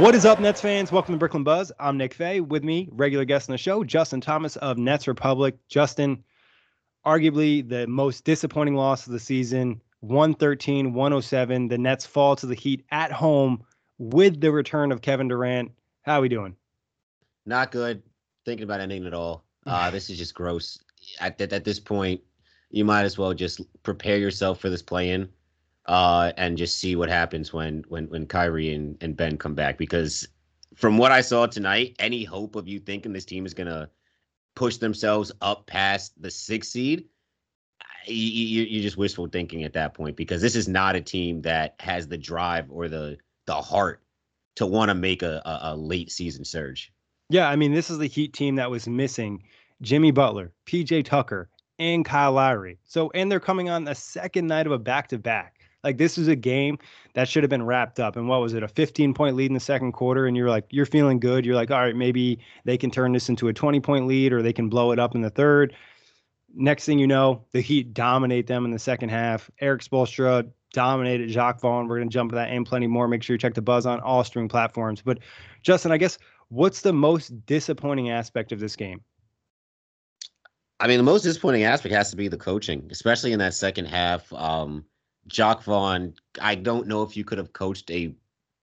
What 0.00 0.14
is 0.14 0.24
up, 0.24 0.40
Nets 0.40 0.62
fans? 0.62 0.90
Welcome 0.90 1.12
to 1.12 1.18
Brooklyn 1.18 1.44
Buzz. 1.44 1.70
I'm 1.78 1.98
Nick 1.98 2.14
Fay. 2.14 2.40
With 2.40 2.64
me, 2.64 2.88
regular 2.90 3.26
guest 3.26 3.50
on 3.50 3.52
the 3.52 3.58
show, 3.58 3.84
Justin 3.84 4.22
Thomas 4.22 4.56
of 4.56 4.78
Nets 4.78 5.06
Republic. 5.06 5.58
Justin, 5.68 6.24
arguably 7.04 7.68
the 7.68 7.86
most 7.86 8.24
disappointing 8.24 8.76
loss 8.76 9.06
of 9.06 9.12
the 9.12 9.20
season 9.20 9.78
113 10.00 10.94
107. 10.94 11.68
The 11.68 11.76
Nets 11.76 12.06
fall 12.06 12.34
to 12.36 12.46
the 12.46 12.54
Heat 12.54 12.86
at 12.90 13.12
home 13.12 13.62
with 13.98 14.40
the 14.40 14.50
return 14.50 14.90
of 14.90 15.02
Kevin 15.02 15.28
Durant. 15.28 15.70
How 16.00 16.16
are 16.16 16.22
we 16.22 16.30
doing? 16.30 16.56
Not 17.44 17.70
good. 17.70 18.02
Thinking 18.46 18.64
about 18.64 18.80
ending 18.80 19.04
it 19.04 19.12
all. 19.12 19.44
Uh, 19.66 19.90
this 19.90 20.08
is 20.08 20.16
just 20.16 20.34
gross. 20.34 20.82
At, 21.20 21.38
at, 21.42 21.52
at 21.52 21.64
this 21.64 21.78
point, 21.78 22.22
you 22.70 22.86
might 22.86 23.04
as 23.04 23.18
well 23.18 23.34
just 23.34 23.60
prepare 23.82 24.16
yourself 24.16 24.60
for 24.60 24.70
this 24.70 24.80
play-in, 24.80 25.28
uh, 25.90 26.32
and 26.36 26.56
just 26.56 26.78
see 26.78 26.94
what 26.94 27.08
happens 27.08 27.52
when 27.52 27.84
when 27.88 28.08
when 28.10 28.24
Kyrie 28.24 28.72
and, 28.72 28.96
and 29.00 29.16
Ben 29.16 29.36
come 29.36 29.54
back. 29.54 29.76
Because 29.76 30.26
from 30.76 30.96
what 30.96 31.10
I 31.10 31.20
saw 31.20 31.46
tonight, 31.46 31.96
any 31.98 32.22
hope 32.22 32.54
of 32.54 32.68
you 32.68 32.78
thinking 32.78 33.12
this 33.12 33.24
team 33.24 33.44
is 33.44 33.54
gonna 33.54 33.90
push 34.54 34.76
themselves 34.76 35.32
up 35.42 35.66
past 35.66 36.12
the 36.22 36.30
sixth 36.30 36.70
seed, 36.70 37.06
you, 38.06 38.14
you, 38.14 38.62
you're 38.62 38.82
just 38.82 38.96
wishful 38.96 39.26
thinking 39.26 39.64
at 39.64 39.72
that 39.72 39.94
point. 39.94 40.16
Because 40.16 40.40
this 40.40 40.54
is 40.54 40.68
not 40.68 40.94
a 40.94 41.00
team 41.00 41.42
that 41.42 41.74
has 41.80 42.06
the 42.06 42.16
drive 42.16 42.70
or 42.70 42.88
the 42.88 43.18
the 43.46 43.60
heart 43.60 44.00
to 44.56 44.66
want 44.66 44.90
to 44.90 44.94
make 44.94 45.24
a, 45.24 45.42
a, 45.44 45.72
a 45.72 45.76
late 45.76 46.12
season 46.12 46.44
surge. 46.44 46.92
Yeah, 47.30 47.48
I 47.48 47.56
mean, 47.56 47.74
this 47.74 47.90
is 47.90 47.98
the 47.98 48.06
Heat 48.06 48.32
team 48.32 48.54
that 48.56 48.70
was 48.70 48.86
missing 48.86 49.42
Jimmy 49.82 50.12
Butler, 50.12 50.52
PJ 50.66 51.04
Tucker, 51.04 51.48
and 51.80 52.04
Kyle 52.04 52.32
Lowry. 52.32 52.78
So, 52.84 53.10
and 53.12 53.30
they're 53.30 53.40
coming 53.40 53.70
on 53.70 53.84
the 53.84 53.94
second 53.96 54.46
night 54.46 54.66
of 54.66 54.72
a 54.72 54.78
back 54.78 55.08
to 55.08 55.18
back. 55.18 55.59
Like, 55.82 55.98
this 55.98 56.18
is 56.18 56.28
a 56.28 56.36
game 56.36 56.78
that 57.14 57.28
should 57.28 57.42
have 57.42 57.50
been 57.50 57.64
wrapped 57.64 58.00
up. 58.00 58.16
And 58.16 58.28
what 58.28 58.40
was 58.40 58.54
it, 58.54 58.62
a 58.62 58.68
15 58.68 59.14
point 59.14 59.36
lead 59.36 59.46
in 59.46 59.54
the 59.54 59.60
second 59.60 59.92
quarter? 59.92 60.26
And 60.26 60.36
you're 60.36 60.50
like, 60.50 60.66
you're 60.70 60.86
feeling 60.86 61.18
good. 61.18 61.44
You're 61.44 61.54
like, 61.54 61.70
all 61.70 61.80
right, 61.80 61.96
maybe 61.96 62.38
they 62.64 62.76
can 62.76 62.90
turn 62.90 63.12
this 63.12 63.28
into 63.28 63.48
a 63.48 63.52
20 63.52 63.80
point 63.80 64.06
lead 64.06 64.32
or 64.32 64.42
they 64.42 64.52
can 64.52 64.68
blow 64.68 64.92
it 64.92 64.98
up 64.98 65.14
in 65.14 65.22
the 65.22 65.30
third. 65.30 65.74
Next 66.54 66.84
thing 66.84 66.98
you 66.98 67.06
know, 67.06 67.44
the 67.52 67.60
Heat 67.60 67.94
dominate 67.94 68.46
them 68.46 68.64
in 68.64 68.72
the 68.72 68.78
second 68.78 69.08
half. 69.10 69.50
Erik 69.60 69.82
Spoelstra 69.82 70.50
dominated 70.72 71.28
Jacque 71.28 71.60
Vaughn. 71.60 71.88
We're 71.88 71.98
going 71.98 72.08
to 72.08 72.12
jump 72.12 72.30
to 72.30 72.36
that 72.36 72.50
and 72.50 72.66
plenty 72.66 72.86
more. 72.86 73.08
Make 73.08 73.22
sure 73.22 73.34
you 73.34 73.38
check 73.38 73.54
the 73.54 73.62
buzz 73.62 73.86
on 73.86 74.00
all 74.00 74.24
streaming 74.24 74.48
platforms. 74.48 75.00
But, 75.00 75.18
Justin, 75.62 75.92
I 75.92 75.96
guess 75.96 76.18
what's 76.48 76.80
the 76.80 76.92
most 76.92 77.46
disappointing 77.46 78.10
aspect 78.10 78.52
of 78.52 78.60
this 78.60 78.76
game? 78.76 79.02
I 80.80 80.86
mean, 80.86 80.96
the 80.96 81.04
most 81.04 81.22
disappointing 81.22 81.64
aspect 81.64 81.94
has 81.94 82.10
to 82.10 82.16
be 82.16 82.28
the 82.28 82.38
coaching, 82.38 82.88
especially 82.90 83.32
in 83.32 83.38
that 83.38 83.54
second 83.54 83.84
half. 83.86 84.32
Um, 84.32 84.84
Jacque 85.26 85.62
Vaughn, 85.62 86.14
I 86.40 86.54
don't 86.54 86.86
know 86.86 87.02
if 87.02 87.16
you 87.16 87.24
could 87.24 87.38
have 87.38 87.52
coached 87.52 87.90
a 87.90 88.14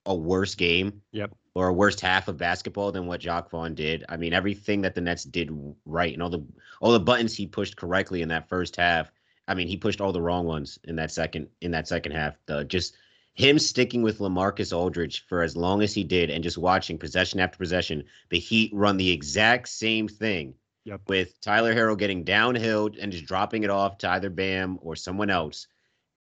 a 0.07 0.15
worse 0.15 0.55
game, 0.55 1.01
yep, 1.13 1.33
or 1.55 1.69
a 1.69 1.73
worst 1.73 2.01
half 2.01 2.29
of 2.29 2.37
basketball 2.37 2.93
than 2.93 3.07
what 3.07 3.21
Jacque 3.21 3.51
Vaughn 3.51 3.75
did. 3.75 4.05
I 4.09 4.17
mean, 4.17 4.33
everything 4.33 4.83
that 4.83 4.95
the 4.95 5.01
Nets 5.01 5.25
did 5.25 5.51
right 5.85 6.13
and 6.13 6.23
all 6.23 6.31
the 6.31 6.45
all 6.81 6.93
the 6.93 7.01
buttons 7.01 7.35
he 7.35 7.47
pushed 7.47 7.77
correctly 7.77 8.23
in 8.23 8.29
that 8.29 8.49
first 8.49 8.77
half. 8.77 9.11
I 9.49 9.55
mean, 9.55 9.69
he 9.69 9.77
pushed 9.77 10.01
all 10.01 10.13
the 10.13 10.23
wrong 10.23 10.47
ones 10.47 10.79
in 10.85 10.97
that 10.97 11.11
second 11.11 11.49
in 11.61 11.71
that 11.73 11.89
second 11.89 12.13
half. 12.13 12.37
The 12.47 12.65
just 12.65 12.97
him 13.35 13.59
sticking 13.59 14.03
with 14.03 14.19
LaMarcus 14.19 14.77
Aldridge 14.77 15.25
for 15.27 15.43
as 15.43 15.57
long 15.57 15.83
as 15.83 15.95
he 15.95 16.05
did 16.05 16.31
and 16.31 16.45
just 16.45 16.59
watching 16.59 16.99
possession 16.99 17.41
after 17.41 17.57
possession, 17.57 18.05
the 18.29 18.39
Heat 18.39 18.71
run 18.75 18.97
the 18.97 19.11
exact 19.11 19.69
same 19.69 20.07
thing 20.07 20.55
yep. 20.85 21.01
with 21.09 21.41
Tyler 21.41 21.75
Herro 21.75 21.97
getting 21.97 22.25
downhill 22.25 22.91
and 23.01 23.11
just 23.11 23.25
dropping 23.25 23.63
it 23.63 23.71
off 23.71 23.99
to 23.99 24.11
either 24.11 24.31
Bam 24.31 24.79
or 24.83 24.97
someone 24.97 25.31
else. 25.31 25.67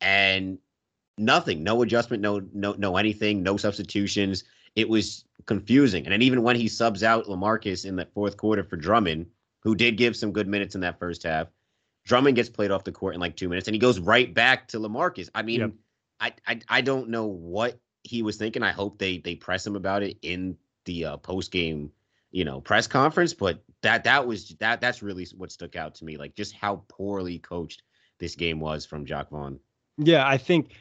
And 0.00 0.58
nothing, 1.18 1.62
no 1.62 1.82
adjustment, 1.82 2.22
no 2.22 2.42
no 2.52 2.74
no 2.78 2.96
anything, 2.96 3.42
no 3.42 3.56
substitutions. 3.56 4.44
It 4.76 4.88
was 4.88 5.24
confusing. 5.46 6.04
And 6.04 6.12
then 6.12 6.22
even 6.22 6.42
when 6.42 6.56
he 6.56 6.68
subs 6.68 7.02
out 7.02 7.26
LaMarcus 7.26 7.84
in 7.84 7.96
that 7.96 8.12
fourth 8.14 8.36
quarter 8.36 8.62
for 8.62 8.76
Drummond, 8.76 9.26
who 9.60 9.74
did 9.74 9.96
give 9.96 10.16
some 10.16 10.32
good 10.32 10.46
minutes 10.46 10.74
in 10.74 10.80
that 10.82 10.98
first 10.98 11.24
half, 11.24 11.48
Drummond 12.04 12.36
gets 12.36 12.48
played 12.48 12.70
off 12.70 12.84
the 12.84 12.92
court 12.92 13.14
in 13.14 13.20
like 13.20 13.36
two 13.36 13.48
minutes 13.48 13.68
and 13.68 13.74
he 13.74 13.78
goes 13.78 13.98
right 13.98 14.32
back 14.32 14.68
to 14.68 14.78
LaMarcus. 14.78 15.28
I 15.34 15.42
mean, 15.42 15.60
yep 15.60 15.70
I, 16.20 16.34
I 16.46 16.60
I 16.68 16.80
don't 16.82 17.08
know 17.08 17.26
what 17.26 17.80
he 18.04 18.22
was 18.22 18.36
thinking. 18.36 18.62
I 18.62 18.72
hope 18.72 18.98
they 18.98 19.18
they 19.18 19.34
press 19.34 19.66
him 19.66 19.76
about 19.76 20.02
it 20.02 20.18
in 20.22 20.56
the 20.84 21.06
uh, 21.06 21.16
post 21.16 21.50
game, 21.50 21.90
you 22.30 22.44
know, 22.44 22.60
press 22.60 22.86
conference. 22.86 23.34
But 23.34 23.62
that 23.82 24.04
that 24.04 24.26
was 24.26 24.50
that 24.60 24.80
that's 24.80 25.02
really 25.02 25.26
what 25.36 25.50
stuck 25.50 25.76
out 25.76 25.94
to 25.96 26.04
me. 26.04 26.16
Like 26.16 26.34
just 26.36 26.54
how 26.54 26.84
poorly 26.88 27.38
coached 27.38 27.82
this 28.18 28.34
game 28.34 28.60
was 28.60 28.84
from 28.84 29.06
Jacque 29.06 29.30
Vaughn. 29.30 29.58
Yeah, 30.02 30.26
I 30.26 30.38
think 30.38 30.72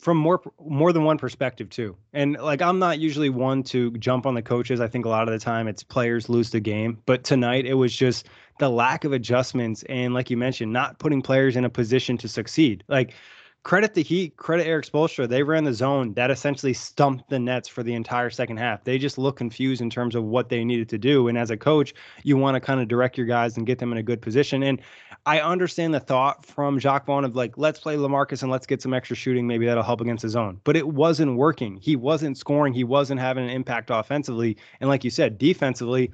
from 0.00 0.16
more 0.16 0.40
more 0.64 0.92
than 0.92 1.04
one 1.04 1.18
perspective 1.18 1.68
too. 1.68 1.96
And 2.12 2.34
like 2.34 2.62
I'm 2.62 2.78
not 2.78 2.98
usually 2.98 3.28
one 3.28 3.62
to 3.64 3.90
jump 3.92 4.26
on 4.26 4.34
the 4.34 4.42
coaches. 4.42 4.80
I 4.80 4.86
think 4.86 5.04
a 5.04 5.08
lot 5.08 5.28
of 5.28 5.32
the 5.32 5.38
time 5.38 5.68
it's 5.68 5.82
players 5.82 6.28
lose 6.28 6.50
the 6.50 6.60
game, 6.60 6.98
but 7.04 7.24
tonight 7.24 7.66
it 7.66 7.74
was 7.74 7.94
just 7.94 8.28
the 8.58 8.70
lack 8.70 9.04
of 9.04 9.12
adjustments 9.12 9.82
and 9.88 10.14
like 10.14 10.30
you 10.30 10.36
mentioned, 10.36 10.72
not 10.72 10.98
putting 10.98 11.20
players 11.20 11.56
in 11.56 11.64
a 11.64 11.70
position 11.70 12.16
to 12.18 12.28
succeed. 12.28 12.84
Like 12.88 13.14
credit 13.62 13.92
the 13.92 14.02
Heat, 14.02 14.36
credit 14.36 14.66
Erik 14.66 14.86
Spoelstra. 14.86 15.28
They 15.28 15.42
ran 15.42 15.64
the 15.64 15.74
zone 15.74 16.14
that 16.14 16.30
essentially 16.30 16.72
stumped 16.72 17.28
the 17.28 17.38
Nets 17.38 17.68
for 17.68 17.82
the 17.82 17.94
entire 17.94 18.30
second 18.30 18.56
half. 18.56 18.84
They 18.84 18.98
just 18.98 19.18
look 19.18 19.36
confused 19.36 19.82
in 19.82 19.90
terms 19.90 20.14
of 20.14 20.24
what 20.24 20.48
they 20.48 20.64
needed 20.64 20.88
to 20.90 20.98
do. 20.98 21.28
And 21.28 21.36
as 21.36 21.50
a 21.50 21.56
coach, 21.56 21.92
you 22.22 22.36
want 22.36 22.54
to 22.54 22.60
kind 22.60 22.80
of 22.80 22.88
direct 22.88 23.18
your 23.18 23.26
guys 23.26 23.56
and 23.56 23.66
get 23.66 23.78
them 23.78 23.92
in 23.92 23.98
a 23.98 24.02
good 24.02 24.22
position. 24.22 24.62
And 24.62 24.80
I 25.26 25.40
understand 25.40 25.92
the 25.92 26.00
thought 26.00 26.46
from 26.46 26.78
Jacque 26.78 27.04
Vaughn 27.04 27.24
of 27.24 27.36
like, 27.36 27.58
let's 27.58 27.78
play 27.78 27.96
LaMarcus 27.96 28.42
and 28.42 28.50
let's 28.50 28.66
get 28.66 28.80
some 28.80 28.94
extra 28.94 29.14
shooting. 29.14 29.46
Maybe 29.46 29.66
that'll 29.66 29.82
help 29.82 30.00
against 30.00 30.22
the 30.22 30.30
zone. 30.30 30.60
But 30.64 30.76
it 30.76 30.88
wasn't 30.88 31.36
working. 31.36 31.76
He 31.76 31.96
wasn't 31.96 32.38
scoring. 32.38 32.72
He 32.72 32.84
wasn't 32.84 33.20
having 33.20 33.44
an 33.44 33.50
impact 33.50 33.90
offensively. 33.92 34.56
And 34.80 34.88
like 34.88 35.04
you 35.04 35.10
said, 35.10 35.36
defensively, 35.36 36.10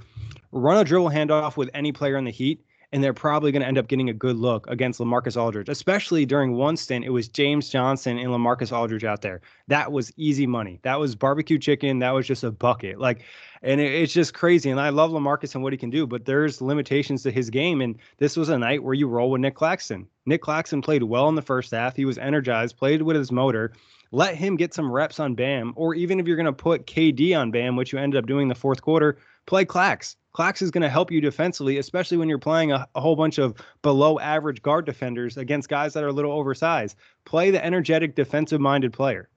run 0.50 0.78
a 0.78 0.84
dribble 0.84 1.10
handoff 1.10 1.56
with 1.56 1.70
any 1.74 1.92
player 1.92 2.16
in 2.16 2.24
the 2.24 2.32
Heat 2.32 2.64
and 2.92 3.02
they're 3.02 3.12
probably 3.12 3.52
going 3.52 3.62
to 3.62 3.66
end 3.66 3.78
up 3.78 3.88
getting 3.88 4.08
a 4.08 4.14
good 4.14 4.36
look 4.36 4.66
against 4.68 5.00
LaMarcus 5.00 5.40
Aldridge, 5.40 5.68
especially 5.68 6.24
during 6.24 6.54
one 6.54 6.76
stint. 6.76 7.04
It 7.04 7.10
was 7.10 7.28
James 7.28 7.68
Johnson 7.68 8.18
and 8.18 8.28
LaMarcus 8.28 8.76
Aldridge 8.76 9.04
out 9.04 9.22
there. 9.22 9.40
That 9.68 9.92
was 9.92 10.12
easy 10.16 10.46
money. 10.46 10.78
That 10.82 10.98
was 10.98 11.14
barbecue 11.14 11.58
chicken. 11.58 11.98
That 11.98 12.12
was 12.12 12.26
just 12.26 12.44
a 12.44 12.50
bucket. 12.50 13.00
Like, 13.00 13.24
and 13.62 13.80
it, 13.80 13.92
it's 13.92 14.12
just 14.12 14.34
crazy. 14.34 14.70
And 14.70 14.80
I 14.80 14.90
love 14.90 15.10
LaMarcus 15.10 15.54
and 15.54 15.62
what 15.62 15.72
he 15.72 15.76
can 15.76 15.90
do, 15.90 16.06
but 16.06 16.24
there's 16.24 16.60
limitations 16.60 17.22
to 17.24 17.30
his 17.30 17.50
game. 17.50 17.80
And 17.80 17.96
this 18.18 18.36
was 18.36 18.48
a 18.48 18.58
night 18.58 18.82
where 18.82 18.94
you 18.94 19.08
roll 19.08 19.30
with 19.30 19.40
Nick 19.40 19.56
Claxton. 19.56 20.06
Nick 20.24 20.42
Claxton 20.42 20.82
played 20.82 21.02
well 21.02 21.28
in 21.28 21.34
the 21.34 21.42
first 21.42 21.72
half. 21.72 21.96
He 21.96 22.04
was 22.04 22.18
energized, 22.18 22.76
played 22.76 23.02
with 23.02 23.16
his 23.16 23.32
motor. 23.32 23.72
Let 24.12 24.36
him 24.36 24.56
get 24.56 24.72
some 24.72 24.90
reps 24.90 25.18
on 25.18 25.34
Bam, 25.34 25.72
or 25.74 25.94
even 25.94 26.20
if 26.20 26.26
you're 26.26 26.36
going 26.36 26.46
to 26.46 26.52
put 26.52 26.86
KD 26.86 27.36
on 27.36 27.50
Bam, 27.50 27.74
which 27.74 27.92
you 27.92 27.98
ended 27.98 28.18
up 28.18 28.26
doing 28.26 28.48
the 28.48 28.54
fourth 28.54 28.80
quarter, 28.80 29.18
play 29.46 29.64
Clax. 29.64 30.14
Clax 30.36 30.60
is 30.60 30.70
going 30.70 30.82
to 30.82 30.90
help 30.90 31.10
you 31.10 31.22
defensively, 31.22 31.78
especially 31.78 32.18
when 32.18 32.28
you're 32.28 32.38
playing 32.38 32.70
a, 32.70 32.86
a, 32.94 33.00
whole 33.00 33.16
bunch 33.16 33.38
of 33.38 33.54
below 33.80 34.18
average 34.18 34.60
guard 34.60 34.84
defenders 34.84 35.38
against 35.38 35.70
guys 35.70 35.94
that 35.94 36.04
are 36.04 36.08
a 36.08 36.12
little 36.12 36.32
oversized. 36.32 36.96
Play 37.24 37.50
the 37.50 37.64
energetic, 37.64 38.14
defensive 38.14 38.60
minded 38.60 38.92
player. 38.92 39.30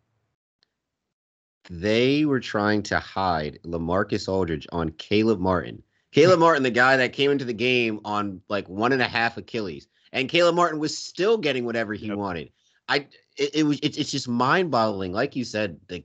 They 1.70 2.26
were 2.26 2.42
trying 2.42 2.84
to 2.84 3.00
hide 3.00 3.60
Lamarcus 3.64 4.28
Aldridge 4.28 4.68
on 4.74 4.90
Caleb 4.92 5.40
Martin. 5.40 5.82
Caleb 6.12 6.40
Martin, 6.40 6.64
the 6.64 6.72
guy 6.72 6.98
that 6.98 7.14
came 7.14 7.32
into 7.32 7.46
the 7.46 7.54
game 7.54 8.02
on 8.04 8.42
like 8.50 8.68
one 8.68 8.92
and 8.92 9.02
a 9.02 9.08
half 9.08 9.38
Achilles, 9.38 9.88
and 10.12 10.28
Caleb 10.28 10.56
Martin 10.56 10.80
was 10.80 10.98
still 10.98 11.38
getting 11.38 11.64
whatever 11.64 11.94
he 11.94 12.08
yep. 12.08 12.18
wanted. 12.18 12.52
I 12.90 13.08
it, 13.38 13.56
it 13.56 13.64
was 13.64 13.80
it's 13.84 13.98
it's 13.98 14.12
just 14.12 14.28
mind 14.28 14.72
boggling. 14.72 15.14
Like 15.14 15.36
you 15.36 15.46
said, 15.46 15.80
the 15.88 16.04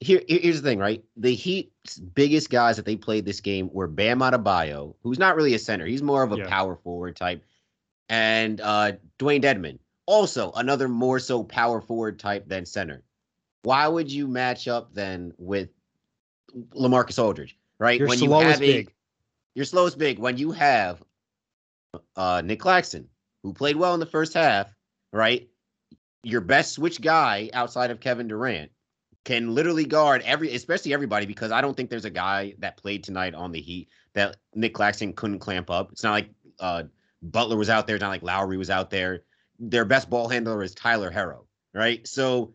here 0.00 0.22
here's 0.26 0.60
the 0.60 0.68
thing, 0.68 0.78
right? 0.78 1.04
The 1.16 1.34
Heat's 1.34 1.98
biggest 1.98 2.48
guys 2.50 2.76
that 2.76 2.86
they 2.86 2.96
played 2.96 3.26
this 3.26 3.40
game 3.40 3.70
were 3.72 3.86
Bam 3.86 4.20
Adebayo, 4.20 4.94
who's 5.02 5.18
not 5.18 5.36
really 5.36 5.54
a 5.54 5.58
center. 5.58 5.86
He's 5.86 6.02
more 6.02 6.22
of 6.22 6.32
a 6.32 6.38
yeah. 6.38 6.48
power 6.48 6.74
forward 6.74 7.16
type, 7.16 7.44
and 8.08 8.60
uh, 8.62 8.92
Dewayne 9.18 9.42
Dedmon, 9.42 9.78
also 10.06 10.52
another 10.52 10.88
more 10.88 11.18
so 11.18 11.44
power 11.44 11.82
forward 11.82 12.18
type 12.18 12.48
than 12.48 12.64
center. 12.64 13.02
Why 13.62 13.86
would 13.86 14.10
you 14.10 14.26
match 14.26 14.68
up 14.68 14.94
then 14.94 15.34
with 15.36 15.68
Lamarcus 16.74 17.22
Aldridge, 17.22 17.58
right? 17.78 17.98
Your 17.98 18.08
when 18.08 18.18
you 18.18 18.32
have 18.32 18.56
a, 18.56 18.58
big. 18.58 18.94
Your 19.54 19.66
slowest 19.66 19.98
big. 19.98 20.18
When 20.18 20.38
you 20.38 20.50
have 20.52 21.02
uh, 22.16 22.40
Nick 22.42 22.60
Claxton, 22.60 23.06
who 23.42 23.52
played 23.52 23.76
well 23.76 23.92
in 23.92 24.00
the 24.00 24.06
first 24.06 24.32
half, 24.32 24.74
right? 25.12 25.46
Your 26.22 26.40
best 26.40 26.72
switch 26.72 27.02
guy 27.02 27.50
outside 27.52 27.90
of 27.90 28.00
Kevin 28.00 28.28
Durant 28.28 28.70
can 29.24 29.54
literally 29.54 29.84
guard 29.84 30.22
every, 30.24 30.54
especially 30.54 30.94
everybody, 30.94 31.26
because 31.26 31.52
I 31.52 31.60
don't 31.60 31.76
think 31.76 31.90
there's 31.90 32.04
a 32.04 32.10
guy 32.10 32.54
that 32.58 32.76
played 32.76 33.04
tonight 33.04 33.34
on 33.34 33.52
the 33.52 33.60
Heat 33.60 33.88
that 34.14 34.36
Nick 34.54 34.74
Claxton 34.74 35.12
couldn't 35.12 35.40
clamp 35.40 35.70
up. 35.70 35.92
It's 35.92 36.02
not 36.02 36.12
like 36.12 36.30
uh, 36.58 36.84
Butler 37.22 37.56
was 37.56 37.68
out 37.68 37.86
there. 37.86 37.96
It's 37.96 38.02
not 38.02 38.08
like 38.08 38.22
Lowry 38.22 38.56
was 38.56 38.70
out 38.70 38.90
there. 38.90 39.24
Their 39.58 39.84
best 39.84 40.08
ball 40.08 40.28
handler 40.28 40.62
is 40.62 40.74
Tyler 40.74 41.10
Herro, 41.10 41.44
right? 41.74 42.06
So, 42.06 42.54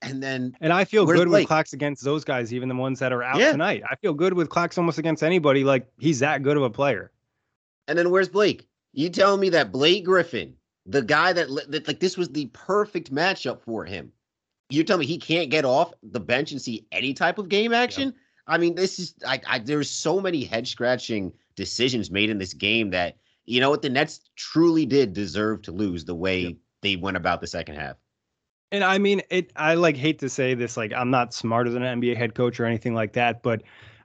and 0.00 0.22
then 0.22 0.56
and 0.60 0.72
I 0.72 0.84
feel 0.84 1.04
good 1.04 1.28
Blake? 1.28 1.48
with 1.48 1.50
Clax 1.50 1.72
against 1.72 2.04
those 2.04 2.24
guys, 2.24 2.54
even 2.54 2.68
the 2.68 2.74
ones 2.74 3.00
that 3.00 3.12
are 3.12 3.22
out 3.22 3.38
yeah. 3.38 3.52
tonight. 3.52 3.82
I 3.90 3.96
feel 3.96 4.14
good 4.14 4.32
with 4.32 4.48
Clax 4.48 4.78
almost 4.78 4.98
against 4.98 5.22
anybody. 5.22 5.64
Like 5.64 5.88
he's 5.98 6.20
that 6.20 6.42
good 6.42 6.56
of 6.56 6.62
a 6.62 6.70
player. 6.70 7.12
And 7.86 7.98
then 7.98 8.10
where's 8.10 8.28
Blake? 8.28 8.66
You 8.92 9.10
telling 9.10 9.40
me 9.40 9.50
that 9.50 9.72
Blake 9.72 10.04
Griffin, 10.04 10.54
the 10.86 11.02
guy 11.02 11.32
that, 11.32 11.48
that 11.68 11.86
like 11.86 12.00
this 12.00 12.16
was 12.16 12.28
the 12.30 12.46
perfect 12.52 13.12
matchup 13.12 13.60
for 13.62 13.84
him. 13.84 14.12
You 14.70 14.84
tell 14.84 14.98
me 14.98 15.06
he 15.06 15.18
can't 15.18 15.50
get 15.50 15.64
off 15.64 15.92
the 16.02 16.20
bench 16.20 16.52
and 16.52 16.60
see 16.60 16.86
any 16.92 17.14
type 17.14 17.38
of 17.38 17.48
game 17.48 17.72
action. 17.72 18.14
I 18.46 18.58
mean, 18.58 18.74
this 18.74 18.98
is 18.98 19.14
I, 19.26 19.40
I 19.46 19.58
there's 19.58 19.90
so 19.90 20.20
many 20.20 20.44
head 20.44 20.66
scratching 20.66 21.32
decisions 21.54 22.10
made 22.10 22.30
in 22.30 22.38
this 22.38 22.54
game 22.54 22.90
that 22.90 23.16
you 23.44 23.60
know 23.60 23.70
what 23.70 23.82
the 23.82 23.90
Nets 23.90 24.20
truly 24.36 24.86
did 24.86 25.12
deserve 25.12 25.62
to 25.62 25.72
lose 25.72 26.04
the 26.04 26.14
way 26.14 26.56
they 26.82 26.96
went 26.96 27.16
about 27.16 27.40
the 27.40 27.46
second 27.46 27.76
half. 27.76 27.96
And 28.70 28.84
I 28.84 28.98
mean, 28.98 29.22
it. 29.30 29.52
I 29.56 29.74
like 29.74 29.96
hate 29.96 30.18
to 30.20 30.28
say 30.28 30.54
this, 30.54 30.76
like 30.76 30.92
I'm 30.92 31.10
not 31.10 31.32
smarter 31.32 31.70
than 31.70 31.82
an 31.82 32.00
NBA 32.00 32.16
head 32.16 32.34
coach 32.34 32.60
or 32.60 32.66
anything 32.66 32.94
like 32.94 33.14
that, 33.14 33.42
but 33.42 33.62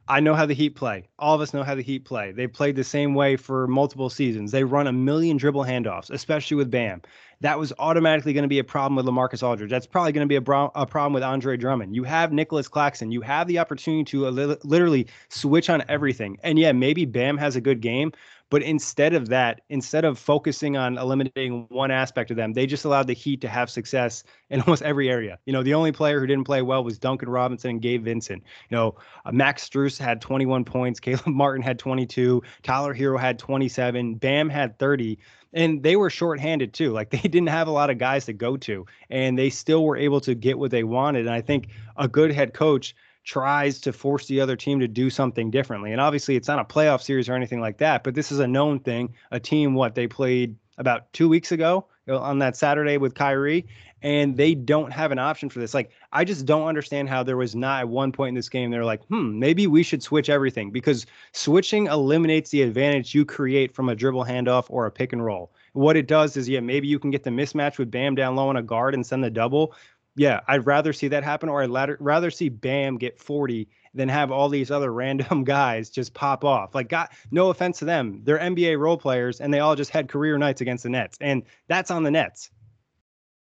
I 0.07 0.19
know 0.19 0.36
how 0.36 0.45
the 0.45 0.54
Heat 0.54 0.71
play. 0.71 1.07
All 1.18 1.33
of 1.33 1.42
us 1.42 1.54
know 1.54 1.63
how 1.63 1.75
the 1.75 1.81
Heat 1.81 2.06
play. 2.06 2.31
They 2.31 2.48
played 2.48 2.75
the 2.75 2.83
same 2.83 3.13
way 3.13 3.38
for 3.38 3.68
multiple 3.68 4.10
seasons. 4.10 4.51
They 4.51 4.63
run 4.63 4.88
a 4.88 4.94
million 4.94 5.38
dribble 5.38 5.63
handoffs, 5.63 6.10
especially 6.10 6.56
with 6.56 6.69
Bam. 6.69 7.01
That 7.44 7.60
was 7.60 7.74
automatically 7.78 8.31
going 8.31 8.44
to 8.44 8.50
be 8.50 8.60
a 8.60 8.63
problem 8.63 8.95
with 8.95 9.06
Lamarcus 9.06 9.44
Aldridge. 9.44 9.69
That's 9.69 9.86
probably 9.86 10.13
going 10.13 10.25
to 10.25 10.30
be 10.30 10.38
a, 10.38 10.42
bro- 10.42 10.72
a, 10.75 10.86
problem 10.86 11.12
with 11.12 11.24
Andre 11.24 11.57
Drummond. 11.57 11.94
You 11.94 12.06
have 12.06 12.31
Nicholas 12.31 12.69
Claxton. 12.69 13.12
You 13.12 13.19
have 13.19 13.48
the 13.48 13.60
opportunity 13.60 14.06
to 14.06 14.30
li- 14.30 14.56
literally 14.63 15.07
switch 15.28 15.69
on 15.69 15.84
everything. 15.90 16.38
And 16.42 16.57
yeah, 16.57 16.72
maybe 16.72 17.04
Bam 17.04 17.38
has 17.38 17.57
a 17.57 17.62
good 17.62 17.81
game, 17.81 18.13
but 18.50 18.62
instead 18.62 19.13
of 19.13 19.28
that, 19.28 19.60
instead 19.68 20.06
of 20.06 20.18
focusing 20.18 20.78
on 20.78 20.98
eliminating 20.98 21.66
one 21.68 21.92
aspect 21.92 22.31
of 22.31 22.38
them, 22.38 22.54
they 22.54 22.66
just 22.66 22.86
allowed 22.86 23.07
the 23.07 23.13
Heat 23.13 23.42
to 23.42 23.50
have 23.50 23.69
success 23.69 24.24
in 24.50 24.62
almost 24.66 24.84
every 24.84 25.10
area. 25.10 25.38
You 25.46 25.51
know, 25.51 25.63
the 25.63 25.74
only 25.74 25.92
player 25.92 26.22
who 26.22 26.28
didn't 26.28 26.46
play 26.46 26.62
well 26.62 26.81
was 26.81 26.98
Duncan 26.98 27.28
Robinson 27.28 27.72
and 27.72 27.81
Gabe 27.81 28.06
Vincent. 28.06 28.42
You 28.69 28.78
know, 28.78 28.96
uh, 29.25 29.34
Max 29.34 29.68
Strus 29.68 29.98
had 29.98 30.22
21 30.22 30.63
points, 30.63 31.00
Caleb 31.01 31.28
Martin 31.28 31.62
had 31.62 31.78
22, 31.78 32.42
Tyler 32.62 32.96
Herro 32.96 33.19
had 33.19 33.38
27, 33.38 34.16
Bam 34.16 34.50
had 34.50 34.80
30 34.80 35.19
and 35.54 35.84
they 35.84 35.96
were 35.96 36.10
shorthanded 36.10 36.74
too. 36.74 36.92
Like 36.92 37.10
they 37.12 37.20
didn't 37.20 37.48
have 37.48 37.68
a 37.68 37.72
lot 37.72 37.90
of 37.90 37.98
guys 37.98 38.26
to 38.26 38.34
go 38.34 38.58
to, 38.58 38.86
and 39.10 39.38
they 39.38 39.50
still 39.50 39.86
were 39.86 39.98
able 39.98 40.22
to 40.22 40.36
get 40.36 40.58
what 40.60 40.72
they 40.72 40.84
wanted. 40.84 41.26
And 41.26 41.36
I 41.36 41.42
think 41.42 41.68
a 41.98 42.08
good 42.08 42.32
head 42.32 42.54
coach 42.54 42.96
tries 43.24 43.80
to 43.80 43.94
force 43.94 44.28
the 44.28 44.42
other 44.42 44.58
team 44.58 44.80
to 44.82 44.88
do 44.88 45.10
something 45.10 45.50
differently. 45.50 45.92
And 45.92 46.02
obviously, 46.02 46.36
it's 46.36 46.48
not 46.48 46.60
a 46.60 46.66
playoff 46.66 47.02
series 47.02 47.30
or 47.30 47.34
anything 47.34 47.62
like 47.62 47.78
that, 47.78 48.04
but 48.04 48.16
this 48.16 48.32
is 48.32 48.40
a 48.40 48.48
known 48.48 48.80
thing. 48.80 49.14
A 49.32 49.40
team, 49.40 49.74
what 49.74 49.96
they 49.96 50.08
played 50.08 50.56
about 50.78 51.12
two 51.14 51.30
weeks 51.30 51.52
ago 51.52 51.86
on 52.08 52.40
that 52.40 52.56
Saturday 52.56 52.98
with 52.98 53.16
Kyrie, 53.16 53.66
and 54.02 54.36
they 54.36 54.54
don't 54.54 54.92
have 54.92 55.12
an 55.12 55.20
option 55.20 55.50
for 55.50 55.60
this. 55.60 55.74
Like, 55.74 55.92
I 56.12 56.26
just 56.26 56.46
don't 56.46 56.68
understand 56.68 57.10
how 57.10 57.24
there 57.24 57.38
was 57.38 57.56
not 57.56 57.82
at 57.82 57.90
one 57.90 58.12
point 58.12 58.30
in 58.30 58.36
this 58.36 58.50
game 58.50 58.70
they're 58.70 58.84
like, 58.84 59.04
hmm, 59.06 59.40
maybe 59.40 59.68
we 59.68 59.84
should 59.84 60.04
switch 60.04 60.30
everything 60.30 60.72
because 60.72 61.06
switching 61.32 61.88
eliminates 61.88 62.50
the 62.50 62.62
advantage 62.62 63.16
you 63.16 63.26
create 63.26 63.74
from 63.74 63.90
a 63.90 63.96
dribble 63.96 64.26
handoff 64.26 64.66
or 64.70 64.86
a 64.86 64.92
pick 64.92 65.14
and 65.14 65.24
roll. 65.24 65.52
What 65.72 65.96
it 65.96 66.08
does 66.08 66.38
is, 66.38 66.50
yeah, 66.50 66.60
maybe 66.60 66.88
you 66.88 67.00
can 67.00 67.12
get 67.12 67.24
the 67.24 67.30
mismatch 67.30 67.78
with 67.78 67.90
Bam 67.90 68.16
down 68.16 68.36
low 68.36 68.50
on 68.50 68.58
a 68.58 68.64
guard 68.64 68.94
and 68.94 69.06
send 69.06 69.24
the 69.24 69.30
double, 69.30 69.74
yeah, 70.16 70.42
I'd 70.48 70.68
rather 70.68 70.94
see 70.94 71.08
that 71.08 71.24
happen, 71.24 71.50
or 71.50 71.64
I'd 71.64 71.96
rather 72.00 72.30
see 72.30 72.50
Bam 72.50 72.98
get 72.98 73.20
40 73.20 73.68
than 73.94 74.10
have 74.10 74.31
all 74.31 74.50
these 74.50 74.72
other 74.72 74.92
random 74.92 75.44
guys 75.45 75.90
just 75.90 76.13
pop 76.13 76.44
off. 76.44 76.74
Like, 76.75 76.90
got 76.90 77.12
no 77.31 77.50
offense 77.50 77.80
to 77.80 77.86
them, 77.86 78.22
they're 78.24 78.40
NBA 78.40 78.80
role 78.80 78.98
players, 78.98 79.42
and 79.42 79.54
they 79.54 79.60
all 79.60 79.75
just 79.75 79.92
had 79.92 80.10
career 80.10 80.38
nights 80.38 80.62
against 80.62 80.84
the 80.84 80.90
Nets, 80.90 81.18
and 81.22 81.44
that's 81.68 81.92
on 81.92 82.04
the 82.04 82.12
Nets. 82.12 82.51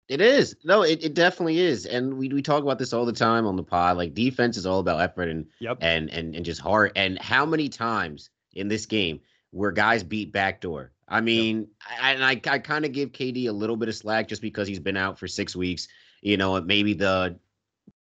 It 0.09 0.19
is. 0.19 0.55
No, 0.63 0.83
it, 0.83 1.03
it 1.03 1.13
definitely 1.13 1.59
is. 1.59 1.85
And 1.85 2.17
we, 2.17 2.27
we 2.27 2.41
talk 2.41 2.61
about 2.61 2.77
this 2.77 2.91
all 2.91 3.05
the 3.05 3.13
time 3.13 3.45
on 3.45 3.55
the 3.55 3.63
pod. 3.63 3.95
Like 3.95 4.13
defense 4.13 4.57
is 4.57 4.65
all 4.65 4.79
about 4.79 4.99
effort 4.99 5.29
and 5.29 5.45
yep. 5.59 5.77
and 5.79 6.09
and 6.09 6.35
and 6.35 6.43
just 6.43 6.59
heart. 6.59 6.91
And 6.97 7.17
how 7.19 7.45
many 7.45 7.69
times 7.69 8.29
in 8.51 8.67
this 8.67 8.85
game 8.85 9.21
were 9.53 9.71
guys 9.71 10.03
beat 10.03 10.33
backdoor? 10.33 10.91
I 11.07 11.21
mean, 11.21 11.59
yep. 11.59 11.99
I, 12.01 12.11
and 12.11 12.23
I, 12.23 12.41
I 12.51 12.59
kind 12.59 12.83
of 12.83 12.91
give 12.91 13.13
KD 13.13 13.47
a 13.47 13.53
little 13.53 13.77
bit 13.77 13.87
of 13.87 13.95
slack 13.95 14.27
just 14.27 14.41
because 14.41 14.67
he's 14.67 14.79
been 14.79 14.97
out 14.97 15.17
for 15.17 15.27
six 15.27 15.55
weeks 15.55 15.87
you 16.23 16.37
know, 16.37 16.59
maybe 16.61 16.93
the 16.93 17.37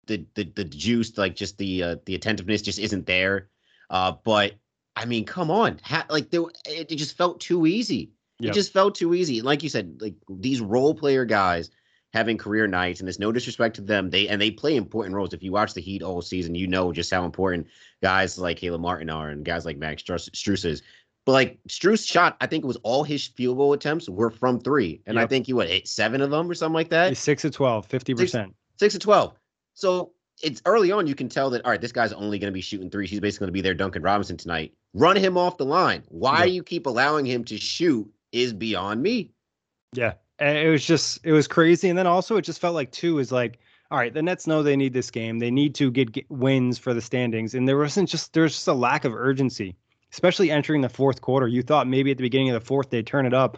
the 0.07 0.25
the, 0.35 0.45
the 0.45 0.65
juice, 0.65 1.17
like 1.19 1.37
just 1.37 1.59
the 1.59 1.83
uh, 1.83 1.97
the 2.07 2.15
attentiveness, 2.15 2.63
just 2.63 2.79
isn't 2.79 3.07
there. 3.07 3.49
Uh, 3.91 4.13
but 4.25 4.55
I 4.97 5.05
mean, 5.05 5.25
come 5.25 5.51
on, 5.51 5.81
ha- 5.83 6.07
like 6.11 6.31
there, 6.31 6.43
it, 6.67 6.91
it 6.93 6.97
just 6.97 7.17
felt 7.17 7.41
too 7.41 7.67
easy. 7.67 8.13
Yep. 8.41 8.51
It 8.51 8.55
just 8.55 8.73
felt 8.73 8.95
too 8.95 9.15
easy. 9.15 9.41
Like 9.43 9.63
you 9.63 9.69
said, 9.69 9.99
like 10.01 10.15
these 10.29 10.61
role 10.61 10.95
player 10.95 11.25
guys 11.25 11.71
having 12.13 12.37
career 12.37 12.67
nights, 12.67 13.01
and 13.01 13.07
there's 13.07 13.19
no 13.19 13.33
disrespect 13.33 13.77
to 13.77 13.83
them. 13.83 14.11
They 14.11 14.29
and 14.29 14.41
they 14.41 14.51
play 14.51 14.77
important 14.77 15.15
roles. 15.15 15.33
If 15.33 15.43
you 15.43 15.53
watch 15.53 15.75
the 15.75 15.81
Heat 15.81 16.03
all 16.03 16.23
season, 16.23 16.55
you 16.55 16.67
know 16.67 16.93
just 16.93 17.11
how 17.11 17.25
important 17.25 17.69
guys 18.03 18.39
like 18.39 18.59
Caleb 18.59 18.81
Martin 18.81 19.11
are 19.11 19.31
and 19.31 19.45
guys 19.45 19.65
like 19.65 19.77
Max 19.77 20.03
Strus 20.03 20.65
is. 20.65 20.83
But 21.25 21.33
like 21.33 21.59
Strus 21.69 22.07
shot, 22.07 22.37
I 22.41 22.47
think 22.47 22.65
it 22.65 22.67
was 22.67 22.79
all 22.79 23.05
his 23.05 23.27
field 23.29 23.57
goal 23.57 23.73
attempts 23.75 24.09
were 24.09 24.31
from 24.31 24.61
three. 24.61 25.01
And 25.07 25.15
yep. 25.15 25.25
I 25.25 25.27
think 25.29 25.47
he 25.47 25.53
what 25.53 25.69
hit 25.69 25.87
seven 25.87 26.21
of 26.21 26.31
them 26.31 26.51
or 26.51 26.55
something 26.55 26.75
like 26.75 26.89
that. 26.91 27.11
He's 27.11 27.21
six 27.21 27.45
of 27.45 27.53
12, 27.53 27.89
50%. 27.89 28.19
Six, 28.19 28.49
six 28.77 28.95
of 28.97 29.01
12. 29.01 29.35
So 29.83 30.13
it's 30.45 30.63
early 30.65 30.93
on, 30.93 31.09
you 31.09 31.17
can 31.17 31.29
tell 31.29 31.51
that 31.51 31.65
all 31.65 31.73
right, 31.73 31.81
this 31.81 31.91
guy's 31.91 32.13
only 32.13 32.39
going 32.39 32.53
to 32.53 32.55
be 32.55 32.61
shooting 32.61 32.89
three. 32.89 33.09
He's 33.09 33.19
basically 33.19 33.47
going 33.47 33.49
to 33.49 33.53
be 33.53 33.61
there, 33.63 33.75
Duncan 33.75 34.01
Robinson 34.01 34.37
tonight. 34.37 34.73
Run 34.95 35.17
him 35.17 35.37
off 35.37 35.57
the 35.57 35.65
line. 35.65 36.05
Why 36.07 36.45
yep. 36.45 36.55
you 36.55 36.63
keep 36.63 36.87
allowing 36.87 37.27
him 37.27 37.43
to 37.47 37.59
shoot 37.59 38.09
is 38.31 38.53
beyond 38.53 39.03
me. 39.03 39.33
Yeah. 39.93 40.13
It 40.39 40.71
was 40.71 40.87
just 40.87 41.19
it 41.25 41.33
was 41.33 41.49
crazy. 41.49 41.89
And 41.89 41.99
then 41.99 42.07
also 42.07 42.37
it 42.37 42.43
just 42.43 42.61
felt 42.61 42.77
like 42.77 42.93
two 42.93 43.19
is 43.19 43.33
like, 43.33 43.59
all 43.91 43.99
right, 43.99 44.15
the 44.15 44.23
Nets 44.23 44.47
know 44.47 44.63
they 44.63 44.77
need 44.77 44.93
this 44.93 45.11
game. 45.11 45.41
They 45.41 45.51
need 45.51 45.75
to 45.75 45.91
get, 45.91 46.13
get 46.13 46.31
wins 46.31 46.79
for 46.79 46.95
the 46.95 47.03
standings. 47.03 47.53
And 47.53 47.67
there 47.67 47.77
wasn't 47.77 48.09
just 48.09 48.35
there's 48.35 48.53
just 48.53 48.69
a 48.69 48.73
lack 48.73 49.05
of 49.05 49.13
urgency 49.15 49.77
especially 50.13 50.51
entering 50.51 50.83
the 50.83 50.89
fourth 50.89 51.23
quarter. 51.23 51.49
You 51.49 51.63
thought 51.63 51.89
maybe 51.89 52.11
at 52.11 52.19
the 52.19 52.23
beginning 52.23 52.51
of 52.51 52.61
the 52.61 52.67
fourth 52.67 52.91
they'd 52.91 53.07
turn 53.07 53.25
it 53.25 53.35
up. 53.35 53.57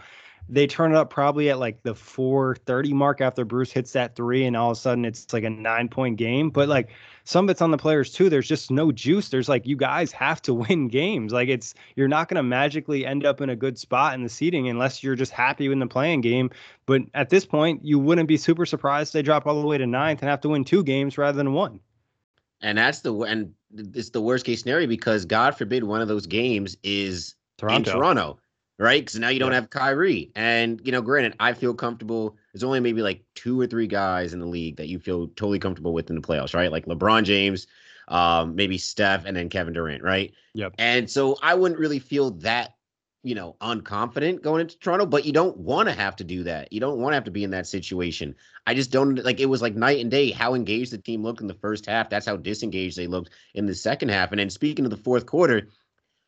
They 0.49 0.67
turn 0.67 0.93
it 0.93 0.97
up 0.97 1.11
probably 1.11 1.49
at 1.51 1.59
like 1.59 1.83
the 1.83 1.95
430 1.95 2.93
mark 2.93 3.21
after 3.21 3.45
Bruce 3.45 3.73
hits 3.73 3.93
that 3.93 4.15
three, 4.15 4.45
and 4.45 4.57
all 4.57 4.71
of 4.71 4.77
a 4.77 4.81
sudden 4.81 5.05
it's 5.05 5.33
like 5.33 5.45
a 5.45 5.51
nine 5.51 5.89
point 5.89 6.17
game. 6.17 6.51
But 6.51 6.69
like 6.69 6.91
some 7.25 7.47
of 7.47 7.51
it's 7.51 7.63
on 7.63 7.71
the 7.71 7.79
players 7.79 8.13
too. 8.13 8.29
There's 8.29 8.47
just 8.47 8.71
no 8.71 8.93
juice. 8.93 9.31
There's 9.31 9.49
like 9.49 9.67
you 9.67 9.77
guys 9.77 10.13
have 10.13 10.43
to 10.43 10.55
win 10.55 10.89
games. 10.89 11.33
Like 11.33 11.49
it's 11.49 11.75
you're 11.97 12.09
not 12.09 12.29
going 12.29 12.37
to 12.37 12.43
magically 12.43 13.07
end 13.07 13.25
up 13.25 13.41
in 13.41 13.49
a 13.49 13.57
good 13.57 13.79
spot 13.79 14.15
in 14.15 14.23
the 14.23 14.29
seating 14.29 14.69
unless 14.69 15.03
you're 15.03 15.17
just 15.17 15.33
happy 15.33 15.71
in 15.71 15.79
the 15.79 15.87
playing 15.87 16.21
game. 16.21 16.51
But 16.87 17.03
at 17.15 17.31
this 17.31 17.47
point, 17.47 17.85
you 17.85 17.99
wouldn't 17.99 18.29
be 18.29 18.37
super 18.37 18.67
surprised 18.67 19.13
they 19.13 19.23
drop 19.23 19.47
all 19.47 19.61
the 19.61 19.67
way 19.67 19.79
to 19.79 19.87
ninth 19.87 20.21
and 20.21 20.29
have 20.29 20.43
to 20.43 20.51
win 20.51 20.65
two 20.65 20.85
games 20.85 21.17
rather 21.17 21.37
than 21.37 21.53
one. 21.53 21.81
And 22.61 22.79
that's 22.79 23.01
the 23.01 23.15
and 23.23 23.53
it's 23.73 24.11
the 24.11 24.21
worst 24.21 24.45
case 24.45 24.63
scenario 24.63 24.87
because 24.87 25.25
God 25.25 25.57
forbid 25.57 25.85
one 25.85 26.01
of 26.01 26.09
those 26.09 26.27
games 26.27 26.77
is 26.83 27.35
Toronto. 27.59 27.91
in 27.91 27.97
Toronto, 27.97 28.39
right? 28.79 29.03
Because 29.03 29.19
now 29.19 29.29
you 29.29 29.39
don't 29.39 29.53
have 29.53 29.71
Kyrie. 29.71 30.31
And 30.35 30.81
you 30.85 30.93
know, 30.93 31.03
granted, 31.03 31.35
I 31.41 31.53
feel 31.53 31.75
comfortable. 31.75 32.37
There's 32.53 32.65
only 32.65 32.81
maybe 32.81 33.03
like 33.03 33.25
two 33.35 33.61
or 33.61 33.67
three 33.67 33.87
guys 33.87 34.33
in 34.33 34.41
the 34.41 34.47
league 34.47 34.77
that 34.77 34.89
you 34.89 34.99
feel 34.99 35.29
totally 35.29 35.59
comfortable 35.59 35.93
with 35.93 36.11
in 36.11 36.17
the 36.17 36.23
playoffs, 36.23 36.55
right? 36.55 36.73
Like 36.73 36.87
LeBron 36.87 37.25
James, 37.25 37.67
um, 38.09 38.55
maybe 38.55 38.79
Steph, 38.79 39.25
and 39.25 39.37
then 39.37 39.49
Kevin 39.49 39.75
Durant, 39.75 40.03
right? 40.03 40.33
Yep. 40.55 40.75
And 40.79 41.11
so 41.11 41.37
I 41.43 41.55
wouldn't 41.55 41.81
really 41.81 41.99
feel 41.99 42.33
that, 42.33 42.75
you 43.23 43.35
know, 43.35 43.57
unconfident 43.61 44.43
going 44.43 44.61
into 44.61 44.79
Toronto, 44.79 45.07
but 45.07 45.25
you 45.25 45.33
don't 45.33 45.57
want 45.57 45.89
to 45.89 45.95
have 45.95 46.17
to 46.17 46.25
do 46.25 46.43
that. 46.45 46.73
You 46.73 46.81
don't 46.81 46.99
want 46.99 47.13
to 47.13 47.17
have 47.17 47.25
to 47.25 47.31
be 47.31 47.45
in 47.45 47.51
that 47.51 47.67
situation. 47.67 48.35
I 48.67 48.75
just 48.75 48.91
don't 48.91 49.23
like 49.25 49.41
it 49.41 49.47
was 49.47 49.63
like 49.63 49.75
night 49.75 50.01
and 50.01 50.11
day 50.11 50.31
how 50.31 50.55
engaged 50.55 50.93
the 50.93 50.99
team 50.99 51.23
looked 51.23 51.41
in 51.41 51.47
the 51.47 51.55
first 51.55 51.87
half. 51.87 52.11
That's 52.11 52.27
how 52.27 52.37
disengaged 52.37 52.97
they 52.97 53.07
looked 53.07 53.31
in 53.55 53.67
the 53.67 53.75
second 53.75 54.11
half. 54.11 54.31
And 54.33 54.39
then 54.39 54.51
speaking 54.51 54.85
of 54.85 54.91
the 54.91 54.97
fourth 54.97 55.27
quarter, 55.27 55.69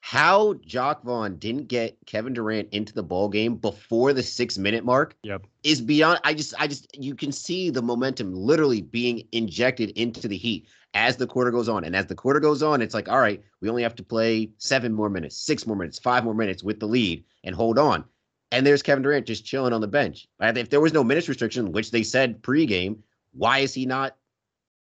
how 0.00 0.54
Jacque 0.64 1.02
Vaughn 1.02 1.36
didn't 1.36 1.66
get 1.66 1.96
Kevin 2.06 2.32
Durant 2.32 2.68
into 2.70 2.92
the 2.92 3.02
ball 3.02 3.28
game 3.28 3.56
before 3.56 4.12
the 4.12 4.22
six 4.22 4.56
minute 4.56 4.84
mark 4.84 5.16
yep. 5.22 5.46
is 5.64 5.80
beyond. 5.80 6.20
I 6.22 6.34
just, 6.34 6.54
I 6.58 6.68
just, 6.68 6.96
you 6.96 7.14
can 7.14 7.32
see 7.32 7.70
the 7.70 7.82
momentum 7.82 8.32
literally 8.32 8.82
being 8.82 9.26
injected 9.32 9.90
into 9.90 10.28
the 10.28 10.36
Heat 10.36 10.68
as 10.94 11.16
the 11.16 11.26
quarter 11.26 11.50
goes 11.50 11.68
on. 11.68 11.84
And 11.84 11.96
as 11.96 12.06
the 12.06 12.14
quarter 12.14 12.40
goes 12.40 12.62
on, 12.62 12.80
it's 12.80 12.94
like, 12.94 13.08
all 13.08 13.18
right, 13.18 13.42
we 13.60 13.68
only 13.68 13.82
have 13.82 13.96
to 13.96 14.02
play 14.02 14.50
seven 14.58 14.92
more 14.92 15.10
minutes, 15.10 15.36
six 15.36 15.66
more 15.66 15.76
minutes, 15.76 15.98
five 15.98 16.24
more 16.24 16.34
minutes 16.34 16.62
with 16.62 16.80
the 16.80 16.86
lead 16.86 17.24
and 17.44 17.54
hold 17.54 17.78
on. 17.78 18.04
And 18.52 18.64
there's 18.64 18.82
Kevin 18.82 19.02
Durant 19.02 19.26
just 19.26 19.44
chilling 19.44 19.72
on 19.72 19.80
the 19.80 19.88
bench. 19.88 20.28
If 20.40 20.70
there 20.70 20.80
was 20.80 20.92
no 20.92 21.02
minutes 21.02 21.28
restriction, 21.28 21.72
which 21.72 21.90
they 21.90 22.02
said 22.02 22.42
pregame, 22.42 22.98
why 23.32 23.58
is 23.58 23.74
he 23.74 23.86
not 23.86 24.16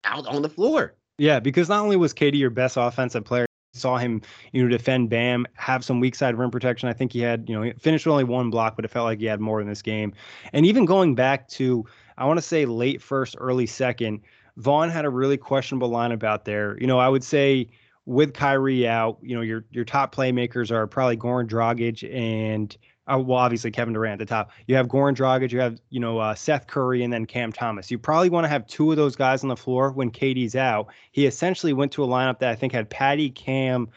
out 0.03 0.25
on 0.27 0.41
the 0.41 0.50
floor? 0.50 0.95
Yeah, 1.17 1.39
because 1.39 1.69
not 1.69 1.83
only 1.83 1.95
was 1.95 2.13
KD 2.13 2.39
your 2.39 2.50
best 2.50 2.77
offensive 2.77 3.24
player, 3.24 3.45
saw 3.74 3.98
him, 3.98 4.22
you 4.51 4.63
know, 4.63 4.70
defend 4.70 5.10
Bam, 5.10 5.46
have 5.56 5.84
some 5.84 6.00
weak 6.00 6.15
side 6.15 6.36
rim 6.38 6.51
protection. 6.51 6.88
I 6.88 6.94
think 6.94 7.12
he 7.12 7.20
had, 7.20 7.50
you 7.50 7.56
know, 7.56 7.63
he 7.63 7.74
finished 7.74 8.06
with 8.06 8.12
only 8.12 8.24
one 8.24 8.50
block, 8.50 8.75
but 8.75 8.86
it 8.86 8.89
felt 8.89 9.06
like 9.06 9.20
he 9.20 9.25
had 9.25 9.42
more 9.42 9.60
in 9.60 9.68
this 9.68 9.82
game. 9.82 10.13
And 10.53 10.65
even 10.65 10.86
going 10.86 11.15
back 11.15 11.48
to, 11.50 11.86
I 12.18 12.25
want 12.25 12.38
to 12.38 12.42
say 12.42 12.65
late 12.65 13.01
first, 13.01 13.36
early 13.39 13.65
second, 13.65 14.22
Vaughn 14.58 14.89
had 14.89 15.06
a 15.06 15.10
really 15.10 15.38
questionable 15.38 15.89
lineup 15.89 16.24
out 16.24 16.46
there. 16.46 16.77
You 16.80 16.86
know, 16.86 17.00
I 17.00 17.10
would 17.10 17.24
say 17.24 17.70
with 18.06 18.34
Kyrie 18.34 18.88
out, 18.88 19.18
you 19.22 19.36
know, 19.36 19.42
your 19.42 19.65
your 19.72 19.86
top 19.86 20.13
playmakers 20.13 20.70
are 20.70 20.86
probably 20.86 21.18
Goran 21.18 21.48
Dragic 21.48 22.13
and 22.13 22.75
uh, 23.12 23.19
well, 23.19 23.39
obviously 23.39 23.72
Kevin 23.72 23.93
Durant 23.93 24.22
at 24.22 24.27
the 24.27 24.33
top. 24.33 24.51
You 24.67 24.75
have 24.75 24.88
Goran 24.88 25.15
Dragic, 25.15 25.51
you 25.51 25.60
have 25.60 25.79
you 25.89 26.00
know 26.00 26.19
uh, 26.19 26.36
Seth 26.36 26.67
Curry, 26.67 27.03
and 27.03 27.12
then 27.12 27.25
Cam 27.25 27.51
Thomas. 27.51 27.91
You 27.91 27.98
probably 27.98 28.29
want 28.29 28.45
to 28.45 28.50
have 28.50 28.65
two 28.67 28.91
of 28.91 28.98
those 28.98 29.15
guys 29.15 29.43
on 29.43 29.50
the 29.50 29.57
floor 29.57 29.91
when 29.91 30.10
KD's 30.10 30.55
out. 30.55 30.88
He 31.12 31.25
essentially 31.25 31.74
went 31.74 31.91
to 31.93 32.03
a 32.03 32.07
lineup 32.07 32.39
that 32.39 32.50
I 32.50 32.55
think 32.55 32.72
had 32.72 32.89
Patty, 32.89 33.29
Cam, 33.29 33.89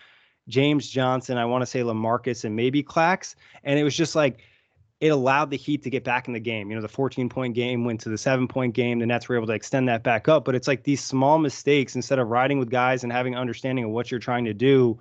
James 0.48 0.88
Johnson, 0.88 1.38
I 1.38 1.44
want 1.44 1.62
to 1.62 1.66
say 1.66 1.80
Lamarcus, 1.80 2.44
and 2.44 2.56
maybe 2.56 2.82
Clax, 2.82 3.36
and 3.62 3.78
it 3.78 3.84
was 3.84 3.96
just 3.96 4.16
like 4.16 4.40
it 5.00 5.08
allowed 5.08 5.50
the 5.50 5.56
Heat 5.56 5.82
to 5.82 5.90
get 5.90 6.04
back 6.04 6.26
in 6.26 6.32
the 6.32 6.40
game. 6.40 6.70
You 6.70 6.76
know, 6.76 6.82
the 6.82 6.88
14 6.88 7.28
point 7.28 7.54
game 7.54 7.84
went 7.84 8.00
to 8.00 8.08
the 8.08 8.18
seven 8.18 8.48
point 8.48 8.74
game. 8.74 8.98
The 8.98 9.06
Nets 9.06 9.28
were 9.28 9.36
able 9.36 9.46
to 9.48 9.52
extend 9.52 9.88
that 9.88 10.02
back 10.02 10.26
up. 10.26 10.44
But 10.44 10.54
it's 10.54 10.66
like 10.66 10.84
these 10.84 11.04
small 11.04 11.38
mistakes 11.38 11.94
instead 11.94 12.18
of 12.18 12.28
riding 12.28 12.58
with 12.58 12.70
guys 12.70 13.04
and 13.04 13.12
having 13.12 13.36
understanding 13.36 13.84
of 13.84 13.90
what 13.90 14.10
you're 14.10 14.20
trying 14.20 14.46
to 14.46 14.54
do 14.54 14.98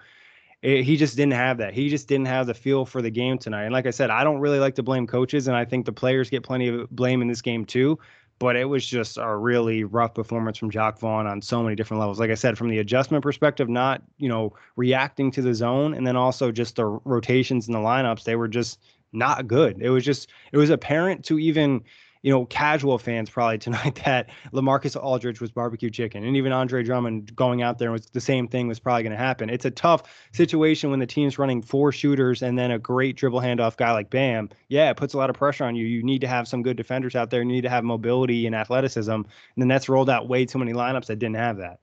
it, 0.66 0.84
he 0.84 0.98
just 0.98 1.16
didn't 1.16 1.34
have 1.34 1.60
that. 1.60 1.76
He 1.76 1.90
just 1.90 2.08
didn't 2.08 2.26
have 2.26 2.48
the 2.48 2.56
feel 2.56 2.86
for 2.86 3.02
the 3.02 3.12
game 3.12 3.38
tonight. 3.38 3.66
And 3.66 3.74
like 3.74 3.86
I 3.86 3.92
said, 3.92 4.10
I 4.10 4.24
don't 4.24 4.40
really 4.40 4.58
like 4.58 4.74
to 4.76 4.84
blame 4.84 5.06
coaches, 5.06 5.48
and 5.48 5.56
I 5.56 5.64
think 5.64 5.86
the 5.86 5.94
players 5.94 6.30
get 6.30 6.42
plenty 6.44 6.70
of 6.70 6.90
blame 6.90 7.22
in 7.22 7.28
this 7.28 7.42
game 7.42 7.66
too. 7.66 8.00
But 8.38 8.58
it 8.58 8.66
was 8.66 8.86
just 8.86 9.18
a 9.18 9.34
really 9.34 9.86
rough 9.86 10.14
performance 10.14 10.58
from 10.58 10.70
Jacque 10.70 11.00
Vaughn 11.00 11.26
on 11.26 11.42
so 11.42 11.64
many 11.64 11.76
different 11.76 12.00
levels. 12.00 12.20
Like 12.20 12.32
I 12.32 12.36
said, 12.36 12.58
from 12.58 12.68
the 12.68 12.80
adjustment 12.80 13.22
perspective, 13.22 13.70
not 13.70 14.02
you 14.18 14.28
know 14.28 14.54
reacting 14.76 15.30
to 15.32 15.42
the 15.42 15.54
zone, 15.54 15.94
and 15.94 16.06
then 16.06 16.16
also 16.16 16.52
just 16.52 16.78
the 16.78 16.86
rotations 16.86 17.68
and 17.68 17.76
the 17.76 17.80
lineups, 17.80 18.24
they 18.24 18.36
were 18.36 18.48
just 18.48 18.80
not 19.14 19.48
good. 19.48 19.80
It 19.80 19.92
was 19.92 20.04
just 20.04 20.32
it 20.52 20.58
was 20.58 20.72
apparent 20.72 21.24
to 21.26 21.38
even 21.38 21.84
you 22.26 22.32
know, 22.32 22.44
casual 22.48 22.98
fans 22.98 23.30
probably 23.30 23.58
tonight 23.60 24.02
that 24.04 24.32
Lamarcus 24.52 25.00
Aldridge 25.02 25.40
was 25.40 25.52
barbecue 25.52 25.92
chicken, 25.92 26.24
and 26.24 26.36
even 26.36 26.52
Andre 26.52 26.82
Drummond 26.82 27.36
going 27.36 27.62
out 27.62 27.78
there 27.78 27.92
was 27.92 28.08
the 28.08 28.20
same 28.20 28.48
thing 28.48 28.68
was 28.68 28.80
probably 28.80 29.04
going 29.04 29.12
to 29.12 29.18
happen. 29.18 29.48
It's 29.48 29.66
a 29.66 29.70
tough 29.70 30.02
situation 30.34 30.90
when 30.90 31.00
the 31.00 31.06
team's 31.06 31.38
running 31.38 31.62
four 31.62 31.92
shooters 31.92 32.42
and 32.42 32.58
then 32.58 32.72
a 32.72 32.80
great 32.80 33.16
dribble 33.16 33.42
handoff 33.42 33.78
guy 33.78 33.92
like 33.92 34.10
Bam. 34.10 34.50
Yeah, 34.70 34.90
it 34.90 34.98
puts 34.98 35.14
a 35.14 35.18
lot 35.18 35.30
of 35.30 35.36
pressure 35.36 35.66
on 35.66 35.76
you. 35.76 35.86
You 35.86 36.02
need 36.02 36.22
to 36.22 36.28
have 36.28 36.48
some 36.48 36.64
good 36.64 36.78
defenders 36.78 37.16
out 37.16 37.30
there. 37.30 37.42
You 37.42 37.48
need 37.48 37.62
to 37.62 37.70
have 37.70 37.84
mobility 37.84 38.48
and 38.48 38.56
athleticism. 38.56 39.12
And 39.12 39.26
then 39.56 39.68
that's 39.68 39.88
rolled 39.88 40.10
out 40.10 40.28
way 40.28 40.48
too 40.48 40.58
many 40.58 40.74
lineups 40.74 41.06
that 41.06 41.20
didn't 41.20 41.36
have 41.36 41.58
that. 41.58 41.80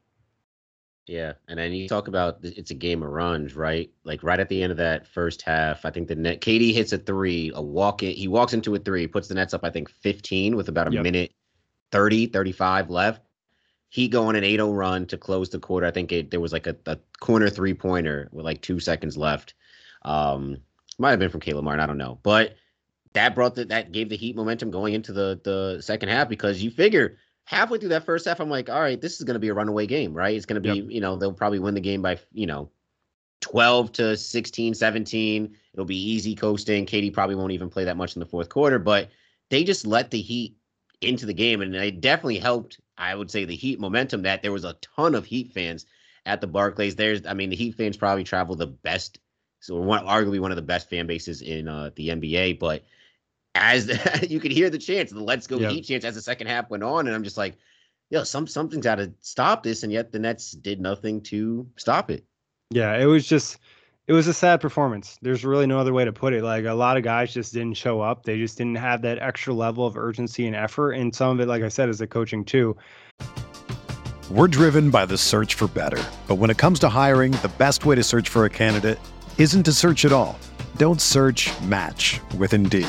Yeah, 1.06 1.32
and 1.48 1.58
then 1.58 1.72
you 1.72 1.88
talk 1.88 2.06
about 2.06 2.38
it's 2.42 2.70
a 2.70 2.74
game 2.74 3.02
of 3.02 3.10
runs, 3.10 3.56
right? 3.56 3.90
Like 4.04 4.22
right 4.22 4.38
at 4.38 4.48
the 4.48 4.62
end 4.62 4.70
of 4.70 4.78
that 4.78 5.06
first 5.06 5.42
half, 5.42 5.84
I 5.84 5.90
think 5.90 6.06
the 6.06 6.14
net 6.14 6.40
KD 6.40 6.72
hits 6.72 6.92
a 6.92 6.98
three, 6.98 7.50
a 7.54 7.60
walk 7.60 8.04
in, 8.04 8.12
he 8.12 8.28
walks 8.28 8.52
into 8.52 8.74
a 8.74 8.78
three, 8.78 9.08
puts 9.08 9.26
the 9.26 9.34
Nets 9.34 9.52
up 9.52 9.64
I 9.64 9.70
think 9.70 9.90
15 9.90 10.54
with 10.54 10.68
about 10.68 10.88
a 10.88 10.92
yep. 10.92 11.02
minute 11.02 11.32
30, 11.90 12.26
35 12.26 12.90
left. 12.90 13.22
He 13.88 14.08
going 14.08 14.36
an 14.36 14.44
8-0 14.44 14.74
run 14.74 15.06
to 15.06 15.18
close 15.18 15.50
the 15.50 15.58
quarter. 15.58 15.86
I 15.86 15.90
think 15.90 16.12
it, 16.12 16.30
there 16.30 16.40
was 16.40 16.52
like 16.52 16.66
a, 16.66 16.76
a 16.86 16.96
corner 17.20 17.50
three 17.50 17.74
pointer 17.74 18.28
with 18.32 18.44
like 18.44 18.62
two 18.62 18.80
seconds 18.80 19.18
left. 19.18 19.54
Um, 20.02 20.58
might 20.98 21.10
have 21.10 21.18
been 21.18 21.30
from 21.30 21.40
Caleb 21.40 21.64
Martin, 21.64 21.82
I 21.82 21.86
don't 21.86 21.98
know, 21.98 22.18
but 22.22 22.54
that 23.12 23.34
brought 23.34 23.56
the, 23.56 23.64
that 23.66 23.92
gave 23.92 24.08
the 24.08 24.16
Heat 24.16 24.36
momentum 24.36 24.70
going 24.70 24.94
into 24.94 25.12
the 25.12 25.40
the 25.44 25.82
second 25.82 26.08
half 26.08 26.28
because 26.28 26.62
you 26.62 26.70
figure 26.70 27.18
halfway 27.44 27.78
through 27.78 27.90
that 27.90 28.04
first 28.04 28.26
half, 28.26 28.40
I'm 28.40 28.50
like, 28.50 28.70
all 28.70 28.80
right, 28.80 29.00
this 29.00 29.18
is 29.18 29.24
going 29.24 29.34
to 29.34 29.40
be 29.40 29.48
a 29.48 29.54
runaway 29.54 29.86
game, 29.86 30.14
right? 30.14 30.36
It's 30.36 30.46
going 30.46 30.62
to 30.62 30.72
be, 30.72 30.80
yep. 30.80 30.90
you 30.90 31.00
know, 31.00 31.16
they'll 31.16 31.32
probably 31.32 31.58
win 31.58 31.74
the 31.74 31.80
game 31.80 32.02
by, 32.02 32.18
you 32.32 32.46
know, 32.46 32.70
12 33.40 33.92
to 33.92 34.16
16, 34.16 34.74
17. 34.74 35.56
It'll 35.74 35.84
be 35.84 36.10
easy 36.10 36.34
coasting. 36.34 36.86
KD 36.86 37.12
probably 37.12 37.34
won't 37.34 37.52
even 37.52 37.68
play 37.68 37.84
that 37.84 37.96
much 37.96 38.16
in 38.16 38.20
the 38.20 38.26
fourth 38.26 38.48
quarter, 38.48 38.78
but 38.78 39.10
they 39.50 39.64
just 39.64 39.86
let 39.86 40.10
the 40.10 40.20
Heat 40.20 40.56
into 41.00 41.26
the 41.26 41.34
game. 41.34 41.60
And 41.60 41.74
it 41.74 42.00
definitely 42.00 42.38
helped, 42.38 42.80
I 42.96 43.14
would 43.14 43.30
say, 43.30 43.44
the 43.44 43.56
Heat 43.56 43.80
momentum 43.80 44.22
that 44.22 44.42
there 44.42 44.52
was 44.52 44.64
a 44.64 44.76
ton 44.96 45.14
of 45.14 45.24
Heat 45.24 45.52
fans 45.52 45.86
at 46.24 46.40
the 46.40 46.46
Barclays. 46.46 46.94
There's, 46.94 47.26
I 47.26 47.34
mean, 47.34 47.50
the 47.50 47.56
Heat 47.56 47.74
fans 47.74 47.96
probably 47.96 48.24
travel 48.24 48.54
the 48.54 48.66
best. 48.66 49.18
So 49.60 49.76
one, 49.76 50.06
arguably 50.06 50.40
one 50.40 50.52
of 50.52 50.56
the 50.56 50.62
best 50.62 50.88
fan 50.88 51.06
bases 51.06 51.42
in 51.42 51.68
uh, 51.68 51.90
the 51.94 52.08
NBA, 52.08 52.58
but 52.58 52.84
as 53.54 53.88
you 54.30 54.40
could 54.40 54.52
hear 54.52 54.70
the 54.70 54.78
chants, 54.78 55.12
the 55.12 55.20
"Let's 55.20 55.46
Go 55.46 55.58
Heat" 55.58 55.82
chants 55.82 56.04
as 56.04 56.14
the 56.14 56.22
second 56.22 56.46
half 56.46 56.70
went 56.70 56.82
on, 56.82 57.06
and 57.06 57.14
I'm 57.14 57.24
just 57.24 57.36
like, 57.36 57.56
yo, 58.10 58.24
some 58.24 58.46
something's 58.46 58.84
got 58.84 58.96
to 58.96 59.12
stop 59.20 59.62
this, 59.62 59.82
and 59.82 59.92
yet 59.92 60.12
the 60.12 60.18
Nets 60.18 60.52
did 60.52 60.80
nothing 60.80 61.20
to 61.22 61.66
stop 61.76 62.10
it. 62.10 62.24
Yeah, 62.70 62.96
it 62.96 63.06
was 63.06 63.26
just 63.26 63.58
it 64.06 64.12
was 64.12 64.26
a 64.26 64.34
sad 64.34 64.60
performance. 64.60 65.18
There's 65.22 65.44
really 65.44 65.66
no 65.66 65.78
other 65.78 65.92
way 65.92 66.04
to 66.04 66.12
put 66.12 66.32
it. 66.32 66.42
Like 66.42 66.64
a 66.64 66.74
lot 66.74 66.96
of 66.96 67.02
guys 67.02 67.32
just 67.32 67.52
didn't 67.52 67.74
show 67.74 68.00
up. 68.00 68.24
They 68.24 68.38
just 68.38 68.58
didn't 68.58 68.76
have 68.76 69.02
that 69.02 69.18
extra 69.18 69.54
level 69.54 69.86
of 69.86 69.96
urgency 69.96 70.46
and 70.46 70.56
effort. 70.56 70.92
And 70.92 71.14
some 71.14 71.30
of 71.30 71.40
it, 71.40 71.48
like 71.48 71.62
I 71.62 71.68
said, 71.68 71.88
is 71.88 71.98
the 71.98 72.06
coaching 72.06 72.44
too. 72.44 72.76
We're 74.30 74.48
driven 74.48 74.90
by 74.90 75.06
the 75.06 75.18
search 75.18 75.54
for 75.54 75.68
better. 75.68 76.02
But 76.26 76.36
when 76.36 76.50
it 76.50 76.58
comes 76.58 76.78
to 76.80 76.88
hiring, 76.88 77.32
the 77.32 77.52
best 77.58 77.84
way 77.84 77.94
to 77.94 78.02
search 78.02 78.28
for 78.28 78.44
a 78.44 78.50
candidate 78.50 78.98
isn't 79.38 79.62
to 79.64 79.72
search 79.72 80.04
at 80.04 80.12
all. 80.12 80.38
Don't 80.78 81.00
search 81.00 81.50
match 81.62 82.20
with 82.38 82.54
Indeed. 82.54 82.88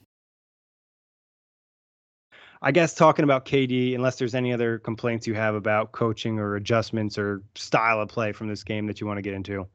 I 2.61 2.71
guess 2.71 2.93
talking 2.93 3.23
about 3.23 3.45
KD, 3.45 3.95
unless 3.95 4.17
there's 4.17 4.35
any 4.35 4.53
other 4.53 4.77
complaints 4.77 5.25
you 5.25 5.33
have 5.33 5.55
about 5.55 5.93
coaching 5.93 6.37
or 6.37 6.55
adjustments 6.55 7.17
or 7.17 7.41
style 7.55 7.99
of 8.01 8.09
play 8.09 8.31
from 8.31 8.47
this 8.47 8.63
game 8.63 8.85
that 8.87 9.01
you 9.01 9.07
want 9.07 9.17
to 9.17 9.23
get 9.23 9.33
into. 9.33 9.67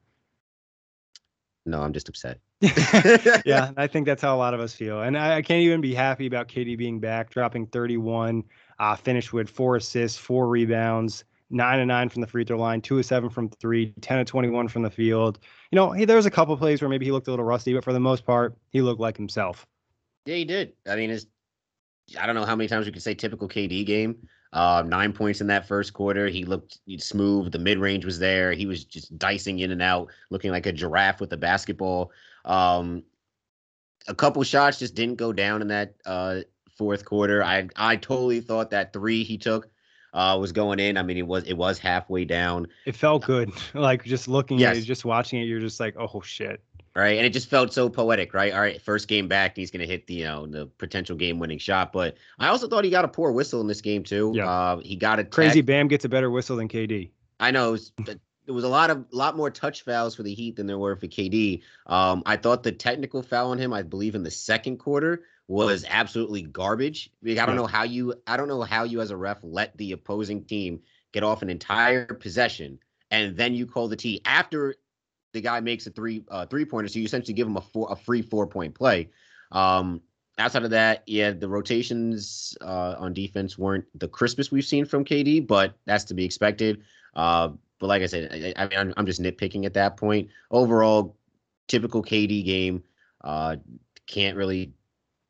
No, 1.64 1.82
I'm 1.82 1.92
just 1.92 2.08
upset. 2.08 2.38
yeah, 3.44 3.72
I 3.76 3.88
think 3.88 4.06
that's 4.06 4.22
how 4.22 4.36
a 4.36 4.38
lot 4.38 4.54
of 4.54 4.60
us 4.60 4.72
feel. 4.72 5.02
And 5.02 5.18
I, 5.18 5.38
I, 5.38 5.42
can't 5.42 5.62
even 5.62 5.80
be 5.80 5.94
happy 5.94 6.26
about 6.26 6.48
KD 6.48 6.78
being 6.78 7.00
back, 7.00 7.30
dropping 7.30 7.66
31, 7.66 8.44
uh, 8.78 8.94
finished 8.94 9.32
with 9.32 9.50
four 9.50 9.76
assists, 9.76 10.16
four 10.16 10.48
rebounds, 10.48 11.24
nine 11.50 11.80
and 11.80 11.88
nine 11.88 12.08
from 12.08 12.20
the 12.20 12.26
free 12.26 12.44
throw 12.44 12.56
line, 12.56 12.80
two 12.80 12.98
of 12.98 13.04
seven 13.04 13.28
from 13.28 13.48
three, 13.48 13.92
10 14.00 14.20
of 14.20 14.26
21 14.26 14.68
from 14.68 14.82
the 14.82 14.90
field. 14.90 15.40
You 15.70 15.76
know, 15.76 15.90
he, 15.90 16.04
there 16.04 16.16
was 16.16 16.26
a 16.26 16.30
couple 16.30 16.56
plays 16.56 16.80
where 16.80 16.88
maybe 16.88 17.04
he 17.04 17.12
looked 17.12 17.26
a 17.26 17.30
little 17.30 17.44
rusty, 17.44 17.74
but 17.74 17.84
for 17.84 17.92
the 17.92 18.00
most 18.00 18.24
part, 18.24 18.56
he 18.70 18.80
looked 18.80 19.00
like 19.00 19.16
himself. 19.16 19.66
Yeah, 20.24 20.36
he 20.36 20.44
did. 20.44 20.72
I 20.88 20.96
mean, 20.96 21.10
it's, 21.10 21.26
I 22.18 22.26
don't 22.26 22.34
know 22.34 22.44
how 22.44 22.56
many 22.56 22.68
times 22.68 22.86
we 22.86 22.92
could 22.92 23.02
say 23.02 23.14
typical 23.14 23.48
KD 23.48 23.84
game. 23.84 24.28
Uh, 24.52 24.82
nine 24.86 25.12
points 25.12 25.40
in 25.40 25.48
that 25.48 25.66
first 25.66 25.92
quarter. 25.92 26.28
He 26.28 26.44
looked 26.44 26.78
smooth. 26.98 27.52
The 27.52 27.58
mid 27.58 27.78
range 27.78 28.04
was 28.04 28.18
there. 28.18 28.52
He 28.52 28.64
was 28.64 28.84
just 28.84 29.18
dicing 29.18 29.58
in 29.58 29.70
and 29.70 29.82
out, 29.82 30.08
looking 30.30 30.50
like 30.50 30.66
a 30.66 30.72
giraffe 30.72 31.20
with 31.20 31.32
a 31.32 31.36
basketball. 31.36 32.12
Um, 32.44 33.02
a 34.08 34.14
couple 34.14 34.42
shots 34.44 34.78
just 34.78 34.94
didn't 34.94 35.16
go 35.16 35.32
down 35.32 35.62
in 35.62 35.68
that 35.68 35.94
uh, 36.06 36.40
fourth 36.76 37.04
quarter. 37.04 37.42
I 37.42 37.68
I 37.74 37.96
totally 37.96 38.40
thought 38.40 38.70
that 38.70 38.92
three 38.92 39.24
he 39.24 39.36
took 39.36 39.68
uh, 40.14 40.38
was 40.40 40.52
going 40.52 40.78
in. 40.78 40.96
I 40.96 41.02
mean, 41.02 41.18
it 41.18 41.26
was 41.26 41.44
it 41.44 41.54
was 41.54 41.78
halfway 41.78 42.24
down. 42.24 42.68
It 42.86 42.94
felt 42.94 43.24
good. 43.24 43.50
like 43.74 44.04
just 44.04 44.28
looking 44.28 44.58
yes. 44.58 44.76
at 44.76 44.82
it, 44.82 44.86
just 44.86 45.04
watching 45.04 45.40
it, 45.40 45.44
you're 45.44 45.60
just 45.60 45.80
like, 45.80 45.96
oh 45.98 46.20
shit 46.22 46.62
right? 46.96 47.18
And 47.18 47.26
it 47.26 47.30
just 47.30 47.48
felt 47.48 47.72
so 47.72 47.88
poetic, 47.88 48.32
right? 48.34 48.52
All 48.52 48.60
right, 48.60 48.80
first 48.80 49.06
game 49.06 49.28
back, 49.28 49.56
he's 49.56 49.70
going 49.70 49.80
to 49.80 49.86
hit 49.86 50.06
the 50.06 50.14
you 50.14 50.24
know 50.24 50.46
the 50.46 50.66
potential 50.66 51.16
game-winning 51.16 51.58
shot. 51.58 51.92
But 51.92 52.16
I 52.38 52.48
also 52.48 52.68
thought 52.68 52.84
he 52.84 52.90
got 52.90 53.04
a 53.04 53.08
poor 53.08 53.32
whistle 53.32 53.60
in 53.60 53.66
this 53.66 53.80
game 53.80 54.02
too. 54.02 54.32
Yeah, 54.34 54.48
uh, 54.48 54.78
he 54.78 54.96
got 54.96 55.18
a 55.18 55.24
crazy. 55.24 55.60
Bam 55.60 55.88
gets 55.88 56.04
a 56.04 56.08
better 56.08 56.30
whistle 56.30 56.56
than 56.56 56.68
KD. 56.68 57.10
I 57.38 57.50
know. 57.50 57.68
It 57.68 57.72
was, 57.72 57.92
there 58.46 58.54
was 58.54 58.64
a 58.64 58.68
lot 58.68 58.90
of 58.90 59.04
lot 59.12 59.36
more 59.36 59.50
touch 59.50 59.84
fouls 59.84 60.14
for 60.14 60.22
the 60.22 60.32
Heat 60.32 60.56
than 60.56 60.66
there 60.66 60.78
were 60.78 60.96
for 60.96 61.06
KD. 61.06 61.62
Um, 61.86 62.22
I 62.26 62.36
thought 62.36 62.62
the 62.62 62.72
technical 62.72 63.22
foul 63.22 63.50
on 63.50 63.58
him, 63.58 63.72
I 63.72 63.82
believe 63.82 64.14
in 64.14 64.22
the 64.22 64.30
second 64.30 64.78
quarter, 64.78 65.24
was 65.48 65.84
absolutely 65.88 66.42
garbage. 66.42 67.10
I 67.24 67.34
don't 67.34 67.48
yeah. 67.48 67.54
know 67.54 67.66
how 67.66 67.82
you 67.82 68.14
I 68.26 68.36
don't 68.36 68.48
know 68.48 68.62
how 68.62 68.84
you 68.84 69.00
as 69.00 69.10
a 69.10 69.16
ref 69.16 69.38
let 69.42 69.76
the 69.76 69.92
opposing 69.92 70.44
team 70.44 70.80
get 71.12 71.22
off 71.22 71.42
an 71.42 71.50
entire 71.50 72.06
possession 72.06 72.78
and 73.10 73.36
then 73.36 73.54
you 73.54 73.66
call 73.66 73.88
the 73.88 73.96
T 73.96 74.20
after 74.24 74.74
the 75.36 75.42
guy 75.42 75.60
makes 75.60 75.86
a 75.86 75.90
three 75.90 76.24
uh, 76.30 76.46
three 76.46 76.64
pointer, 76.64 76.88
so 76.88 76.98
you 76.98 77.04
essentially 77.04 77.34
give 77.34 77.46
him 77.46 77.56
a 77.56 77.60
four 77.60 77.88
a 77.92 77.96
free 77.96 78.22
four 78.22 78.46
point 78.46 78.74
play. 78.74 79.10
Um, 79.52 80.00
outside 80.38 80.64
of 80.64 80.70
that, 80.70 81.02
yeah, 81.06 81.30
the 81.30 81.48
rotations 81.48 82.56
uh, 82.62 82.96
on 82.98 83.12
defense 83.12 83.58
weren't 83.58 83.84
the 83.94 84.08
crispest 84.08 84.50
we've 84.50 84.64
seen 84.64 84.86
from 84.86 85.04
KD, 85.04 85.46
but 85.46 85.74
that's 85.84 86.04
to 86.04 86.14
be 86.14 86.24
expected. 86.24 86.82
Uh, 87.14 87.50
but 87.78 87.86
like 87.88 88.02
I 88.02 88.06
said, 88.06 88.30
I, 88.32 88.62
I 88.62 88.66
mean, 88.66 88.78
I'm, 88.78 88.94
I'm, 88.96 89.06
just 89.06 89.20
nitpicking 89.20 89.66
at 89.66 89.74
that 89.74 89.98
point. 89.98 90.30
Overall, 90.50 91.16
typical 91.68 92.02
KD 92.02 92.44
game. 92.44 92.82
Uh, 93.22 93.56
can't 94.06 94.36
really 94.36 94.72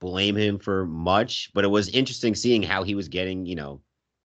blame 0.00 0.36
him 0.36 0.58
for 0.58 0.86
much, 0.86 1.50
but 1.52 1.64
it 1.64 1.68
was 1.68 1.88
interesting 1.88 2.34
seeing 2.34 2.62
how 2.62 2.82
he 2.84 2.94
was 2.94 3.08
getting, 3.08 3.46
you 3.46 3.56
know, 3.56 3.80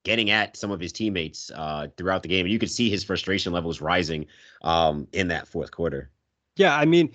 getting 0.08 0.30
at 0.30 0.56
some 0.56 0.70
of 0.70 0.80
his 0.80 0.90
teammates 0.90 1.50
uh, 1.54 1.86
throughout 1.98 2.22
the 2.22 2.28
game. 2.30 2.46
And 2.46 2.52
you 2.52 2.58
could 2.58 2.70
see 2.70 2.88
his 2.88 3.04
frustration 3.04 3.52
levels 3.52 3.82
rising 3.82 4.24
um, 4.62 5.06
in 5.12 5.28
that 5.28 5.46
fourth 5.46 5.70
quarter. 5.70 6.08
Yeah, 6.56 6.74
I 6.74 6.86
mean, 6.86 7.12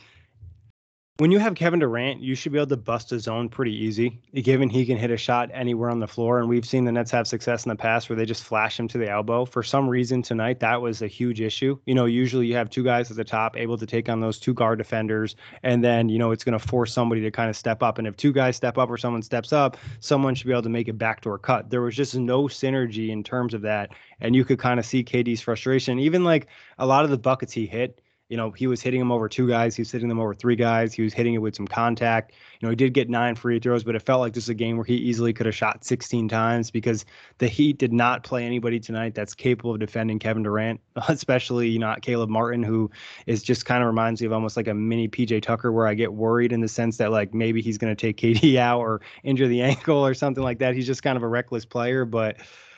when 1.18 1.30
you 1.30 1.38
have 1.38 1.54
Kevin 1.54 1.80
Durant, 1.80 2.22
you 2.22 2.34
should 2.34 2.52
be 2.52 2.58
able 2.58 2.70
to 2.70 2.78
bust 2.78 3.12
a 3.12 3.20
zone 3.20 3.48
pretty 3.48 3.72
easy, 3.72 4.20
given 4.34 4.68
he 4.68 4.84
can 4.84 4.98
hit 4.98 5.12
a 5.12 5.18
shot 5.18 5.52
anywhere 5.54 5.92
on 5.92 6.00
the 6.00 6.08
floor. 6.08 6.40
And 6.40 6.50
we've 6.50 6.66
seen 6.66 6.86
the 6.86 6.92
Nets 6.92 7.12
have 7.12 7.28
success 7.28 7.66
in 7.66 7.70
the 7.70 7.76
past 7.76 8.10
where 8.10 8.16
they 8.16 8.26
just 8.26 8.44
flash 8.44 8.80
him 8.80 8.88
to 8.88 8.98
the 8.98 9.12
elbow. 9.12 9.46
For 9.46 9.62
some 9.62 9.88
reason 9.88 10.24
tonight, 10.24 10.60
that 10.62 10.82
was 10.82 11.04
a 11.04 11.08
huge 11.08 11.40
issue. 11.40 11.78
You 11.86 11.94
know, 11.94 12.06
usually 12.06 12.48
you 12.48 12.56
have 12.56 12.72
two 12.72 12.84
guys 12.84 13.12
at 13.12 13.18
the 13.18 13.24
top 13.24 13.56
able 13.56 13.78
to 13.78 13.86
take 13.86 14.10
on 14.10 14.22
those 14.22 14.40
two 14.40 14.56
guard 14.56 14.80
defenders, 14.80 15.36
and 15.62 15.84
then, 15.84 16.10
you 16.10 16.18
know, 16.18 16.32
it's 16.32 16.44
going 16.44 16.58
to 16.58 16.68
force 16.68 16.92
somebody 16.92 17.22
to 17.22 17.30
kind 17.30 17.48
of 17.48 17.56
step 17.56 17.84
up. 17.84 18.00
And 18.00 18.08
if 18.08 18.18
two 18.18 18.34
guys 18.34 18.56
step 18.56 18.80
up 18.80 18.90
or 18.90 18.98
someone 18.98 19.22
steps 19.22 19.54
up, 19.54 19.78
someone 20.00 20.34
should 20.34 20.48
be 20.48 20.54
able 20.54 20.64
to 20.64 20.70
make 20.70 20.88
a 20.88 20.94
backdoor 20.94 21.38
cut. 21.38 21.70
There 21.70 21.82
was 21.82 21.96
just 21.96 22.16
no 22.16 22.46
synergy 22.46 23.10
in 23.10 23.24
terms 23.24 23.54
of 23.54 23.62
that. 23.62 23.92
And 24.20 24.36
you 24.36 24.44
could 24.44 24.58
kind 24.58 24.80
of 24.80 24.86
see 24.86 25.04
KD's 25.04 25.42
frustration. 25.42 26.00
Even 26.00 26.24
like 26.24 26.48
a 26.80 26.88
lot 26.88 27.04
of 27.04 27.12
the 27.12 27.20
buckets 27.20 27.54
he 27.54 27.68
hit, 27.68 28.02
you 28.34 28.38
know, 28.38 28.50
he 28.50 28.66
was 28.66 28.82
hitting 28.82 29.00
them 29.00 29.12
over 29.12 29.30
two 29.30 29.48
guys. 29.48 29.76
He 29.76 29.82
was 29.82 29.92
hitting 29.92 30.10
them 30.10 30.20
over 30.20 30.34
three 30.34 30.56
guys. 30.56 30.92
He 30.92 31.04
was 31.04 31.14
hitting 31.14 31.36
it 31.36 31.38
with 31.38 31.56
some 31.56 31.68
contact. 31.68 32.32
You 32.60 32.66
know, 32.66 32.72
he 32.72 32.76
did 32.76 32.92
get 32.92 33.08
nine 33.08 33.36
free 33.36 33.60
throws, 33.60 33.84
but 33.84 33.94
it 33.94 34.02
felt 34.02 34.22
like 34.22 34.34
this 34.34 34.46
is 34.46 34.50
a 34.50 34.56
game 34.56 34.76
where 34.76 34.84
he 34.84 34.96
easily 34.96 35.34
could 35.34 35.46
have 35.46 35.54
shot 35.54 35.86
16 35.86 36.30
times 36.30 36.72
because 36.72 37.06
the 37.38 37.48
Heat 37.48 37.78
did 37.78 37.94
not 37.94 38.24
play 38.24 38.44
anybody 38.44 38.80
tonight 38.80 39.14
that's 39.14 39.36
capable 39.36 39.76
of 39.76 39.80
defending 39.80 40.18
Kevin 40.18 40.42
Durant, 40.42 40.82
especially, 41.10 41.70
you 41.70 41.78
know, 41.78 41.96
Caleb 42.02 42.32
Martin, 42.32 42.64
who 42.64 42.90
is 43.28 43.44
just 43.44 43.68
kind 43.68 43.84
of 43.84 43.86
reminds 43.86 44.20
me 44.20 44.26
of 44.26 44.34
almost 44.34 44.58
like 44.58 44.68
a 44.68 44.74
mini 44.74 45.08
PJ 45.08 45.44
Tucker, 45.44 45.72
where 45.72 45.86
I 45.86 45.94
get 45.94 46.12
worried 46.12 46.52
in 46.52 46.60
the 46.60 46.68
sense 46.68 46.98
that 46.98 47.12
like 47.12 47.36
maybe 47.36 47.62
he's 47.62 47.78
going 47.78 47.96
to 47.96 48.02
take 48.02 48.18
KD 48.18 48.56
out 48.58 48.80
or 48.80 49.02
injure 49.24 49.48
the 49.48 49.62
ankle 49.62 50.04
or 50.04 50.16
something 50.16 50.44
like 50.44 50.58
that. 50.58 50.74
He's 50.74 50.88
just 50.88 51.04
kind 51.04 51.18
of 51.18 51.22
a 51.22 51.28
reckless 51.28 51.66
player. 51.66 52.04
But 52.04 52.38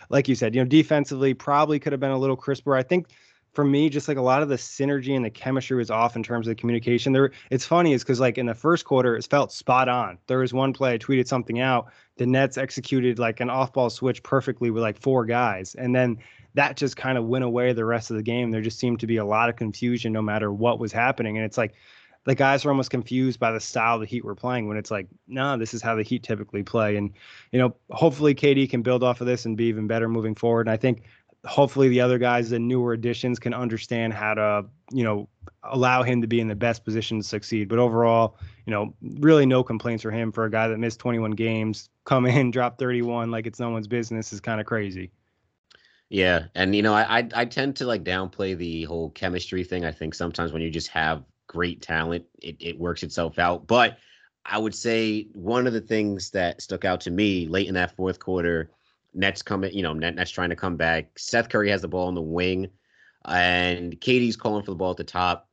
like 0.10 0.28
you 0.28 0.36
said, 0.36 0.54
you 0.54 0.60
know, 0.60 0.68
defensively 0.68 1.34
probably 1.34 1.80
could 1.80 1.94
have 1.94 2.02
been 2.02 2.12
a 2.12 2.18
little 2.18 2.36
crisper. 2.36 2.76
I 2.76 2.84
think 2.84 3.08
for 3.56 3.64
me, 3.64 3.90
just 3.90 4.08
like 4.08 4.18
a 4.18 4.22
lot 4.22 4.42
of 4.42 4.50
the 4.50 4.56
synergy 4.56 5.16
and 5.16 5.24
the 5.24 5.30
chemistry 5.30 5.78
was 5.78 5.90
off 5.90 6.16
in 6.16 6.24
terms 6.24 6.46
of 6.46 6.52
the 6.52 6.60
communication. 6.60 7.14
There, 7.14 7.32
it's 7.50 7.66
funny 7.66 7.94
is 7.94 8.04
because 8.04 8.20
like 8.20 8.38
in 8.38 8.46
the 8.46 8.54
first 8.54 8.84
quarter, 8.86 9.16
it 9.16 9.26
felt 9.26 9.52
spot 9.52 9.88
on. 9.88 10.18
There 10.28 10.40
was 10.40 10.54
one 10.54 10.74
play 10.74 10.94
I 10.94 10.98
tweeted 10.98 11.28
something 11.28 11.62
out. 11.62 11.88
The 12.18 12.26
Nets 12.26 12.58
executed 12.58 13.18
like 13.18 13.40
an 13.40 13.50
off-ball 13.50 13.90
switch 13.90 14.22
perfectly 14.24 14.70
with 14.70 14.84
like 14.84 15.00
four 15.00 15.26
guys, 15.26 15.74
and 15.76 15.96
then 15.96 16.18
that 16.54 16.78
just 16.78 16.96
kind 16.98 17.18
of 17.18 17.26
went 17.26 17.44
away 17.44 17.74
the 17.74 17.86
rest 17.86 18.12
of 18.12 18.18
the 18.18 18.24
game. 18.24 18.52
There 18.52 18.62
just 18.62 18.80
seemed 18.80 19.00
to 19.00 19.08
be 19.08 19.18
a 19.18 19.26
lot 19.26 19.50
of 19.50 19.56
confusion 19.56 20.14
no 20.14 20.22
matter 20.22 20.52
what 20.52 20.80
was 20.80 20.92
happening, 20.92 21.38
and 21.38 21.46
it's 21.46 21.58
like 21.58 21.74
the 22.26 22.36
guys 22.36 22.66
were 22.66 22.72
almost 22.72 22.90
confused 22.90 23.40
by 23.40 23.52
the 23.52 23.60
style 23.60 24.00
the 24.00 24.06
Heat 24.06 24.26
were 24.26 24.36
playing 24.36 24.68
when 24.68 24.78
it's 24.78 24.92
like, 24.92 25.08
no, 25.28 25.58
this 25.58 25.74
is 25.74 25.82
how 25.82 25.96
the 25.96 26.04
Heat 26.04 26.24
typically 26.24 26.64
play. 26.64 26.98
And, 26.98 27.14
you 27.52 27.60
know, 27.60 27.76
hopefully 27.92 28.34
KD 28.34 28.70
can 28.70 28.82
build 28.82 29.04
off 29.04 29.22
of 29.22 29.28
this 29.28 29.46
and 29.46 29.56
be 29.56 29.66
even 29.66 29.86
better 29.86 30.10
moving 30.10 30.34
forward. 30.34 30.68
And 30.68 30.74
I 30.74 30.78
think 30.78 31.04
hopefully 31.46 31.90
the 31.90 32.02
other 32.02 32.18
guys, 32.18 32.50
the 32.50 32.60
newer 32.60 32.94
additions, 32.94 33.40
can 33.40 33.54
understand 33.54 34.14
how 34.14 34.34
to, 34.34 34.66
you 34.92 35.04
know, 35.04 35.30
allow 35.64 36.04
him 36.04 36.22
to 36.22 36.28
be 36.28 36.40
in 36.40 36.48
the 36.48 36.56
best 36.56 36.84
position 36.84 37.20
to 37.20 37.24
succeed. 37.24 37.70
But 37.70 37.80
overall, 37.80 38.38
you 38.66 38.72
know, 38.72 38.94
really 39.20 39.46
no 39.46 39.64
complaints 39.64 40.04
for 40.04 40.12
him 40.12 40.32
for 40.32 40.46
a 40.46 40.52
guy 40.52 40.68
that 40.68 40.78
missed 40.78 41.00
21 41.00 41.32
games, 41.32 41.90
come 42.06 42.26
in, 42.26 42.52
drop 42.52 42.78
31 42.78 43.32
like 43.32 43.48
it's 43.48 43.60
no 43.60 43.70
one's 43.70 43.88
business 43.88 44.34
is 44.34 44.40
kind 44.40 44.60
of 44.60 44.68
crazy. 44.68 45.12
Yeah, 46.10 46.46
and 46.54 46.76
you 46.76 46.84
know, 46.84 46.94
I, 46.94 47.20
I 47.20 47.30
I 47.34 47.46
tend 47.46 47.78
to 47.78 47.86
like 47.86 48.04
downplay 48.04 48.56
the 48.56 48.84
whole 48.84 49.10
chemistry 49.10 49.64
thing. 49.64 49.86
I 49.86 49.92
think 49.92 50.14
sometimes 50.14 50.54
when 50.54 50.62
you 50.62 50.70
just 50.70 50.90
have 50.90 51.24
great 51.48 51.82
talent, 51.82 52.26
it, 52.44 52.58
it 52.60 52.80
works 52.80 53.02
itself 53.02 53.40
out. 53.40 53.66
But 53.66 53.98
I 54.46 54.60
would 54.60 54.76
say 54.76 55.28
one 55.34 55.66
of 55.66 55.74
the 55.74 55.82
things 55.82 56.30
that 56.30 56.62
stuck 56.62 56.86
out 56.86 57.02
to 57.02 57.12
me 57.12 57.48
late 57.48 57.68
in 57.68 57.74
that 57.74 57.96
fourth 57.96 58.20
quarter 58.20 58.70
Nets 59.16 59.42
coming, 59.42 59.74
you 59.74 59.82
know, 59.82 59.94
Net, 59.94 60.16
Nets 60.16 60.32
trying 60.32 60.50
to 60.50 60.56
come 60.56 60.76
back. 60.76 61.18
Seth 61.18 61.50
Curry 61.50 61.70
has 61.70 61.82
the 61.82 61.88
ball 61.88 62.08
on 62.08 62.16
the 62.16 62.22
wing, 62.22 62.70
and 63.26 64.00
KD's 64.00 64.36
calling 64.36 64.64
for 64.64 64.72
the 64.72 64.76
ball 64.76 64.92
at 64.92 64.98
the 64.98 65.04
top. 65.04 65.50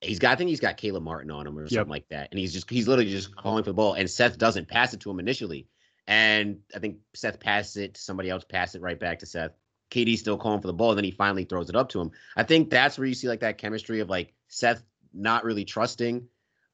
He's 0.00 0.18
got, 0.18 0.32
I 0.32 0.36
think 0.36 0.50
he's 0.50 0.60
got 0.60 0.76
Caleb 0.76 1.04
Martin 1.04 1.30
on 1.30 1.46
him 1.46 1.58
or 1.58 1.68
something 1.68 1.88
like 1.88 2.08
that, 2.10 2.28
and 2.30 2.38
he's 2.38 2.52
just, 2.52 2.68
he's 2.68 2.88
literally 2.88 3.10
just 3.10 3.34
calling 3.36 3.64
for 3.64 3.70
the 3.70 3.74
ball, 3.74 3.94
and 3.94 4.10
Seth 4.10 4.36
doesn't 4.36 4.68
pass 4.68 4.92
it 4.92 5.00
to 5.00 5.10
him 5.10 5.20
initially, 5.20 5.66
and 6.06 6.58
I 6.74 6.80
think 6.80 6.98
Seth 7.14 7.40
passes 7.40 7.76
it 7.76 7.94
to 7.94 8.00
somebody 8.00 8.28
else, 8.28 8.44
pass 8.44 8.74
it 8.74 8.82
right 8.82 8.98
back 8.98 9.20
to 9.20 9.26
Seth. 9.26 9.52
KD's 9.90 10.20
still 10.20 10.36
calling 10.36 10.60
for 10.60 10.66
the 10.66 10.74
ball, 10.74 10.90
and 10.90 10.98
then 10.98 11.04
he 11.04 11.12
finally 11.12 11.44
throws 11.44 11.68
it 11.68 11.76
up 11.76 11.88
to 11.90 12.00
him. 12.00 12.10
I 12.36 12.42
think 12.42 12.68
that's 12.68 12.98
where 12.98 13.06
you 13.06 13.14
see 13.14 13.28
like 13.28 13.40
that 13.40 13.58
chemistry 13.58 14.00
of 14.00 14.10
like 14.10 14.34
Seth 14.48 14.82
not 15.12 15.44
really 15.44 15.64
trusting, 15.64 16.26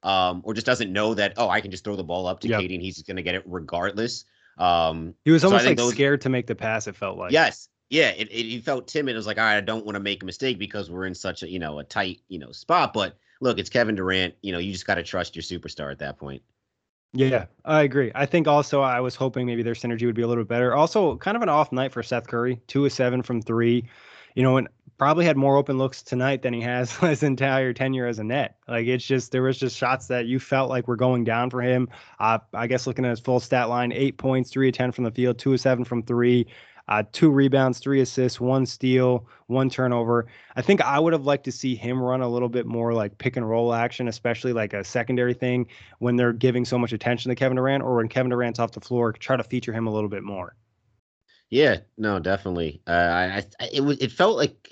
um, 0.02 0.40
or 0.44 0.54
just 0.54 0.66
doesn't 0.66 0.92
know 0.92 1.14
that 1.14 1.34
oh 1.36 1.48
I 1.48 1.60
can 1.60 1.70
just 1.70 1.84
throw 1.84 1.96
the 1.96 2.04
ball 2.04 2.26
up 2.26 2.40
to 2.40 2.48
yep. 2.48 2.60
KD 2.60 2.74
and 2.74 2.82
he's 2.82 3.02
going 3.02 3.16
to 3.16 3.22
get 3.22 3.34
it 3.34 3.42
regardless. 3.44 4.24
Um, 4.60 5.14
he 5.24 5.30
was 5.30 5.42
almost 5.42 5.64
so 5.64 5.70
like 5.70 5.78
those, 5.78 5.94
scared 5.94 6.20
to 6.20 6.28
make 6.28 6.46
the 6.46 6.54
pass. 6.54 6.86
It 6.86 6.94
felt 6.94 7.18
like 7.18 7.32
yes, 7.32 7.68
yeah. 7.88 8.10
It, 8.10 8.28
it 8.30 8.44
he 8.44 8.60
felt 8.60 8.86
timid. 8.86 9.14
It 9.14 9.16
was 9.16 9.26
like, 9.26 9.38
all 9.38 9.44
right, 9.44 9.56
I 9.56 9.62
don't 9.62 9.86
want 9.86 9.96
to 9.96 10.00
make 10.00 10.22
a 10.22 10.26
mistake 10.26 10.58
because 10.58 10.90
we're 10.90 11.06
in 11.06 11.14
such 11.14 11.42
a 11.42 11.48
you 11.48 11.58
know 11.58 11.78
a 11.78 11.84
tight 11.84 12.20
you 12.28 12.38
know 12.38 12.52
spot. 12.52 12.92
But 12.92 13.16
look, 13.40 13.58
it's 13.58 13.70
Kevin 13.70 13.94
Durant. 13.94 14.34
You 14.42 14.52
know, 14.52 14.58
you 14.58 14.70
just 14.72 14.86
got 14.86 14.96
to 14.96 15.02
trust 15.02 15.34
your 15.34 15.42
superstar 15.42 15.90
at 15.90 15.98
that 16.00 16.18
point. 16.18 16.42
Yeah, 17.12 17.46
I 17.64 17.82
agree. 17.82 18.12
I 18.14 18.26
think 18.26 18.46
also 18.46 18.82
I 18.82 19.00
was 19.00 19.16
hoping 19.16 19.46
maybe 19.46 19.62
their 19.62 19.74
synergy 19.74 20.06
would 20.06 20.14
be 20.14 20.22
a 20.22 20.28
little 20.28 20.44
bit 20.44 20.48
better. 20.48 20.74
Also, 20.74 21.16
kind 21.16 21.36
of 21.36 21.42
an 21.42 21.48
off 21.48 21.72
night 21.72 21.90
for 21.90 22.02
Seth 22.02 22.28
Curry, 22.28 22.60
two 22.66 22.84
of 22.84 22.92
seven 22.92 23.22
from 23.22 23.40
three. 23.40 23.88
You 24.36 24.44
know, 24.44 24.58
and 24.58 24.68
probably 25.00 25.24
had 25.24 25.38
more 25.38 25.56
open 25.56 25.78
looks 25.78 26.02
tonight 26.02 26.42
than 26.42 26.52
he 26.52 26.60
has 26.60 26.94
his 26.98 27.22
entire 27.22 27.72
tenure 27.72 28.06
as 28.06 28.18
a 28.18 28.22
net. 28.24 28.58
Like 28.68 28.86
it's 28.86 29.02
just 29.02 29.32
there 29.32 29.40
was 29.40 29.58
just 29.58 29.74
shots 29.74 30.08
that 30.08 30.26
you 30.26 30.38
felt 30.38 30.68
like 30.68 30.86
were 30.86 30.94
going 30.94 31.24
down 31.24 31.48
for 31.48 31.62
him. 31.62 31.88
Uh, 32.18 32.38
I 32.52 32.66
guess 32.66 32.86
looking 32.86 33.06
at 33.06 33.08
his 33.08 33.18
full 33.18 33.40
stat 33.40 33.70
line, 33.70 33.92
eight 33.92 34.18
points, 34.18 34.50
three 34.50 34.68
of 34.68 34.74
ten 34.74 34.92
from 34.92 35.04
the 35.04 35.10
field, 35.10 35.38
two 35.38 35.54
of 35.54 35.60
seven 35.60 35.86
from 35.86 36.02
three. 36.02 36.46
uh, 36.90 37.04
two 37.12 37.30
rebounds, 37.30 37.78
three 37.78 38.00
assists, 38.00 38.40
one 38.40 38.66
steal, 38.66 39.26
one 39.46 39.70
turnover. 39.70 40.26
I 40.56 40.62
think 40.62 40.80
I 40.82 40.98
would 40.98 41.12
have 41.12 41.24
liked 41.24 41.44
to 41.44 41.52
see 41.52 41.76
him 41.76 42.02
run 42.02 42.20
a 42.20 42.28
little 42.28 42.48
bit 42.48 42.66
more 42.66 42.92
like 42.92 43.16
pick 43.16 43.36
and 43.36 43.48
roll 43.48 43.72
action, 43.72 44.08
especially 44.08 44.52
like 44.52 44.74
a 44.74 44.82
secondary 44.84 45.32
thing 45.32 45.68
when 46.00 46.16
they're 46.16 46.32
giving 46.32 46.64
so 46.64 46.76
much 46.76 46.92
attention 46.92 47.28
to 47.30 47.36
Kevin 47.36 47.56
Durant 47.56 47.84
or 47.84 47.96
when 47.96 48.08
Kevin 48.08 48.30
Durant's 48.30 48.58
off 48.58 48.72
the 48.72 48.80
floor, 48.80 49.12
try 49.12 49.36
to 49.36 49.44
feature 49.44 49.72
him 49.72 49.86
a 49.86 49.92
little 49.92 50.10
bit 50.10 50.24
more. 50.24 50.56
Yeah, 51.48 51.78
no, 51.96 52.18
definitely. 52.18 52.82
Uh, 52.86 52.90
I, 52.90 53.44
I, 53.60 53.68
it 53.72 53.80
was, 53.80 53.98
it 53.98 54.10
felt 54.12 54.36
like 54.36 54.68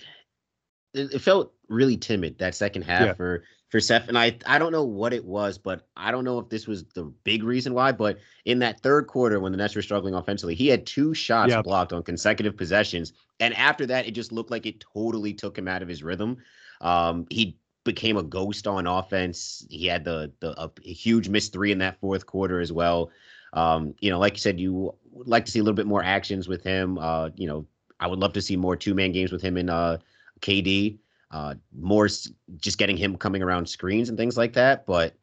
it, 0.94 1.14
it 1.14 1.18
felt 1.20 1.52
really 1.68 1.96
timid 1.96 2.38
that 2.38 2.54
second 2.54 2.82
half 2.82 3.06
yeah. 3.06 3.12
for 3.14 3.44
for 3.68 3.80
Seth. 3.80 4.08
And 4.08 4.18
I 4.18 4.36
I 4.46 4.58
don't 4.58 4.72
know 4.72 4.84
what 4.84 5.12
it 5.12 5.24
was, 5.24 5.58
but 5.58 5.86
I 5.96 6.10
don't 6.10 6.24
know 6.24 6.38
if 6.38 6.48
this 6.48 6.66
was 6.66 6.84
the 6.94 7.04
big 7.24 7.42
reason 7.42 7.74
why. 7.74 7.92
But 7.92 8.18
in 8.44 8.58
that 8.60 8.80
third 8.80 9.06
quarter, 9.06 9.40
when 9.40 9.52
the 9.52 9.58
Nets 9.58 9.74
were 9.74 9.82
struggling 9.82 10.14
offensively, 10.14 10.54
he 10.54 10.68
had 10.68 10.86
two 10.86 11.14
shots 11.14 11.50
yep. 11.50 11.64
blocked 11.64 11.92
on 11.92 12.02
consecutive 12.02 12.56
possessions, 12.56 13.12
and 13.40 13.54
after 13.54 13.86
that, 13.86 14.06
it 14.06 14.12
just 14.12 14.32
looked 14.32 14.50
like 14.50 14.66
it 14.66 14.84
totally 14.94 15.34
took 15.34 15.56
him 15.56 15.68
out 15.68 15.82
of 15.82 15.88
his 15.88 16.02
rhythm. 16.02 16.38
Um, 16.80 17.26
he 17.30 17.58
became 17.84 18.16
a 18.16 18.22
ghost 18.22 18.66
on 18.66 18.86
offense. 18.86 19.66
He 19.70 19.86
had 19.86 20.04
the 20.04 20.32
the 20.40 20.58
a, 20.60 20.70
huge 20.82 21.28
missed 21.28 21.52
three 21.52 21.72
in 21.72 21.78
that 21.78 22.00
fourth 22.00 22.26
quarter 22.26 22.60
as 22.60 22.72
well. 22.72 23.10
Um, 23.52 23.94
you 24.00 24.10
know, 24.10 24.18
like 24.18 24.34
you 24.34 24.40
said, 24.40 24.60
you 24.60 24.94
would 25.12 25.28
like 25.28 25.46
to 25.46 25.50
see 25.50 25.58
a 25.58 25.62
little 25.62 25.76
bit 25.76 25.86
more 25.86 26.02
actions 26.02 26.48
with 26.48 26.62
him. 26.62 26.98
Uh, 26.98 27.30
you 27.34 27.46
know, 27.46 27.66
I 28.00 28.06
would 28.06 28.18
love 28.18 28.34
to 28.34 28.42
see 28.42 28.56
more 28.56 28.76
two 28.76 28.94
man 28.94 29.12
games 29.12 29.32
with 29.32 29.42
him 29.42 29.56
in 29.56 29.70
uh, 29.70 29.98
KD 30.38 30.98
uh, 31.30 31.54
more 31.78 32.08
just 32.56 32.78
getting 32.78 32.96
him 32.96 33.16
coming 33.16 33.42
around 33.42 33.68
screens 33.68 34.08
and 34.08 34.16
things 34.16 34.36
like 34.36 34.54
that. 34.54 34.86
But 34.86 35.14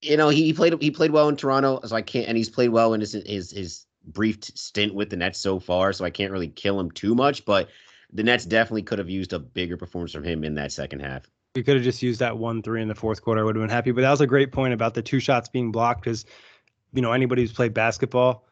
you 0.00 0.16
know, 0.16 0.28
he, 0.28 0.44
he 0.44 0.52
played 0.52 0.80
he 0.80 0.90
played 0.90 1.10
well 1.10 1.28
in 1.28 1.36
Toronto, 1.36 1.80
so 1.84 1.94
I 1.94 2.02
can't, 2.02 2.28
and 2.28 2.36
he's 2.36 2.48
played 2.48 2.70
well 2.70 2.94
in 2.94 3.00
his 3.00 3.12
his 3.12 3.50
his 3.50 3.86
brief 4.04 4.42
stint 4.42 4.94
with 4.94 5.10
the 5.10 5.16
Nets 5.16 5.38
so 5.38 5.58
far, 5.58 5.92
so 5.92 6.04
I 6.04 6.10
can't 6.10 6.32
really 6.32 6.48
kill 6.48 6.78
him 6.78 6.90
too 6.90 7.14
much. 7.14 7.44
But 7.44 7.68
the 8.12 8.22
Nets 8.22 8.46
definitely 8.46 8.82
could 8.82 8.98
have 8.98 9.10
used 9.10 9.32
a 9.32 9.38
bigger 9.38 9.76
performance 9.76 10.12
from 10.12 10.24
him 10.24 10.44
in 10.44 10.54
that 10.54 10.72
second 10.72 11.00
half. 11.00 11.28
We 11.54 11.62
could 11.62 11.74
have 11.74 11.84
just 11.84 12.02
used 12.02 12.20
that 12.20 12.38
one 12.38 12.62
three 12.62 12.80
in 12.80 12.88
the 12.88 12.94
fourth 12.94 13.22
quarter. 13.22 13.40
I 13.40 13.44
would 13.44 13.56
have 13.56 13.62
been 13.62 13.70
happy. 13.70 13.90
But 13.90 14.02
that 14.02 14.10
was 14.10 14.20
a 14.20 14.26
great 14.26 14.52
point 14.52 14.72
about 14.72 14.94
the 14.94 15.02
two 15.02 15.20
shots 15.20 15.48
being 15.48 15.72
blocked 15.72 16.02
because, 16.02 16.24
you 16.92 17.02
know, 17.02 17.12
anybody 17.12 17.42
who's 17.42 17.52
played 17.52 17.74
basketball, 17.74 18.47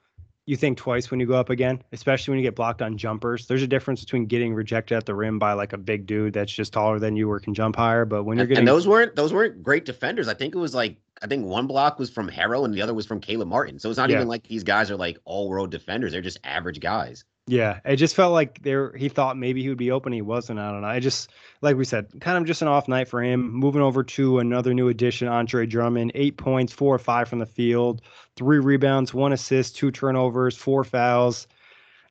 you 0.47 0.57
think 0.57 0.79
twice 0.79 1.11
when 1.11 1.19
you 1.19 1.27
go 1.27 1.35
up 1.35 1.51
again, 1.51 1.83
especially 1.93 2.33
when 2.33 2.39
you 2.39 2.45
get 2.45 2.55
blocked 2.55 2.81
on 2.81 2.97
jumpers. 2.97 3.47
There's 3.47 3.65
a 3.65 3.67
difference 3.67 4.01
between 4.01 4.27
getting 4.27 4.55
rejected 4.55 4.97
at 4.97 5.05
the 5.05 5.15
rim 5.15 5.41
by 5.41 5.53
like 5.55 5.73
a 5.73 5.79
big 5.79 6.07
dude 6.07 6.33
that's 6.33 6.53
just 6.53 6.73
taller 6.73 7.01
than 7.01 7.17
you 7.17 7.31
or 7.31 7.41
can 7.41 7.53
jump 7.53 7.75
higher. 7.75 8.05
But 8.05 8.23
when 8.23 8.39
you're 8.39 8.47
getting 8.47 8.61
and 8.61 8.69
those 8.69 8.87
weren't 8.87 9.17
those 9.17 9.33
weren't 9.33 9.63
great 9.63 9.85
defenders. 9.85 10.29
I 10.29 10.35
think 10.35 10.55
it 10.55 10.59
was 10.59 10.75
like 10.75 10.97
I 11.21 11.27
think 11.27 11.45
one 11.45 11.67
block 11.67 11.99
was 11.99 12.11
from 12.11 12.31
Herro 12.31 12.65
and 12.65 12.73
the 12.73 12.83
other 12.83 12.95
was 12.95 13.07
from 13.07 13.21
Caleb 13.21 13.49
Martin. 13.49 13.81
So 13.81 13.91
it's 13.91 13.99
not 13.99 14.09
yeah. 14.09 14.17
even 14.17 14.29
like 14.29 14.47
these 14.47 14.63
guys 14.63 14.91
are 14.91 14.97
like 14.97 15.19
all 15.25 15.49
world 15.49 15.71
defenders. 15.71 16.13
They're 16.13 16.23
just 16.23 16.39
average 16.45 16.79
guys. 16.79 17.25
Yeah, 17.49 17.79
it 17.85 17.97
just 17.97 18.17
felt 18.17 18.33
like 18.33 18.61
there 18.63 18.93
he 18.97 19.09
thought 19.09 19.37
maybe 19.37 19.63
he 19.63 19.69
would 19.69 19.79
be 19.79 19.93
open. 19.93 20.13
He 20.13 20.21
wasn't. 20.21 20.59
I 20.59 20.73
don't 20.73 20.81
know. 20.81 20.89
I 20.89 20.99
just 20.99 21.31
like 21.63 21.77
we 21.77 21.85
said, 21.85 22.09
kind 22.21 22.37
of 22.39 22.45
just 22.45 22.61
an 22.61 22.67
off 22.67 22.89
night 22.89 23.07
for 23.07 23.23
him. 23.23 23.53
Moving 23.53 23.83
over 23.83 24.03
to 24.03 24.41
another 24.41 24.75
new 24.75 24.89
addition, 24.89 25.29
Andre 25.29 25.65
Drummond, 25.65 26.11
eight 26.17 26.37
points, 26.39 26.73
four 26.73 26.93
or 26.93 26.99
five 26.99 27.29
from 27.29 27.39
the 27.39 27.47
field, 27.47 28.03
three 28.35 28.59
rebounds, 28.59 29.15
one 29.15 29.33
assist, 29.33 29.77
two 29.77 29.93
turnovers, 29.93 30.57
four 30.57 30.83
fouls. 30.83 31.47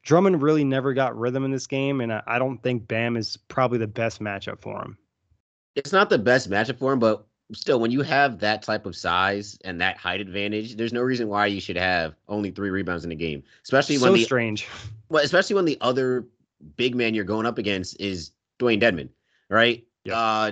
Drummond 0.03 0.41
really 0.41 0.63
never 0.63 0.93
got 0.93 1.17
rhythm 1.17 1.43
in 1.43 1.51
this 1.51 1.67
game, 1.67 1.99
and 1.99 2.13
I 2.13 2.39
don't 2.39 2.61
think 2.63 2.87
Bam 2.87 3.17
is 3.17 3.35
probably 3.35 3.79
the 3.79 3.87
best 3.87 4.21
matchup 4.21 4.61
for 4.61 4.79
him. 4.81 4.97
It's 5.75 5.91
not 5.91 6.09
the 6.09 6.19
best 6.19 6.49
matchup 6.49 6.79
for 6.79 6.93
him, 6.93 6.99
but 6.99 7.25
still, 7.53 7.79
when 7.79 7.91
you 7.91 8.01
have 8.01 8.39
that 8.39 8.63
type 8.63 8.85
of 8.85 8.95
size 8.95 9.57
and 9.63 9.79
that 9.81 9.97
height 9.97 10.21
advantage, 10.21 10.75
there's 10.75 10.93
no 10.93 11.01
reason 11.01 11.27
why 11.27 11.45
you 11.45 11.61
should 11.61 11.77
have 11.77 12.15
only 12.27 12.51
three 12.51 12.69
rebounds 12.69 13.05
in 13.05 13.11
a 13.11 13.15
game. 13.15 13.43
Especially 13.63 13.97
when 13.97 14.11
so 14.11 14.13
the 14.13 14.23
strange. 14.23 14.67
Well, 15.09 15.23
especially 15.23 15.55
when 15.55 15.65
the 15.65 15.77
other 15.81 16.25
big 16.75 16.95
man 16.95 17.13
you're 17.13 17.23
going 17.23 17.45
up 17.45 17.57
against 17.57 17.99
is 17.99 18.31
Dewayne 18.59 18.81
Dedmon, 18.81 19.09
right? 19.49 19.85
Yeah. 20.03 20.17
Uh, 20.17 20.51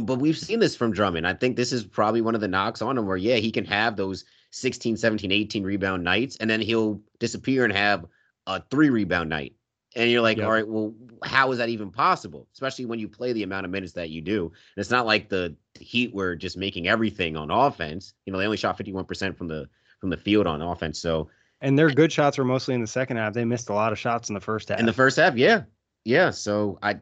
but 0.00 0.18
we've 0.18 0.36
seen 0.36 0.58
this 0.58 0.76
from 0.76 0.92
Drummond. 0.92 1.26
I 1.26 1.34
think 1.34 1.56
this 1.56 1.72
is 1.72 1.84
probably 1.84 2.20
one 2.20 2.34
of 2.34 2.40
the 2.40 2.48
knocks 2.48 2.82
on 2.82 2.98
him 2.98 3.06
where, 3.06 3.16
yeah, 3.16 3.36
he 3.36 3.50
can 3.50 3.64
have 3.64 3.96
those 3.96 4.24
16, 4.50 4.96
17, 4.96 5.32
18 5.32 5.62
rebound 5.62 6.04
nights, 6.04 6.36
and 6.36 6.50
then 6.50 6.60
he'll 6.60 7.00
disappear 7.18 7.64
and 7.64 7.72
have 7.72 8.04
a 8.46 8.62
three 8.70 8.90
rebound 8.90 9.30
night. 9.30 9.54
And 9.98 10.10
you're 10.10 10.22
like, 10.22 10.36
yep. 10.36 10.46
all 10.46 10.52
right, 10.52 10.66
well, 10.66 10.94
how 11.24 11.50
is 11.50 11.58
that 11.58 11.68
even 11.68 11.90
possible? 11.90 12.46
Especially 12.52 12.86
when 12.86 13.00
you 13.00 13.08
play 13.08 13.32
the 13.32 13.42
amount 13.42 13.66
of 13.66 13.72
minutes 13.72 13.92
that 13.94 14.10
you 14.10 14.22
do. 14.22 14.46
And 14.46 14.80
it's 14.80 14.90
not 14.90 15.06
like 15.06 15.28
the 15.28 15.56
Heat 15.80 16.14
were 16.14 16.36
just 16.36 16.56
making 16.56 16.86
everything 16.86 17.36
on 17.36 17.50
offense. 17.50 18.14
You 18.24 18.32
know, 18.32 18.38
they 18.38 18.44
only 18.44 18.56
shot 18.56 18.78
51% 18.78 19.36
from 19.36 19.48
the 19.48 19.68
from 20.00 20.10
the 20.10 20.16
field 20.16 20.46
on 20.46 20.62
offense. 20.62 21.00
So 21.00 21.28
and 21.60 21.76
their 21.76 21.90
good 21.90 22.12
shots 22.12 22.38
were 22.38 22.44
mostly 22.44 22.74
in 22.74 22.80
the 22.80 22.86
second 22.86 23.16
half. 23.16 23.32
They 23.32 23.44
missed 23.44 23.68
a 23.70 23.74
lot 23.74 23.92
of 23.92 23.98
shots 23.98 24.28
in 24.28 24.34
the 24.34 24.40
first 24.40 24.68
half. 24.68 24.78
In 24.78 24.86
the 24.86 24.92
first 24.92 25.16
half, 25.16 25.36
yeah. 25.36 25.62
Yeah. 26.04 26.30
So 26.30 26.78
I 26.80 27.00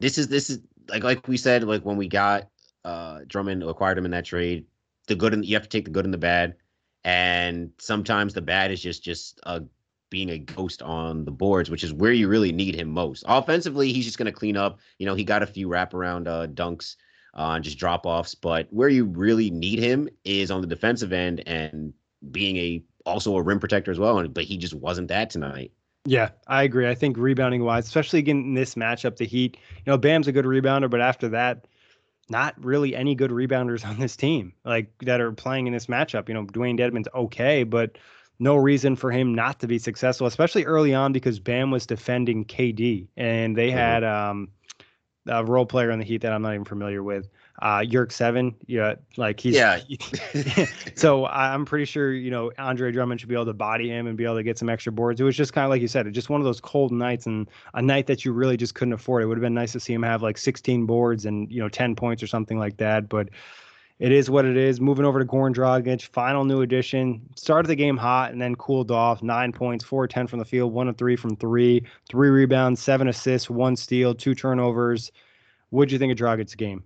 this 0.00 0.18
is 0.18 0.26
this 0.26 0.50
is 0.50 0.60
like 0.88 1.04
like 1.04 1.28
we 1.28 1.36
said, 1.36 1.62
like 1.62 1.84
when 1.84 1.96
we 1.96 2.08
got 2.08 2.48
uh 2.84 3.20
Drummond 3.28 3.62
acquired 3.62 3.98
him 3.98 4.04
in 4.04 4.10
that 4.10 4.24
trade, 4.24 4.66
the 5.06 5.14
good 5.14 5.32
and 5.32 5.44
you 5.44 5.54
have 5.54 5.62
to 5.62 5.68
take 5.68 5.84
the 5.84 5.92
good 5.92 6.04
and 6.04 6.12
the 6.12 6.18
bad. 6.18 6.56
And 7.04 7.70
sometimes 7.78 8.34
the 8.34 8.42
bad 8.42 8.72
is 8.72 8.82
just 8.82 9.04
just 9.04 9.38
a 9.44 9.62
being 10.12 10.28
a 10.28 10.38
ghost 10.38 10.82
on 10.82 11.24
the 11.24 11.30
boards, 11.30 11.70
which 11.70 11.82
is 11.82 11.92
where 11.92 12.12
you 12.12 12.28
really 12.28 12.52
need 12.52 12.76
him 12.76 12.88
most. 12.88 13.24
Offensively, 13.26 13.94
he's 13.94 14.04
just 14.04 14.18
going 14.18 14.26
to 14.26 14.32
clean 14.32 14.58
up. 14.58 14.78
You 14.98 15.06
know, 15.06 15.14
he 15.14 15.24
got 15.24 15.42
a 15.42 15.46
few 15.46 15.68
wraparound 15.68 16.28
uh, 16.28 16.46
dunks, 16.48 16.96
uh, 17.32 17.58
just 17.60 17.78
drop 17.78 18.04
offs, 18.04 18.34
but 18.34 18.68
where 18.70 18.90
you 18.90 19.06
really 19.06 19.50
need 19.50 19.78
him 19.78 20.10
is 20.22 20.50
on 20.50 20.60
the 20.60 20.66
defensive 20.66 21.14
end 21.14 21.42
and 21.48 21.94
being 22.30 22.58
a 22.58 22.84
also 23.06 23.34
a 23.36 23.42
rim 23.42 23.58
protector 23.58 23.90
as 23.90 23.98
well. 23.98 24.18
And 24.18 24.32
but 24.34 24.44
he 24.44 24.58
just 24.58 24.74
wasn't 24.74 25.08
that 25.08 25.30
tonight. 25.30 25.72
Yeah, 26.04 26.30
I 26.46 26.64
agree. 26.64 26.86
I 26.86 26.94
think 26.94 27.16
rebounding 27.16 27.64
wise, 27.64 27.86
especially 27.86 28.18
again 28.18 28.38
in 28.38 28.54
this 28.54 28.74
matchup, 28.74 29.16
the 29.16 29.24
Heat, 29.24 29.56
you 29.78 29.90
know, 29.90 29.96
Bam's 29.96 30.28
a 30.28 30.32
good 30.32 30.44
rebounder, 30.44 30.90
but 30.90 31.00
after 31.00 31.30
that, 31.30 31.66
not 32.28 32.54
really 32.62 32.94
any 32.94 33.14
good 33.14 33.30
rebounders 33.30 33.86
on 33.88 33.98
this 33.98 34.14
team, 34.14 34.52
like 34.62 34.92
that 35.06 35.22
are 35.22 35.32
playing 35.32 35.68
in 35.68 35.72
this 35.72 35.86
matchup. 35.86 36.28
You 36.28 36.34
know, 36.34 36.44
Dewayne 36.44 36.78
Dedmon's 36.78 37.08
okay, 37.14 37.64
but 37.64 37.96
no 38.42 38.56
reason 38.56 38.96
for 38.96 39.12
him 39.12 39.34
not 39.34 39.60
to 39.60 39.68
be 39.68 39.78
successful, 39.78 40.26
especially 40.26 40.64
early 40.64 40.92
on 40.92 41.12
because 41.12 41.38
Bam 41.38 41.70
was 41.70 41.86
defending 41.86 42.44
KD 42.44 43.06
and 43.16 43.56
they 43.56 43.68
mm-hmm. 43.68 43.78
had 43.78 44.02
um, 44.02 44.48
a 45.28 45.44
role 45.44 45.64
player 45.64 45.92
on 45.92 46.00
the 46.00 46.04
Heat 46.04 46.22
that 46.22 46.32
I'm 46.32 46.42
not 46.42 46.54
even 46.54 46.64
familiar 46.64 47.04
with. 47.04 47.28
Uh, 47.60 47.84
Seven. 48.08 48.56
yeah, 48.66 48.96
like 49.16 49.38
he's 49.38 49.54
yeah. 49.54 49.78
so 50.96 51.26
I'm 51.26 51.64
pretty 51.64 51.84
sure 51.84 52.12
you 52.12 52.32
know 52.32 52.50
Andre 52.58 52.90
Drummond 52.90 53.20
should 53.20 53.28
be 53.28 53.36
able 53.36 53.46
to 53.46 53.52
body 53.52 53.88
him 53.88 54.08
and 54.08 54.16
be 54.16 54.24
able 54.24 54.36
to 54.36 54.42
get 54.42 54.58
some 54.58 54.68
extra 54.68 54.90
boards. 54.90 55.20
It 55.20 55.24
was 55.24 55.36
just 55.36 55.52
kind 55.52 55.64
of 55.64 55.70
like 55.70 55.80
you 55.80 55.86
said, 55.86 56.08
it's 56.08 56.14
just 56.14 56.28
one 56.28 56.40
of 56.40 56.44
those 56.44 56.60
cold 56.60 56.90
nights 56.90 57.26
and 57.26 57.48
a 57.74 57.82
night 57.82 58.08
that 58.08 58.24
you 58.24 58.32
really 58.32 58.56
just 58.56 58.74
couldn't 58.74 58.94
afford. 58.94 59.22
It 59.22 59.26
would 59.26 59.36
have 59.36 59.42
been 59.42 59.54
nice 59.54 59.70
to 59.72 59.80
see 59.80 59.92
him 59.92 60.02
have 60.02 60.22
like 60.22 60.36
16 60.36 60.86
boards 60.86 61.26
and 61.26 61.52
you 61.52 61.60
know 61.60 61.68
10 61.68 61.94
points 61.94 62.24
or 62.24 62.26
something 62.26 62.58
like 62.58 62.78
that, 62.78 63.08
but 63.08 63.28
it 64.02 64.10
is 64.10 64.28
what 64.28 64.44
it 64.44 64.56
is. 64.56 64.80
Moving 64.80 65.04
over 65.04 65.20
to 65.20 65.24
Goran 65.24 65.54
Dragic, 65.54 66.08
final 66.08 66.44
new 66.44 66.62
addition. 66.62 67.22
Started 67.36 67.68
the 67.68 67.76
game 67.76 67.96
hot 67.96 68.32
and 68.32 68.42
then 68.42 68.56
cooled 68.56 68.90
off. 68.90 69.22
Nine 69.22 69.52
points, 69.52 69.84
four 69.84 70.08
ten 70.08 70.26
from 70.26 70.40
the 70.40 70.44
field, 70.44 70.72
one 70.72 70.88
of 70.88 70.96
three 70.98 71.14
from 71.14 71.36
three, 71.36 71.86
three 72.08 72.28
rebounds, 72.30 72.82
seven 72.82 73.06
assists, 73.06 73.48
one 73.48 73.76
steal, 73.76 74.12
two 74.12 74.34
turnovers. 74.34 75.12
What'd 75.70 75.92
you 75.92 76.00
think 76.00 76.10
of 76.10 76.18
Dragic's 76.18 76.56
game? 76.56 76.82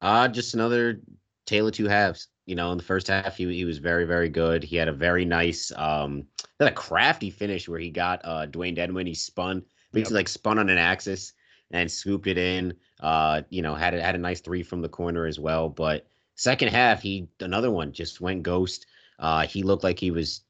Uh, 0.00 0.28
just 0.28 0.54
another 0.54 1.00
tale 1.44 1.66
of 1.66 1.74
two 1.74 1.88
halves. 1.88 2.28
You 2.46 2.54
know, 2.54 2.70
in 2.70 2.78
the 2.78 2.84
first 2.84 3.08
half, 3.08 3.36
he, 3.36 3.52
he 3.52 3.64
was 3.64 3.78
very, 3.78 4.04
very 4.04 4.28
good. 4.28 4.62
He 4.62 4.76
had 4.76 4.86
a 4.86 4.92
very 4.92 5.24
nice, 5.24 5.72
um, 5.74 6.24
had 6.60 6.68
a 6.68 6.72
crafty 6.72 7.30
finish 7.30 7.68
where 7.68 7.80
he 7.80 7.90
got 7.90 8.20
uh 8.22 8.46
Dewayne 8.46 8.78
Dedmon. 8.78 9.08
He 9.08 9.14
spun, 9.14 9.64
basically 9.92 10.14
yep. 10.14 10.20
like 10.20 10.28
spun 10.28 10.60
on 10.60 10.68
an 10.68 10.78
axis 10.78 11.32
and 11.72 11.90
scooped 11.90 12.28
it 12.28 12.38
in. 12.38 12.74
Uh, 13.00 13.42
you 13.50 13.60
know, 13.60 13.74
had 13.74 13.94
a, 13.94 14.00
had 14.00 14.14
a 14.14 14.18
nice 14.18 14.40
three 14.40 14.62
from 14.62 14.82
the 14.82 14.88
corner 14.88 15.26
as 15.26 15.40
well. 15.40 15.68
But 15.68 16.06
Second 16.36 16.68
half, 16.68 17.02
he 17.02 17.28
another 17.40 17.70
one 17.70 17.92
just 17.92 18.20
went 18.20 18.42
ghost. 18.42 18.86
Uh, 19.18 19.46
he 19.46 19.62
looked 19.62 19.84
like 19.84 19.98
he 19.98 20.10
was 20.10 20.42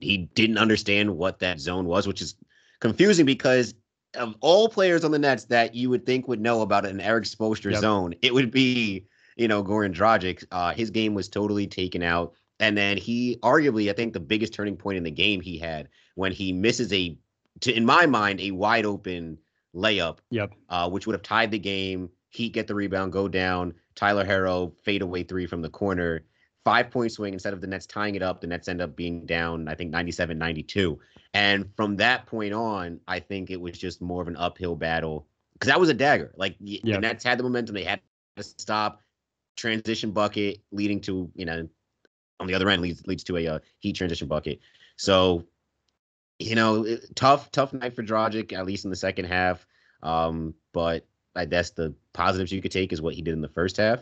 he 0.00 0.18
didn't 0.34 0.58
understand 0.58 1.16
what 1.16 1.38
that 1.40 1.60
zone 1.60 1.86
was, 1.86 2.06
which 2.06 2.22
is 2.22 2.34
confusing 2.80 3.26
because 3.26 3.74
of 4.14 4.34
all 4.40 4.68
players 4.68 5.04
on 5.04 5.10
the 5.10 5.18
Nets 5.18 5.44
that 5.44 5.74
you 5.74 5.88
would 5.90 6.04
think 6.04 6.26
would 6.28 6.40
know 6.40 6.62
about 6.62 6.84
an 6.84 7.00
Erik 7.00 7.24
Spoelstra 7.24 7.72
yep. 7.72 7.80
zone, 7.80 8.14
it 8.22 8.34
would 8.34 8.50
be 8.50 9.06
you 9.36 9.48
know 9.48 9.62
Goran 9.62 9.94
Dragic. 9.94 10.44
Uh, 10.50 10.72
his 10.72 10.90
game 10.90 11.14
was 11.14 11.28
totally 11.28 11.66
taken 11.66 12.02
out, 12.02 12.34
and 12.58 12.76
then 12.76 12.96
he 12.96 13.38
arguably 13.42 13.88
I 13.88 13.94
think 13.94 14.12
the 14.12 14.20
biggest 14.20 14.52
turning 14.52 14.76
point 14.76 14.98
in 14.98 15.04
the 15.04 15.10
game 15.10 15.40
he 15.40 15.58
had 15.58 15.88
when 16.16 16.32
he 16.32 16.52
misses 16.52 16.92
a, 16.92 17.16
to, 17.60 17.72
in 17.72 17.84
my 17.84 18.04
mind, 18.06 18.40
a 18.40 18.50
wide 18.50 18.84
open 18.84 19.38
layup. 19.74 20.18
Yep. 20.30 20.52
Uh, 20.68 20.90
which 20.90 21.06
would 21.06 21.14
have 21.14 21.22
tied 21.22 21.50
the 21.50 21.58
game. 21.58 22.10
Heat 22.30 22.52
get 22.52 22.66
the 22.66 22.74
rebound, 22.74 23.12
go 23.12 23.26
down. 23.26 23.74
Tyler 24.00 24.24
Herro 24.24 24.72
fadeaway 24.82 25.22
three 25.24 25.46
from 25.46 25.60
the 25.60 25.68
corner. 25.68 26.22
Five 26.64 26.90
point 26.90 27.12
swing 27.12 27.34
instead 27.34 27.52
of 27.52 27.60
the 27.60 27.66
Nets 27.66 27.84
tying 27.84 28.14
it 28.14 28.22
up. 28.22 28.40
The 28.40 28.46
Nets 28.46 28.66
end 28.66 28.80
up 28.80 28.96
being 28.96 29.26
down, 29.26 29.68
I 29.68 29.74
think 29.74 29.90
97 29.90 30.38
92. 30.38 30.98
And 31.34 31.68
from 31.76 31.96
that 31.96 32.24
point 32.24 32.54
on, 32.54 33.00
I 33.06 33.20
think 33.20 33.50
it 33.50 33.60
was 33.60 33.78
just 33.78 34.00
more 34.00 34.22
of 34.22 34.28
an 34.28 34.38
uphill 34.38 34.74
battle 34.74 35.26
because 35.52 35.68
that 35.68 35.78
was 35.78 35.90
a 35.90 35.94
dagger. 35.94 36.32
Like 36.34 36.56
yeah. 36.60 36.94
the 36.94 37.00
Nets 37.00 37.22
had 37.22 37.38
the 37.38 37.42
momentum, 37.42 37.74
they 37.74 37.84
had 37.84 38.00
to 38.36 38.42
stop. 38.42 39.02
Transition 39.56 40.12
bucket 40.12 40.62
leading 40.72 41.02
to, 41.02 41.30
you 41.34 41.44
know, 41.44 41.68
on 42.38 42.46
the 42.46 42.54
other 42.54 42.70
end 42.70 42.80
leads 42.80 43.06
leads 43.06 43.24
to 43.24 43.36
a 43.36 43.46
uh, 43.46 43.58
heat 43.80 43.96
transition 43.96 44.28
bucket. 44.28 44.60
So 44.96 45.44
you 46.38 46.54
know, 46.54 46.86
tough, 47.14 47.50
tough 47.50 47.74
night 47.74 47.94
for 47.94 48.02
Dragic, 48.02 48.54
at 48.54 48.64
least 48.64 48.86
in 48.86 48.90
the 48.90 48.96
second 48.96 49.26
half. 49.26 49.66
Um, 50.02 50.54
but 50.72 51.06
I 51.34 51.44
guess 51.44 51.70
the 51.70 51.94
positives 52.12 52.52
you 52.52 52.60
could 52.60 52.72
take 52.72 52.92
is 52.92 53.00
what 53.00 53.14
he 53.14 53.22
did 53.22 53.34
in 53.34 53.40
the 53.40 53.48
first 53.48 53.76
half. 53.76 54.00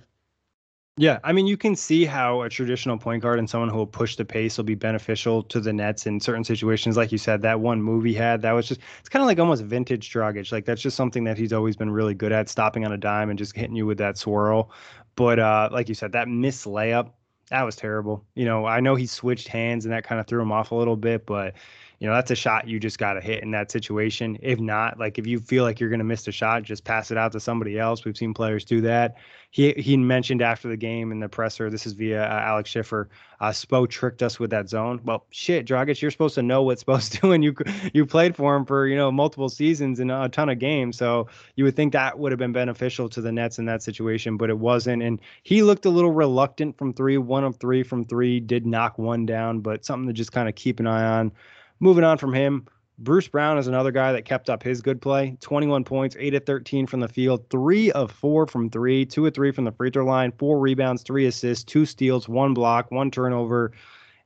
Yeah, 1.01 1.21
I 1.23 1.33
mean, 1.33 1.47
you 1.47 1.57
can 1.57 1.77
see 1.77 2.05
how 2.05 2.43
a 2.43 2.49
traditional 2.49 2.99
point 2.99 3.23
guard 3.23 3.39
and 3.39 3.49
someone 3.49 3.69
who 3.69 3.77
will 3.77 3.87
push 3.87 4.17
the 4.17 4.25
pace 4.25 4.57
will 4.57 4.65
be 4.65 4.75
beneficial 4.75 5.45
to 5.45 5.61
the 5.61 5.73
Nets 5.73 6.07
in 6.07 6.19
certain 6.19 6.43
situations. 6.43 6.97
Like 6.97 7.13
you 7.13 7.19
said, 7.19 7.41
that 7.43 7.61
one 7.61 7.81
move 7.81 8.03
he 8.03 8.15
had, 8.15 8.43
that 8.43 8.51
was 8.51 8.67
just, 8.67 8.81
it's 8.99 9.09
kind 9.09 9.23
of 9.23 9.29
like 9.29 9.39
almost 9.39 9.63
vintage 9.63 10.13
Dragic. 10.13 10.51
Like 10.51 10.65
that's 10.65 10.83
just 10.83 10.97
something 10.97 11.23
that 11.23 11.39
he's 11.39 11.53
always 11.53 11.77
been 11.77 11.91
really 11.91 12.15
good 12.15 12.33
at, 12.33 12.49
stopping 12.49 12.85
on 12.85 12.91
a 12.93 12.97
dime 12.97 13.31
and 13.31 13.39
just 13.39 13.55
hitting 13.55 13.77
you 13.77 13.87
with 13.87 13.99
that 13.99 14.19
swirl. 14.19 14.73
But 15.15 15.39
uh, 15.39 15.69
like 15.71 15.89
you 15.89 15.95
said, 15.95 16.11
that 16.13 16.27
missed 16.27 16.65
layup, 16.65 17.13
that 17.51 17.63
was 17.63 17.77
terrible. 17.77 18.25
You 18.35 18.47
know, 18.47 18.67
I 18.67 18.81
know 18.81 18.97
he 18.97 19.07
switched 19.07 19.47
hands 19.47 19.85
and 19.85 19.95
that 19.95 20.03
kind 20.03 20.21
of 20.21 20.27
threw 20.27 20.43
him 20.43 20.51
off 20.51 20.73
a 20.73 20.75
little 20.75 20.97
bit, 20.97 21.27
but 21.27 21.55
you 21.99 22.07
know, 22.07 22.15
that's 22.15 22.31
a 22.31 22.37
shot 22.37 22.69
you 22.69 22.79
just 22.79 22.99
got 22.99 23.15
to 23.15 23.21
hit 23.21 23.43
in 23.43 23.51
that 23.51 23.73
situation. 23.73 24.39
If 24.41 24.61
not, 24.61 25.01
like 25.01 25.19
if 25.19 25.27
you 25.27 25.41
feel 25.41 25.65
like 25.65 25.81
you're 25.81 25.89
going 25.89 25.99
to 25.99 26.05
miss 26.05 26.23
the 26.23 26.33
shot, 26.33 26.63
just 26.63 26.85
pass 26.85 27.11
it 27.11 27.19
out 27.19 27.33
to 27.33 27.41
somebody 27.41 27.77
else. 27.77 28.05
We've 28.05 28.17
seen 28.17 28.35
players 28.35 28.65
do 28.65 28.81
that. 28.83 29.17
He 29.51 29.73
he 29.73 29.97
mentioned 29.97 30.43
after 30.43 30.69
the 30.69 30.77
game 30.77 31.11
in 31.11 31.21
the 31.21 31.29
presser, 31.29 31.71
this 31.71 31.87
is 31.87 31.95
via 31.95 32.23
uh, 32.23 32.41
Alex 32.45 32.71
Schiffer, 32.71 33.09
uh, 33.41 33.49
Spo 33.49 33.89
tricked 33.89 34.23
us 34.23 34.39
with 34.39 34.51
that 34.51 34.69
zone. 34.69 35.01
Well, 35.05 35.25
shit, 35.31 35.67
Dragic, 35.67 36.01
you're 36.01 36.11
supposed 36.11 36.35
to 36.35 36.43
know 36.43 36.63
what 36.63 36.79
Spo's 36.79 37.09
doing. 37.21 37.43
You 37.43 37.55
you 37.93 38.05
played 38.05 38.37
for 38.37 38.55
him 38.55 38.65
for 38.65 38.87
you 38.87 38.97
know 38.97 39.11
multiple 39.11 39.49
seasons 39.49 40.01
and 40.01 40.13
a 40.13 40.29
ton 40.29 40.51
of 40.51 40.59
games, 40.59 40.99
so 40.99 41.27
you 41.57 41.65
would 41.65 41.75
think 41.75 41.95
that 41.95 42.19
would 42.19 42.31
have 42.31 42.39
been 42.39 42.53
beneficial 42.53 43.09
to 43.09 43.21
the 43.21 43.33
Nets 43.33 43.59
in 43.59 43.65
that 43.65 43.83
situation, 43.83 44.37
but 44.37 44.51
it 44.51 44.59
wasn't. 44.59 45.03
And 45.03 45.19
he 45.43 45.63
looked 45.63 45.87
a 45.87 45.91
little 45.91 46.13
reluctant 46.13 46.77
from 46.77 46.93
three, 46.93 47.19
one 47.19 47.43
of 47.43 47.57
three 47.57 47.83
from 47.83 48.05
three, 48.05 48.41
did 48.41 48.67
knock 48.67 48.99
one 48.99 49.27
down, 49.27 49.61
but 49.61 49.85
something 49.85 50.07
to 50.09 50.13
just 50.13 50.31
kind 50.31 50.49
of 50.49 50.55
keep 50.55 50.79
an 50.79 50.87
eye 50.87 51.19
on. 51.19 51.33
Moving 51.81 52.05
on 52.05 52.19
from 52.19 52.33
him, 52.33 52.67
Bruce 52.99 53.29
Brown 53.29 53.59
is 53.59 53.69
another 53.69 53.93
guy 53.93 54.13
that 54.13 54.25
kept 54.25 54.51
up 54.51 54.63
his 54.63 54.83
good 54.83 55.01
play 55.01 55.37
21 55.41 55.85
points, 55.85 56.17
8 56.19 56.35
of 56.35 56.45
13 56.45 56.87
from 56.87 57.01
the 57.01 57.09
field, 57.09 57.49
3 57.51 57.93
of 57.93 58.11
4 58.11 58.47
from 58.47 58.69
3, 58.71 59.07
2 59.07 59.27
of 59.27 59.35
3 59.35 59.53
from 59.53 59.65
the 59.65 59.73
free 59.73 59.91
throw 59.91 60.05
line, 60.05 60.33
4 60.33 60.59
rebounds, 60.59 61.03
3 61.03 61.27
assists, 61.27 61.65
2 61.65 61.87
steals, 61.87 62.29
1 62.29 62.55
block, 62.55 62.91
1 62.91 63.11
turnover, 63.13 63.73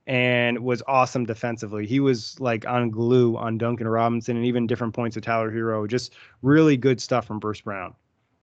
and 0.06 0.58
was 0.60 0.82
awesome 0.88 1.26
defensively. 1.26 1.86
He 1.86 2.00
was 2.00 2.40
like 2.40 2.66
on 2.66 2.90
glue 2.90 3.36
on 3.36 3.58
Duncan 3.58 3.86
Robinson 3.86 4.36
and 4.36 4.46
even 4.46 4.66
different 4.66 4.94
points 4.94 5.16
of 5.16 5.22
Tyler 5.22 5.50
Herro. 5.50 5.86
Just 5.86 6.14
really 6.40 6.78
good 6.78 7.00
stuff 7.00 7.26
from 7.26 7.38
Bruce 7.38 7.60
Brown. 7.60 7.94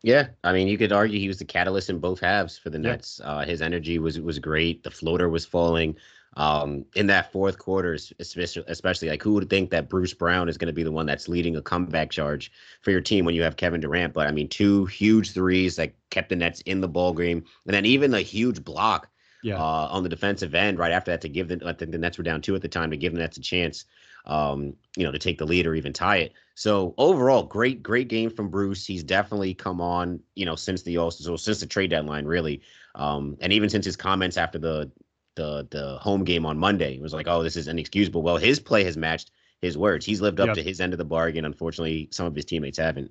Yeah, 0.03 0.29
I 0.45 0.53
mean, 0.53 0.69
you 0.69 0.77
could 0.77 0.93
argue 0.93 1.19
he 1.19 1.29
was 1.29 1.39
the 1.39 1.45
catalyst 1.45 1.89
in 1.89 1.99
both 1.99 2.21
halves 2.21 2.59
for 2.59 2.71
the 2.71 2.79
Nets. 2.79 3.21
Uh, 3.25 3.45
his 3.45 3.63
energy 3.63 3.99
was 3.99 4.21
was 4.21 4.39
great. 4.39 4.83
The 4.83 4.91
floater 4.91 5.29
was 5.29 5.47
falling 5.47 5.97
um, 6.37 6.85
in 6.95 7.07
that 7.07 7.33
fourth 7.33 7.59
quarter, 7.59 7.97
especially, 8.19 8.63
especially 8.69 9.09
like 9.09 9.23
who 9.23 9.33
would 9.35 9.49
think 9.49 9.71
that 9.71 9.89
Bruce 9.89 10.13
Brown 10.13 10.49
is 10.49 10.59
going 10.59 10.67
to 10.67 10.75
be 10.75 10.83
the 10.83 10.93
one 10.93 11.07
that's 11.07 11.29
leading 11.29 11.57
a 11.57 11.63
comeback 11.63 12.11
charge 12.11 12.53
for 12.83 12.91
your 12.91 13.01
team 13.01 13.25
when 13.25 13.35
you 13.35 13.43
have 13.43 13.57
Kevin 13.57 13.81
Durant? 13.81 14.13
But 14.13 14.27
I 14.27 14.31
mean, 14.31 14.49
two 14.49 14.85
huge 14.87 15.33
threes 15.33 15.77
that 15.77 15.95
kept 16.11 16.29
the 16.29 16.37
Nets 16.37 16.61
in 16.63 16.81
the 16.83 16.89
ball 16.89 17.15
game, 17.15 17.43
and 17.65 17.75
then 17.75 17.87
even 17.87 18.13
a 18.13 18.21
huge 18.21 18.63
block 18.63 19.09
yeah. 19.43 19.57
uh, 19.57 19.89
on 19.91 20.03
the 20.03 20.11
defensive 20.11 20.55
end 20.55 20.79
right 20.79 20.93
after 20.93 21.11
that 21.11 21.23
to 21.23 21.29
give 21.29 21.49
the 21.49 21.61
I 21.65 21.73
think 21.73 21.93
the 21.93 21.99
Nets 21.99 22.19
were 22.19 22.25
down 22.25 22.43
two 22.43 22.55
at 22.55 22.63
the 22.63 22.69
time 22.69 22.91
to 22.91 22.99
give 22.99 23.15
the 23.15 23.19
Nets 23.19 23.39
a 23.39 23.41
chance, 23.41 23.87
um, 24.27 24.75
you 24.95 25.05
know, 25.05 25.13
to 25.13 25.19
take 25.19 25.39
the 25.39 25.47
lead 25.47 25.67
or 25.67 25.75
even 25.75 25.95
tie 25.95 26.19
it. 26.19 26.35
So 26.55 26.95
overall, 26.99 27.45
great 27.45 27.83
great 27.83 28.09
game 28.09 28.29
from 28.29 28.51
Bruce. 28.51 28.85
He's 28.85 29.03
definitely 29.05 29.55
come 29.55 29.81
on, 29.81 30.21
you 30.35 30.45
know, 30.45 30.55
since 30.55 30.83
the 30.83 30.99
All 30.99 31.11
so 31.11 31.37
since 31.37 31.61
the 31.61 31.67
trade 31.67 31.89
deadline 31.89 32.27
really, 32.27 32.61
um, 32.95 33.39
and 33.41 33.55
even 33.55 33.71
since 33.71 33.87
his 33.87 33.97
comments 33.97 34.37
after 34.37 34.59
the 34.59 34.91
the 35.37 35.67
the 35.71 35.99
home 35.99 36.25
game 36.25 36.45
on 36.45 36.59
Monday. 36.59 36.97
It 36.97 37.03
was 37.03 37.13
like, 37.13 37.29
oh, 37.29 37.43
this 37.43 37.57
is 37.57 37.69
inexcusable. 37.69 38.23
Well, 38.23 38.37
his 38.37 38.59
play 38.59 38.85
has 38.85 38.97
matched 38.97 39.31
his 39.63 39.79
words. 39.79 40.05
He's 40.05 40.21
lived 40.21 40.41
up 40.41 40.49
yep. 40.49 40.57
to 40.57 40.63
his 40.63 40.81
end 40.81 40.93
of 40.93 40.99
the 40.99 41.05
bargain. 41.05 41.45
Unfortunately, 41.45 42.09
some 42.11 42.27
of 42.27 42.35
his 42.35 42.45
teammates 42.45 42.79
haven't. 42.79 43.11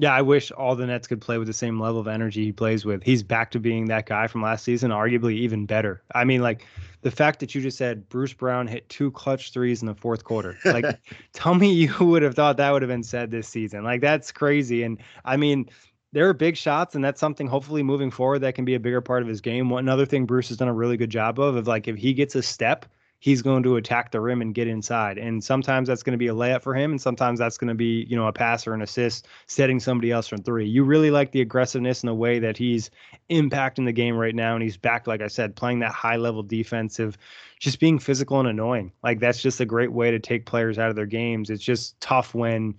Yeah, 0.00 0.14
I 0.14 0.22
wish 0.22 0.50
all 0.50 0.74
the 0.76 0.86
Nets 0.86 1.06
could 1.06 1.20
play 1.20 1.36
with 1.36 1.46
the 1.46 1.52
same 1.52 1.78
level 1.78 2.00
of 2.00 2.08
energy 2.08 2.42
he 2.42 2.52
plays 2.52 2.86
with. 2.86 3.02
He's 3.02 3.22
back 3.22 3.50
to 3.50 3.60
being 3.60 3.84
that 3.88 4.06
guy 4.06 4.28
from 4.28 4.40
last 4.40 4.64
season, 4.64 4.90
arguably 4.90 5.34
even 5.34 5.66
better. 5.66 6.02
I 6.14 6.24
mean, 6.24 6.40
like 6.40 6.66
the 7.02 7.10
fact 7.10 7.38
that 7.40 7.54
you 7.54 7.60
just 7.60 7.76
said 7.76 8.08
Bruce 8.08 8.32
Brown 8.32 8.66
hit 8.66 8.88
two 8.88 9.10
clutch 9.10 9.52
threes 9.52 9.82
in 9.82 9.86
the 9.86 9.94
fourth 9.94 10.24
quarter. 10.24 10.56
Like, 10.64 10.98
tell 11.34 11.54
me 11.54 11.70
you 11.72 11.94
would 12.00 12.22
have 12.22 12.34
thought 12.34 12.56
that 12.56 12.70
would 12.70 12.80
have 12.80 12.88
been 12.88 13.02
said 13.02 13.30
this 13.30 13.46
season. 13.46 13.84
Like, 13.84 14.00
that's 14.00 14.32
crazy. 14.32 14.84
And 14.84 14.98
I 15.26 15.36
mean, 15.36 15.68
there 16.12 16.28
are 16.28 16.34
big 16.34 16.56
shots, 16.56 16.94
and 16.94 17.04
that's 17.04 17.20
something 17.20 17.46
hopefully 17.46 17.82
moving 17.82 18.10
forward 18.10 18.40
that 18.40 18.54
can 18.54 18.64
be 18.64 18.74
a 18.74 18.80
bigger 18.80 19.00
part 19.00 19.22
of 19.22 19.28
his 19.28 19.40
game. 19.40 19.70
One 19.70 19.88
other 19.88 20.06
thing 20.06 20.26
Bruce 20.26 20.48
has 20.48 20.56
done 20.56 20.68
a 20.68 20.74
really 20.74 20.96
good 20.96 21.10
job 21.10 21.38
of, 21.38 21.56
of 21.56 21.68
like 21.68 21.86
if 21.86 21.96
he 21.96 22.12
gets 22.12 22.34
a 22.34 22.42
step, 22.42 22.86
he's 23.20 23.42
going 23.42 23.62
to 23.62 23.76
attack 23.76 24.10
the 24.10 24.20
rim 24.20 24.40
and 24.40 24.54
get 24.54 24.66
inside. 24.66 25.18
And 25.18 25.44
sometimes 25.44 25.86
that's 25.86 26.02
going 26.02 26.14
to 26.14 26.18
be 26.18 26.28
a 26.28 26.34
layup 26.34 26.62
for 26.62 26.74
him, 26.74 26.90
and 26.90 27.00
sometimes 27.00 27.38
that's 27.38 27.58
going 27.58 27.68
to 27.68 27.74
be, 27.74 28.06
you 28.08 28.16
know, 28.16 28.26
a 28.26 28.32
pass 28.32 28.66
or 28.66 28.74
an 28.74 28.82
assist, 28.82 29.28
setting 29.46 29.78
somebody 29.78 30.10
else 30.10 30.26
from 30.26 30.42
three. 30.42 30.66
You 30.66 30.82
really 30.82 31.10
like 31.10 31.30
the 31.30 31.42
aggressiveness 31.42 32.02
and 32.02 32.08
the 32.08 32.14
way 32.14 32.38
that 32.40 32.56
he's 32.56 32.90
impacting 33.28 33.84
the 33.84 33.92
game 33.92 34.16
right 34.16 34.34
now. 34.34 34.54
And 34.54 34.62
he's 34.62 34.76
back, 34.76 35.06
like 35.06 35.20
I 35.20 35.28
said, 35.28 35.54
playing 35.54 35.78
that 35.80 35.92
high 35.92 36.16
level 36.16 36.42
defensive, 36.42 37.16
just 37.60 37.78
being 37.78 37.98
physical 37.98 38.40
and 38.40 38.48
annoying. 38.48 38.90
Like 39.04 39.20
that's 39.20 39.42
just 39.42 39.60
a 39.60 39.66
great 39.66 39.92
way 39.92 40.10
to 40.10 40.18
take 40.18 40.46
players 40.46 40.78
out 40.78 40.90
of 40.90 40.96
their 40.96 41.06
games. 41.06 41.50
It's 41.50 41.62
just 41.62 42.00
tough 42.00 42.34
when 42.34 42.74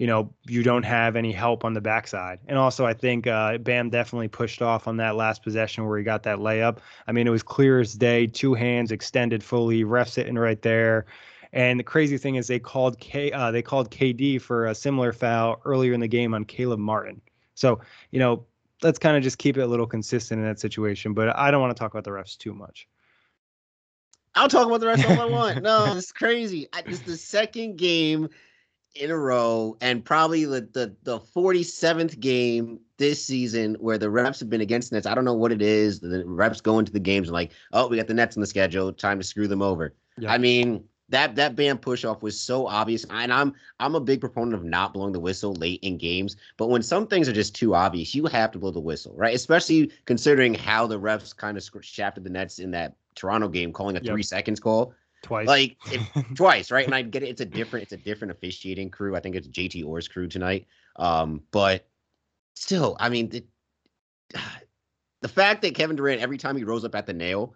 you 0.00 0.06
know, 0.06 0.32
you 0.48 0.62
don't 0.62 0.84
have 0.84 1.14
any 1.14 1.30
help 1.30 1.62
on 1.62 1.74
the 1.74 1.80
backside. 1.82 2.38
And 2.48 2.56
also, 2.56 2.86
I 2.86 2.94
think 2.94 3.26
uh, 3.26 3.58
Bam 3.58 3.90
definitely 3.90 4.28
pushed 4.28 4.62
off 4.62 4.88
on 4.88 4.96
that 4.96 5.14
last 5.14 5.42
possession 5.42 5.84
where 5.84 5.98
he 5.98 6.04
got 6.04 6.22
that 6.22 6.38
layup. 6.38 6.78
I 7.06 7.12
mean, 7.12 7.26
it 7.26 7.30
was 7.30 7.42
clear 7.42 7.80
as 7.80 7.92
day, 7.92 8.26
two 8.26 8.54
hands 8.54 8.92
extended 8.92 9.44
fully, 9.44 9.84
ref 9.84 10.08
sitting 10.08 10.36
right 10.36 10.60
there. 10.62 11.04
And 11.52 11.78
the 11.78 11.84
crazy 11.84 12.16
thing 12.16 12.36
is, 12.36 12.46
they 12.46 12.58
called 12.58 12.98
K, 12.98 13.30
uh, 13.30 13.50
they 13.50 13.60
called 13.60 13.90
KD 13.90 14.40
for 14.40 14.68
a 14.68 14.74
similar 14.74 15.12
foul 15.12 15.60
earlier 15.66 15.92
in 15.92 16.00
the 16.00 16.08
game 16.08 16.32
on 16.32 16.46
Caleb 16.46 16.80
Martin. 16.80 17.20
So, 17.54 17.82
you 18.10 18.20
know, 18.20 18.46
let's 18.82 18.98
kind 18.98 19.18
of 19.18 19.22
just 19.22 19.36
keep 19.36 19.58
it 19.58 19.60
a 19.60 19.66
little 19.66 19.86
consistent 19.86 20.40
in 20.40 20.46
that 20.46 20.60
situation. 20.60 21.12
But 21.12 21.36
I 21.36 21.50
don't 21.50 21.60
want 21.60 21.76
to 21.76 21.78
talk 21.78 21.92
about 21.92 22.04
the 22.04 22.10
refs 22.10 22.38
too 22.38 22.54
much. 22.54 22.88
I'll 24.34 24.48
talk 24.48 24.66
about 24.66 24.80
the 24.80 24.86
rest 24.86 25.04
all 25.04 25.20
I 25.20 25.26
want. 25.26 25.62
No, 25.62 25.92
it's 25.94 26.10
crazy. 26.10 26.68
I, 26.72 26.84
it's 26.86 27.00
the 27.00 27.18
second 27.18 27.76
game 27.76 28.30
in 28.94 29.10
a 29.10 29.16
row 29.16 29.76
and 29.80 30.04
probably 30.04 30.44
the, 30.44 30.62
the 30.72 30.94
the 31.04 31.18
47th 31.18 32.18
game 32.18 32.80
this 32.98 33.24
season 33.24 33.76
where 33.80 33.98
the 33.98 34.10
reps 34.10 34.40
have 34.40 34.50
been 34.50 34.60
against 34.60 34.92
Nets. 34.92 35.06
I 35.06 35.14
don't 35.14 35.24
know 35.24 35.34
what 35.34 35.52
it 35.52 35.62
is. 35.62 36.00
The 36.00 36.24
reps 36.26 36.60
go 36.60 36.78
into 36.78 36.92
the 36.92 37.00
games 37.00 37.28
and 37.28 37.32
like, 37.32 37.52
oh, 37.72 37.88
we 37.88 37.96
got 37.96 38.08
the 38.08 38.14
Nets 38.14 38.36
on 38.36 38.40
the 38.40 38.46
schedule. 38.46 38.92
Time 38.92 39.18
to 39.18 39.24
screw 39.24 39.48
them 39.48 39.62
over. 39.62 39.94
Yeah. 40.18 40.32
I 40.32 40.38
mean, 40.38 40.84
that 41.08 41.36
that 41.36 41.56
Bam 41.56 41.78
push 41.78 42.04
off 42.04 42.22
was 42.22 42.40
so 42.40 42.66
obvious. 42.66 43.04
And 43.10 43.32
I'm 43.32 43.54
I'm 43.78 43.94
a 43.94 44.00
big 44.00 44.20
proponent 44.20 44.54
of 44.54 44.64
not 44.64 44.92
blowing 44.92 45.12
the 45.12 45.20
whistle 45.20 45.54
late 45.54 45.80
in 45.82 45.96
games. 45.96 46.36
But 46.56 46.68
when 46.68 46.82
some 46.82 47.06
things 47.06 47.28
are 47.28 47.32
just 47.32 47.54
too 47.54 47.74
obvious, 47.74 48.14
you 48.14 48.26
have 48.26 48.50
to 48.52 48.58
blow 48.58 48.70
the 48.70 48.80
whistle, 48.80 49.14
right? 49.16 49.34
Especially 49.34 49.90
considering 50.04 50.54
how 50.54 50.86
the 50.86 50.98
refs 50.98 51.34
kind 51.34 51.56
of 51.56 51.68
shafted 51.80 52.24
the 52.24 52.30
Nets 52.30 52.58
in 52.58 52.70
that 52.72 52.96
Toronto 53.14 53.48
game, 53.48 53.72
calling 53.72 53.96
a 53.96 54.00
yep. 54.00 54.12
three 54.12 54.22
seconds 54.22 54.58
call 54.60 54.94
twice. 55.22 55.46
Like 55.46 55.76
twice 56.34 56.70
right? 56.70 56.86
And 56.86 56.94
i 56.94 57.02
get 57.02 57.22
it. 57.22 57.28
It's 57.28 57.40
a 57.40 57.46
different 57.46 57.84
it's 57.84 57.92
a 57.92 57.96
different 57.96 58.32
officiating 58.32 58.90
crew. 58.90 59.16
I 59.16 59.20
think 59.20 59.36
it's 59.36 59.48
jt 59.48 59.84
orr's 59.86 60.08
crew 60.08 60.28
tonight. 60.28 60.66
Um 60.96 61.42
but 61.50 61.86
still 62.54 62.96
i 63.00 63.08
mean 63.08 63.28
the, 63.28 63.44
the 65.22 65.28
fact 65.28 65.62
that 65.62 65.74
kevin 65.74 65.96
durant 65.96 66.20
every 66.20 66.36
time 66.36 66.56
he 66.56 66.64
rose 66.64 66.84
up 66.84 66.94
at 66.94 67.06
the 67.06 67.12
nail 67.12 67.54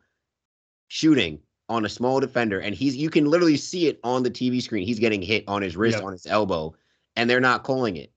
shooting 0.89 1.41
on 1.69 1.85
a 1.85 1.89
small 1.89 2.21
defender 2.21 2.61
and 2.61 2.75
he's 2.75 2.97
you 2.97 3.11
can 3.11 3.25
literally 3.25 3.57
see 3.57 3.87
it 3.87 3.99
on 4.05 4.23
the 4.23 4.31
tv 4.31 4.63
screen. 4.63 4.87
He's 4.87 4.99
getting 4.99 5.23
hit 5.23 5.45
on 5.49 5.63
his 5.63 5.77
wrist 5.77 5.97
yep. 5.97 6.05
on 6.05 6.13
his 6.13 6.27
elbow 6.27 6.75
and 7.17 7.29
they're 7.29 7.41
not 7.41 7.65
calling 7.65 7.97
it. 7.97 8.13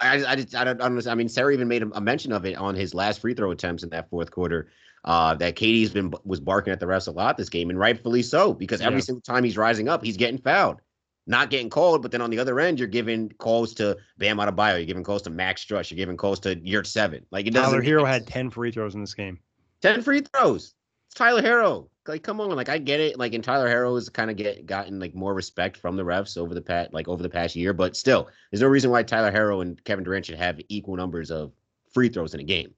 I, 0.00 0.24
I 0.24 0.36
just 0.36 0.54
I 0.54 0.64
don't 0.64 0.80
understand. 0.80 1.12
I 1.12 1.14
mean, 1.14 1.28
Sarah 1.28 1.52
even 1.52 1.68
made 1.68 1.82
a 1.82 2.00
mention 2.00 2.32
of 2.32 2.44
it 2.44 2.56
on 2.56 2.74
his 2.74 2.92
last 2.92 3.20
free 3.20 3.34
throw 3.34 3.52
attempts 3.52 3.84
in 3.84 3.90
that 3.90 4.10
fourth 4.10 4.32
quarter 4.32 4.68
uh, 5.04 5.34
that 5.34 5.56
KD's 5.56 5.90
been 5.90 6.12
was 6.24 6.40
barking 6.40 6.72
at 6.72 6.80
the 6.80 6.86
refs 6.86 7.08
a 7.08 7.10
lot 7.10 7.36
this 7.36 7.48
game, 7.48 7.70
and 7.70 7.78
rightfully 7.78 8.22
so, 8.22 8.52
because 8.52 8.80
every 8.80 8.98
yeah. 8.98 9.04
single 9.04 9.22
time 9.22 9.44
he's 9.44 9.56
rising 9.56 9.88
up, 9.88 10.04
he's 10.04 10.16
getting 10.16 10.38
fouled, 10.38 10.80
not 11.26 11.50
getting 11.50 11.70
called. 11.70 12.02
But 12.02 12.12
then 12.12 12.20
on 12.20 12.30
the 12.30 12.38
other 12.38 12.60
end, 12.60 12.78
you're 12.78 12.88
giving 12.88 13.30
calls 13.38 13.74
to 13.74 13.96
Bam 14.18 14.38
Adebayo, 14.38 14.76
you're 14.76 14.86
giving 14.86 15.04
calls 15.04 15.22
to 15.22 15.30
Max 15.30 15.64
Strus, 15.64 15.90
you're 15.90 15.96
giving 15.96 16.16
calls 16.16 16.38
to 16.40 16.56
Yurtseven. 16.56 17.24
Like 17.30 17.46
it 17.46 17.54
doesn't. 17.54 17.70
Tyler 17.70 17.84
Herro 17.84 18.06
had 18.06 18.26
ten 18.28 18.50
free 18.50 18.70
throws 18.70 18.94
in 18.94 19.00
this 19.00 19.14
game. 19.14 19.38
Ten 19.80 20.02
free 20.02 20.20
throws. 20.20 20.74
It's 21.08 21.14
Tyler 21.14 21.42
Herro. 21.42 21.88
Like, 22.06 22.22
come 22.22 22.40
on, 22.40 22.50
like 22.50 22.68
I 22.68 22.78
get 22.78 23.00
it. 23.00 23.18
Like, 23.18 23.34
and 23.34 23.44
Tyler 23.44 23.68
Herro 23.68 23.94
has 23.94 24.08
kind 24.08 24.30
of 24.30 24.36
get 24.36 24.66
gotten 24.66 24.98
like 24.98 25.14
more 25.14 25.34
respect 25.34 25.76
from 25.76 25.96
the 25.96 26.04
refs 26.04 26.36
over 26.36 26.54
the 26.54 26.62
past 26.62 26.92
like 26.92 27.08
over 27.08 27.22
the 27.22 27.28
past 27.28 27.54
year, 27.54 27.72
but 27.72 27.96
still, 27.96 28.28
there's 28.50 28.60
no 28.60 28.68
reason 28.68 28.90
why 28.90 29.02
Tyler 29.02 29.32
Herro 29.32 29.62
and 29.62 29.82
Kevin 29.84 30.04
Durant 30.04 30.26
should 30.26 30.36
have 30.36 30.60
equal 30.68 30.96
numbers 30.96 31.30
of 31.30 31.52
free 31.92 32.08
throws 32.08 32.34
in 32.34 32.40
a 32.40 32.44
game. 32.44 32.74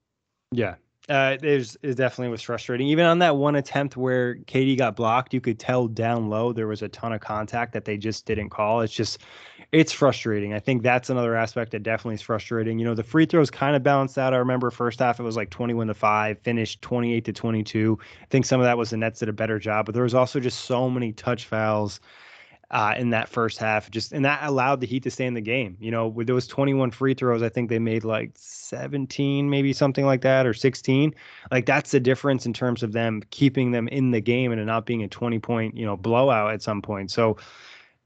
Yeah, 0.52 0.74
uh, 1.08 1.36
it, 1.42 1.76
it 1.82 1.94
definitely 1.96 2.30
was 2.30 2.40
frustrating. 2.40 2.86
Even 2.86 3.04
on 3.04 3.18
that 3.18 3.36
one 3.36 3.56
attempt 3.56 3.96
where 3.96 4.36
KD 4.36 4.78
got 4.78 4.96
blocked, 4.96 5.34
you 5.34 5.40
could 5.40 5.58
tell 5.58 5.86
down 5.86 6.30
low 6.30 6.52
there 6.52 6.66
was 6.66 6.80
a 6.80 6.88
ton 6.88 7.12
of 7.12 7.20
contact 7.20 7.72
that 7.74 7.84
they 7.84 7.98
just 7.98 8.24
didn't 8.24 8.48
call. 8.48 8.80
It's 8.80 8.92
just, 8.92 9.18
it's 9.70 9.92
frustrating. 9.92 10.54
I 10.54 10.60
think 10.60 10.82
that's 10.82 11.10
another 11.10 11.36
aspect 11.36 11.72
that 11.72 11.82
definitely 11.82 12.14
is 12.14 12.22
frustrating. 12.22 12.78
You 12.78 12.86
know, 12.86 12.94
the 12.94 13.02
free 13.02 13.26
throws 13.26 13.50
kind 13.50 13.76
of 13.76 13.82
balanced 13.82 14.16
out. 14.16 14.32
I 14.32 14.38
remember 14.38 14.70
first 14.70 15.00
half 15.00 15.20
it 15.20 15.24
was 15.24 15.36
like 15.36 15.50
21 15.50 15.88
to 15.88 15.94
five, 15.94 16.38
finished 16.38 16.80
28 16.80 17.24
to 17.26 17.32
22. 17.32 17.98
I 18.22 18.26
think 18.26 18.46
some 18.46 18.60
of 18.60 18.64
that 18.64 18.78
was 18.78 18.90
the 18.90 18.96
Nets 18.96 19.20
did 19.20 19.28
a 19.28 19.32
better 19.34 19.58
job, 19.58 19.84
but 19.84 19.94
there 19.94 20.04
was 20.04 20.14
also 20.14 20.40
just 20.40 20.60
so 20.64 20.88
many 20.88 21.12
touch 21.12 21.44
fouls 21.44 22.00
uh, 22.74 22.92
in 22.98 23.10
that 23.10 23.28
first 23.28 23.56
half. 23.56 23.88
Just 23.88 24.12
and 24.12 24.24
that 24.24 24.40
allowed 24.42 24.80
the 24.80 24.86
Heat 24.86 25.04
to 25.04 25.10
stay 25.10 25.26
in 25.26 25.34
the 25.34 25.40
game. 25.40 25.76
You 25.80 25.92
know, 25.92 26.08
with 26.08 26.26
those 26.26 26.46
21 26.48 26.90
free 26.90 27.14
throws, 27.14 27.40
I 27.40 27.48
think 27.48 27.70
they 27.70 27.78
made 27.78 28.02
like 28.02 28.32
17, 28.34 29.48
maybe 29.48 29.72
something 29.72 30.04
like 30.04 30.22
that, 30.22 30.44
or 30.44 30.52
16. 30.52 31.14
Like 31.52 31.66
that's 31.66 31.92
the 31.92 32.00
difference 32.00 32.44
in 32.44 32.52
terms 32.52 32.82
of 32.82 32.92
them 32.92 33.22
keeping 33.30 33.70
them 33.70 33.86
in 33.88 34.10
the 34.10 34.20
game 34.20 34.50
and 34.50 34.66
not 34.66 34.86
being 34.86 35.04
a 35.04 35.08
20 35.08 35.38
point, 35.38 35.76
you 35.76 35.86
know, 35.86 35.96
blowout 35.96 36.52
at 36.52 36.62
some 36.62 36.82
point. 36.82 37.12
So 37.12 37.36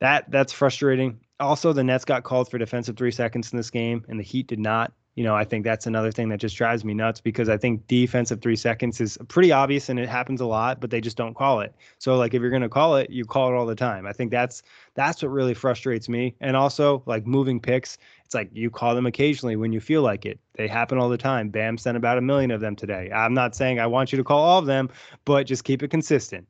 that 0.00 0.30
that's 0.30 0.52
frustrating. 0.52 1.18
Also, 1.40 1.72
the 1.72 1.82
Nets 1.82 2.04
got 2.04 2.24
called 2.24 2.50
for 2.50 2.58
defensive 2.58 2.96
three 2.96 3.10
seconds 3.10 3.52
in 3.52 3.56
this 3.56 3.70
game, 3.70 4.04
and 4.08 4.20
the 4.20 4.24
Heat 4.24 4.48
did 4.48 4.58
not 4.58 4.92
you 5.18 5.24
know, 5.24 5.34
I 5.34 5.42
think 5.42 5.64
that's 5.64 5.88
another 5.88 6.12
thing 6.12 6.28
that 6.28 6.38
just 6.38 6.54
drives 6.54 6.84
me 6.84 6.94
nuts 6.94 7.20
because 7.20 7.48
I 7.48 7.56
think 7.56 7.84
defensive 7.88 8.40
three 8.40 8.54
seconds 8.54 9.00
is 9.00 9.18
pretty 9.26 9.50
obvious 9.50 9.88
and 9.88 9.98
it 9.98 10.08
happens 10.08 10.40
a 10.40 10.46
lot, 10.46 10.80
but 10.80 10.90
they 10.90 11.00
just 11.00 11.16
don't 11.16 11.34
call 11.34 11.58
it. 11.58 11.74
So 11.98 12.14
like 12.14 12.34
if 12.34 12.40
you're 12.40 12.52
gonna 12.52 12.68
call 12.68 12.94
it, 12.94 13.10
you 13.10 13.24
call 13.24 13.52
it 13.52 13.56
all 13.56 13.66
the 13.66 13.74
time. 13.74 14.06
I 14.06 14.12
think 14.12 14.30
that's 14.30 14.62
that's 14.94 15.20
what 15.20 15.30
really 15.30 15.54
frustrates 15.54 16.08
me. 16.08 16.36
And 16.40 16.54
also 16.54 17.02
like 17.06 17.26
moving 17.26 17.58
picks, 17.58 17.98
it's 18.24 18.32
like 18.32 18.48
you 18.52 18.70
call 18.70 18.94
them 18.94 19.06
occasionally 19.06 19.56
when 19.56 19.72
you 19.72 19.80
feel 19.80 20.02
like 20.02 20.24
it. 20.24 20.38
They 20.54 20.68
happen 20.68 20.98
all 20.98 21.08
the 21.08 21.18
time. 21.18 21.48
Bam 21.48 21.78
sent 21.78 21.96
about 21.96 22.16
a 22.16 22.20
million 22.20 22.52
of 22.52 22.60
them 22.60 22.76
today. 22.76 23.10
I'm 23.12 23.34
not 23.34 23.56
saying 23.56 23.80
I 23.80 23.88
want 23.88 24.12
you 24.12 24.18
to 24.18 24.24
call 24.24 24.44
all 24.44 24.60
of 24.60 24.66
them, 24.66 24.88
but 25.24 25.48
just 25.48 25.64
keep 25.64 25.82
it 25.82 25.88
consistent. 25.88 26.46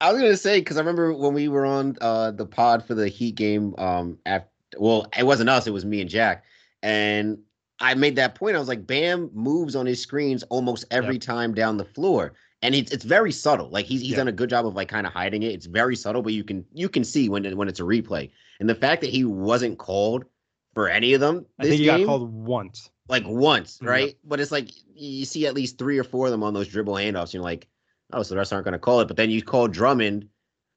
I 0.00 0.14
was 0.14 0.22
gonna 0.22 0.38
say 0.38 0.60
because 0.60 0.78
I 0.78 0.80
remember 0.80 1.12
when 1.12 1.34
we 1.34 1.48
were 1.48 1.66
on 1.66 1.98
uh, 2.00 2.30
the 2.30 2.46
pod 2.46 2.86
for 2.86 2.94
the 2.94 3.08
Heat 3.08 3.34
game. 3.34 3.74
Um, 3.76 4.18
after 4.24 4.48
well, 4.78 5.08
it 5.14 5.26
wasn't 5.26 5.50
us; 5.50 5.66
it 5.66 5.72
was 5.72 5.84
me 5.84 6.00
and 6.00 6.08
Jack. 6.08 6.42
And 6.82 7.38
I 7.80 7.94
made 7.94 8.16
that 8.16 8.34
point. 8.34 8.56
I 8.56 8.58
was 8.58 8.68
like, 8.68 8.86
Bam 8.86 9.30
moves 9.34 9.76
on 9.76 9.86
his 9.86 10.00
screens 10.00 10.42
almost 10.44 10.84
every 10.90 11.14
yep. 11.14 11.22
time 11.22 11.54
down 11.54 11.76
the 11.76 11.84
floor. 11.84 12.34
And 12.62 12.74
it's 12.74 12.90
it's 12.90 13.04
very 13.04 13.32
subtle. 13.32 13.68
Like 13.68 13.84
he's 13.84 14.00
he's 14.00 14.10
yep. 14.10 14.18
done 14.18 14.28
a 14.28 14.32
good 14.32 14.48
job 14.48 14.66
of 14.66 14.74
like 14.74 14.88
kind 14.88 15.06
of 15.06 15.12
hiding 15.12 15.42
it. 15.42 15.52
It's 15.52 15.66
very 15.66 15.94
subtle, 15.94 16.22
but 16.22 16.32
you 16.32 16.42
can 16.42 16.64
you 16.72 16.88
can 16.88 17.04
see 17.04 17.28
when 17.28 17.56
when 17.56 17.68
it's 17.68 17.80
a 17.80 17.84
replay. 17.84 18.30
And 18.60 18.68
the 18.68 18.74
fact 18.74 19.02
that 19.02 19.10
he 19.10 19.24
wasn't 19.24 19.78
called 19.78 20.24
for 20.72 20.88
any 20.88 21.12
of 21.12 21.20
them, 21.20 21.44
I 21.58 21.64
think 21.64 21.76
he 21.76 21.84
game, 21.84 22.00
got 22.00 22.06
called 22.06 22.32
once. 22.32 22.90
Like 23.08 23.24
once, 23.26 23.78
mm, 23.78 23.88
right? 23.88 24.06
Yep. 24.06 24.16
But 24.24 24.40
it's 24.40 24.50
like 24.50 24.70
you 24.94 25.26
see 25.26 25.46
at 25.46 25.54
least 25.54 25.78
three 25.78 25.98
or 25.98 26.04
four 26.04 26.26
of 26.26 26.32
them 26.32 26.42
on 26.42 26.54
those 26.54 26.68
dribble 26.68 26.94
handoffs. 26.94 27.34
You're 27.34 27.42
like, 27.42 27.68
oh, 28.12 28.22
so 28.22 28.34
the 28.34 28.38
rest 28.38 28.52
aren't 28.52 28.64
going 28.64 28.72
to 28.72 28.78
call 28.78 29.00
it. 29.00 29.08
But 29.08 29.16
then 29.18 29.30
you 29.30 29.42
call 29.42 29.68
Drummond 29.68 30.28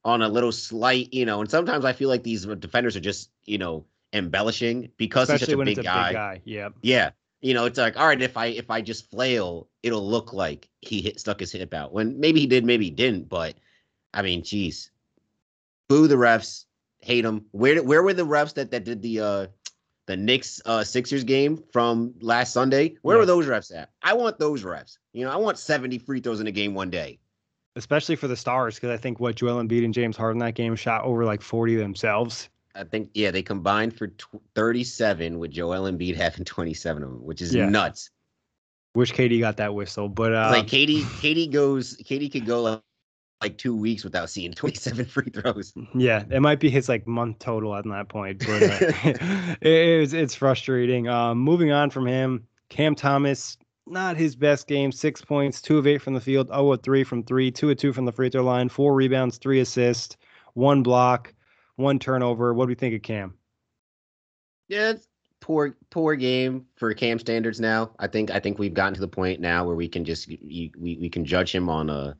on 0.03 0.21
a 0.21 0.29
little 0.29 0.51
slight, 0.51 1.13
you 1.13 1.25
know. 1.25 1.39
And 1.39 1.49
sometimes 1.49 1.85
I 1.85 1.93
feel 1.93 2.09
like 2.09 2.23
these 2.23 2.45
defenders 2.45 2.95
are 2.95 3.01
just, 3.01 3.29
you 3.45 3.57
know, 3.57 3.85
embellishing 4.13 4.89
because 4.98 5.30
Especially 5.30 5.65
he's 5.65 5.76
such 5.76 5.78
a, 5.78 5.78
big, 5.78 5.80
a 5.80 5.84
guy. 5.84 6.10
big 6.10 6.15
guy. 6.15 6.41
Yeah. 6.45 6.69
Yeah. 6.82 7.12
You 7.41 7.54
know, 7.54 7.65
it's 7.65 7.78
like, 7.78 7.98
all 7.98 8.08
right, 8.08 8.22
if 8.22 8.36
I 8.36 8.48
if 8.48 8.69
I 8.69 8.82
just 8.82 9.10
flail, 9.10 9.69
it'll 9.82 10.08
look 10.08 10.34
like 10.34 10.67
he 10.82 11.02
hit 11.02 11.19
stuck 11.19 11.39
his 11.39 11.52
hip 11.52 11.74
out. 11.74 11.93
When 11.93 12.19
maybe 12.19 12.41
he 12.41 12.48
did, 12.48 12.65
maybe 12.65 12.86
he 12.86 12.91
didn't. 12.91 13.30
But 13.30 13.56
I 14.13 14.22
mean, 14.22 14.43
geez. 14.43 14.91
Boo 15.88 16.08
the 16.08 16.15
refs, 16.15 16.65
hate 17.00 17.22
them. 17.22 17.45
Where 17.52 17.82
where 17.82 18.04
were 18.04 18.13
the 18.13 18.26
refs 18.26 18.54
that 18.56 18.72
that 18.72 18.84
did 18.84 19.02
the 19.02 19.19
uh 19.22 19.48
the 20.06 20.17
Knicks 20.17 20.62
uh 20.65 20.84
Sixers 20.84 21.24
game 21.24 21.63
from 21.72 22.13
last 22.19 22.52
Sunday? 22.52 22.95
Where 23.04 23.15
yeah. 23.15 23.22
were 23.22 23.26
those 23.26 23.45
refs 23.45 23.74
at? 23.76 23.89
I 24.04 24.13
want 24.13 24.38
those 24.38 24.63
refs. 24.63 24.98
You 25.13 25.26
know, 25.26 25.32
I 25.32 25.38
want 25.38 25.58
70 25.58 25.98
free 26.00 26.19
throws 26.19 26.41
in 26.41 26.48
a 26.48 26.52
game 26.52 26.74
one 26.74 26.89
day 26.89 27.19
especially 27.76 28.15
for 28.15 28.28
the 28.28 28.36
stars, 28.36 28.76
because 28.76 28.89
I 28.89 28.98
think 28.98 29.19
what 29.19 29.36
Joel 29.36 29.63
Embiid 29.63 29.86
and 29.86 29.93
James 29.93 30.17
Harden 30.17 30.39
that 30.39 30.54
game 30.54 30.76
shot 30.76 31.04
over 31.06 31.26
like 31.26 31.41
40 31.41 31.78
themselves. 31.78 32.50
I 32.75 32.84
think 32.84 33.10
yeah, 33.13 33.32
they 33.32 33.41
combined 33.41 33.97
for 33.97 34.08
tw- 34.08 34.41
37 34.55 35.39
with 35.39 35.51
Joel 35.51 35.91
Embiid 35.91 36.15
having 36.15 36.45
27 36.45 37.03
of 37.03 37.10
them, 37.10 37.23
which 37.23 37.41
is 37.41 37.53
yeah. 37.53 37.67
nuts. 37.67 38.10
Wish 38.95 39.13
KD 39.13 39.39
got 39.39 39.58
that 39.58 39.73
whistle, 39.73 40.10
but 40.10 40.34
uh, 40.34 40.49
like 40.51 40.67
KD, 40.67 41.01
KD 41.01 41.51
goes, 41.51 41.97
KD 41.97 42.32
could 42.32 42.45
go 42.45 42.62
like, 42.63 42.82
like 43.41 43.58
two 43.58 43.75
weeks 43.75 44.03
without 44.03 44.29
seeing 44.29 44.51
27 44.51 45.05
free 45.05 45.29
throws. 45.29 45.73
Yeah, 45.93 46.23
it 46.29 46.41
might 46.41 46.60
be 46.60 46.69
his 46.69 46.89
like 46.89 47.08
month 47.08 47.39
total 47.39 47.75
at 47.75 47.86
that 47.86 48.10
point, 48.10 48.39
but 48.39 48.63
uh, 48.63 48.77
it, 49.03 49.58
it's 49.62 50.13
it's 50.13 50.36
frustrating. 50.36 51.08
Um, 51.08 51.38
moving 51.38 51.71
on 51.71 51.89
from 51.89 52.08
him, 52.08 52.47
Cam 52.69 52.95
Thomas, 52.95 53.58
not 53.86 54.17
his 54.17 54.36
best 54.36 54.67
game. 54.67 54.91
Six 54.91 55.23
points, 55.23 55.62
two 55.62 55.77
of 55.77 55.86
eight 55.86 56.01
from 56.01 56.13
the 56.15 56.21
field, 56.21 56.47
0 56.47 56.71
of 56.73 56.82
three 56.82 57.03
from 57.03 57.23
three, 57.23 57.51
two 57.51 57.69
of 57.69 57.77
two 57.77 57.93
from 57.93 58.05
the 58.05 58.12
free 58.12 58.29
throw 58.29 58.43
line, 58.43 58.69
four 58.69 58.95
rebounds, 58.95 59.38
three 59.38 59.60
assists, 59.60 60.17
one 60.53 60.82
block 60.82 61.34
one 61.80 62.00
turnover. 62.00 62.54
What 62.54 62.65
do 62.65 62.70
we 62.70 62.76
think 62.76 62.96
of 62.96 63.02
Cam? 63.02 63.34
Yeah, 64.68 64.92
it's 64.92 65.08
poor 65.39 65.76
poor 65.89 66.15
game 66.15 66.65
for 66.76 66.94
Cam 66.94 67.18
standards 67.18 67.60
now. 67.60 67.92
I 67.98 68.08
think 68.08 68.32
I 68.32 68.39
think 68.39 68.60
we've 68.60 68.74
gotten 68.74 68.94
to 68.94 69.02
the 69.02 69.08
point 69.08 69.39
now 69.39 69.65
where 69.65 69.76
we 69.76 69.88
can 69.88 70.06
just 70.06 70.28
we 70.28 70.72
we 70.78 71.10
can 71.10 71.26
judge 71.26 71.54
him 71.54 71.70
on 71.70 71.89
a 71.89 72.15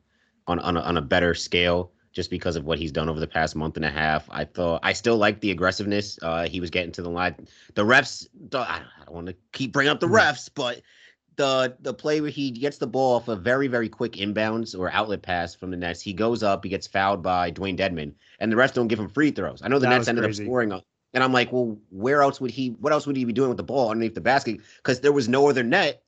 on 0.46 0.58
on 0.58 0.76
a, 0.76 0.80
on 0.80 0.96
a 0.96 1.02
better 1.02 1.34
scale 1.34 1.92
just 2.12 2.30
because 2.30 2.56
of 2.56 2.64
what 2.64 2.78
he's 2.78 2.90
done 2.90 3.08
over 3.08 3.20
the 3.20 3.26
past 3.26 3.54
month 3.54 3.76
and 3.76 3.84
a 3.84 3.90
half. 3.90 4.28
I 4.30 4.44
thought 4.44 4.80
I 4.82 4.92
still 4.92 5.16
like 5.16 5.40
the 5.40 5.52
aggressiveness. 5.52 6.18
Uh, 6.22 6.48
he 6.48 6.60
was 6.60 6.70
getting 6.70 6.92
to 6.92 7.02
the 7.02 7.10
line. 7.10 7.46
The 7.74 7.84
refs. 7.84 8.26
I 8.52 8.80
don't 9.04 9.14
want 9.14 9.26
to 9.28 9.36
keep 9.52 9.72
bringing 9.72 9.92
up 9.92 10.00
the 10.00 10.08
mm. 10.08 10.18
refs, 10.18 10.50
but 10.52 10.82
the 11.40 11.74
the 11.80 11.94
play 11.94 12.20
where 12.20 12.30
he 12.30 12.50
gets 12.50 12.76
the 12.76 12.86
ball 12.86 13.16
off 13.16 13.28
a 13.28 13.34
very 13.34 13.66
very 13.66 13.88
quick 13.88 14.12
inbounds 14.12 14.78
or 14.78 14.92
outlet 14.92 15.22
pass 15.22 15.54
from 15.54 15.70
the 15.70 15.76
Nets. 15.76 16.02
He 16.02 16.12
goes 16.12 16.42
up, 16.42 16.62
he 16.62 16.68
gets 16.68 16.86
fouled 16.86 17.22
by 17.22 17.50
Dewayne 17.50 17.78
Dedmon, 17.78 18.12
and 18.38 18.52
the 18.52 18.56
rest 18.56 18.74
don't 18.74 18.88
give 18.88 19.00
him 19.00 19.08
free 19.08 19.30
throws. 19.30 19.62
I 19.62 19.68
know 19.68 19.78
the 19.78 19.86
that 19.86 19.96
Nets 19.96 20.08
ended 20.08 20.24
crazy. 20.24 20.44
up 20.44 20.46
scoring, 20.46 20.72
and 21.14 21.24
I'm 21.24 21.32
like, 21.32 21.50
well, 21.50 21.78
where 21.88 22.20
else 22.20 22.42
would 22.42 22.50
he? 22.50 22.76
What 22.80 22.92
else 22.92 23.06
would 23.06 23.16
he 23.16 23.24
be 23.24 23.32
doing 23.32 23.48
with 23.48 23.56
the 23.56 23.62
ball 23.62 23.90
underneath 23.90 24.14
the 24.14 24.20
basket? 24.20 24.60
Because 24.76 25.00
there 25.00 25.12
was 25.12 25.28
no 25.28 25.48
other 25.48 25.62
net 25.62 26.02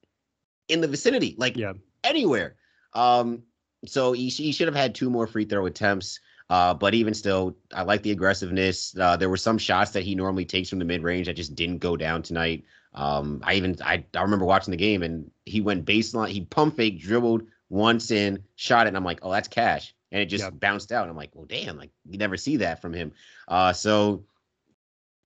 in 0.68 0.82
the 0.82 0.88
vicinity, 0.88 1.34
like 1.38 1.56
yeah. 1.56 1.72
anywhere. 2.04 2.56
Um, 2.92 3.42
so 3.86 4.12
he, 4.12 4.28
he 4.28 4.52
should 4.52 4.68
have 4.68 4.76
had 4.76 4.94
two 4.94 5.08
more 5.08 5.26
free 5.26 5.46
throw 5.46 5.64
attempts. 5.64 6.20
Uh, 6.50 6.74
but 6.74 6.92
even 6.92 7.14
still, 7.14 7.56
I 7.74 7.82
like 7.82 8.02
the 8.02 8.10
aggressiveness. 8.10 8.94
Uh, 8.98 9.16
there 9.16 9.30
were 9.30 9.38
some 9.38 9.56
shots 9.56 9.92
that 9.92 10.02
he 10.02 10.14
normally 10.14 10.44
takes 10.44 10.68
from 10.68 10.78
the 10.78 10.84
mid 10.84 11.02
range 11.02 11.26
that 11.26 11.36
just 11.36 11.54
didn't 11.54 11.78
go 11.78 11.96
down 11.96 12.22
tonight. 12.22 12.64
Um, 12.94 13.40
I 13.44 13.54
even 13.54 13.76
I, 13.82 14.04
I 14.14 14.22
remember 14.22 14.44
watching 14.44 14.70
the 14.70 14.76
game 14.76 15.02
and 15.02 15.30
he 15.44 15.60
went 15.60 15.86
baseline, 15.86 16.28
he 16.28 16.42
pump 16.42 16.76
fake, 16.76 17.00
dribbled 17.00 17.42
once 17.68 18.10
in, 18.10 18.44
shot 18.56 18.86
it, 18.86 18.88
and 18.88 18.96
I'm 18.96 19.04
like, 19.04 19.20
oh, 19.22 19.32
that's 19.32 19.48
cash. 19.48 19.94
And 20.10 20.20
it 20.20 20.26
just 20.26 20.44
yep. 20.44 20.60
bounced 20.60 20.92
out. 20.92 21.02
And 21.02 21.10
I'm 21.10 21.16
like, 21.16 21.30
well, 21.32 21.46
damn, 21.46 21.78
like 21.78 21.90
you 22.08 22.18
never 22.18 22.36
see 22.36 22.58
that 22.58 22.82
from 22.82 22.92
him. 22.92 23.12
Uh, 23.48 23.72
so 23.72 24.24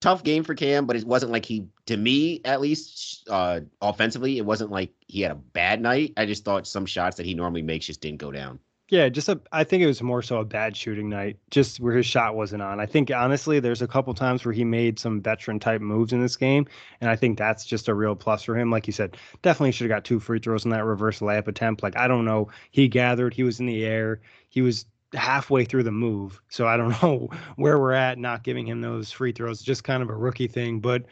tough 0.00 0.22
game 0.22 0.44
for 0.44 0.54
Cam, 0.54 0.86
but 0.86 0.94
it 0.94 1.04
wasn't 1.04 1.32
like 1.32 1.44
he, 1.44 1.66
to 1.86 1.96
me 1.96 2.40
at 2.44 2.60
least, 2.60 3.28
uh, 3.28 3.60
offensively, 3.82 4.38
it 4.38 4.46
wasn't 4.46 4.70
like 4.70 4.92
he 5.08 5.20
had 5.22 5.32
a 5.32 5.36
bad 5.36 5.80
night. 5.80 6.12
I 6.16 6.26
just 6.26 6.44
thought 6.44 6.68
some 6.68 6.86
shots 6.86 7.16
that 7.16 7.26
he 7.26 7.34
normally 7.34 7.62
makes 7.62 7.86
just 7.86 8.00
didn't 8.00 8.20
go 8.20 8.30
down. 8.30 8.60
Yeah, 8.88 9.08
just 9.08 9.28
a. 9.28 9.40
I 9.50 9.64
think 9.64 9.82
it 9.82 9.88
was 9.88 10.00
more 10.00 10.22
so 10.22 10.38
a 10.38 10.44
bad 10.44 10.76
shooting 10.76 11.08
night, 11.08 11.38
just 11.50 11.80
where 11.80 11.96
his 11.96 12.06
shot 12.06 12.36
wasn't 12.36 12.62
on. 12.62 12.78
I 12.78 12.86
think 12.86 13.10
honestly, 13.10 13.58
there's 13.58 13.82
a 13.82 13.88
couple 13.88 14.14
times 14.14 14.44
where 14.44 14.54
he 14.54 14.64
made 14.64 15.00
some 15.00 15.20
veteran 15.20 15.58
type 15.58 15.80
moves 15.80 16.12
in 16.12 16.20
this 16.20 16.36
game, 16.36 16.68
and 17.00 17.10
I 17.10 17.16
think 17.16 17.36
that's 17.36 17.64
just 17.64 17.88
a 17.88 17.94
real 17.94 18.14
plus 18.14 18.44
for 18.44 18.56
him. 18.56 18.70
Like 18.70 18.86
you 18.86 18.92
said, 18.92 19.16
definitely 19.42 19.72
should 19.72 19.90
have 19.90 19.96
got 19.96 20.04
two 20.04 20.20
free 20.20 20.38
throws 20.38 20.64
in 20.64 20.70
that 20.70 20.84
reverse 20.84 21.18
layup 21.18 21.48
attempt. 21.48 21.82
Like 21.82 21.96
I 21.96 22.06
don't 22.06 22.24
know, 22.24 22.48
he 22.70 22.86
gathered, 22.86 23.34
he 23.34 23.42
was 23.42 23.58
in 23.58 23.66
the 23.66 23.84
air, 23.84 24.20
he 24.50 24.62
was 24.62 24.86
halfway 25.14 25.64
through 25.64 25.82
the 25.82 25.90
move, 25.90 26.40
so 26.48 26.68
I 26.68 26.76
don't 26.76 26.90
know 27.02 27.28
where 27.56 27.80
we're 27.80 27.90
at 27.92 28.18
not 28.18 28.44
giving 28.44 28.68
him 28.68 28.82
those 28.82 29.10
free 29.10 29.32
throws. 29.32 29.62
Just 29.62 29.82
kind 29.82 30.00
of 30.00 30.10
a 30.10 30.16
rookie 30.16 30.46
thing, 30.46 30.78
but 30.78 31.06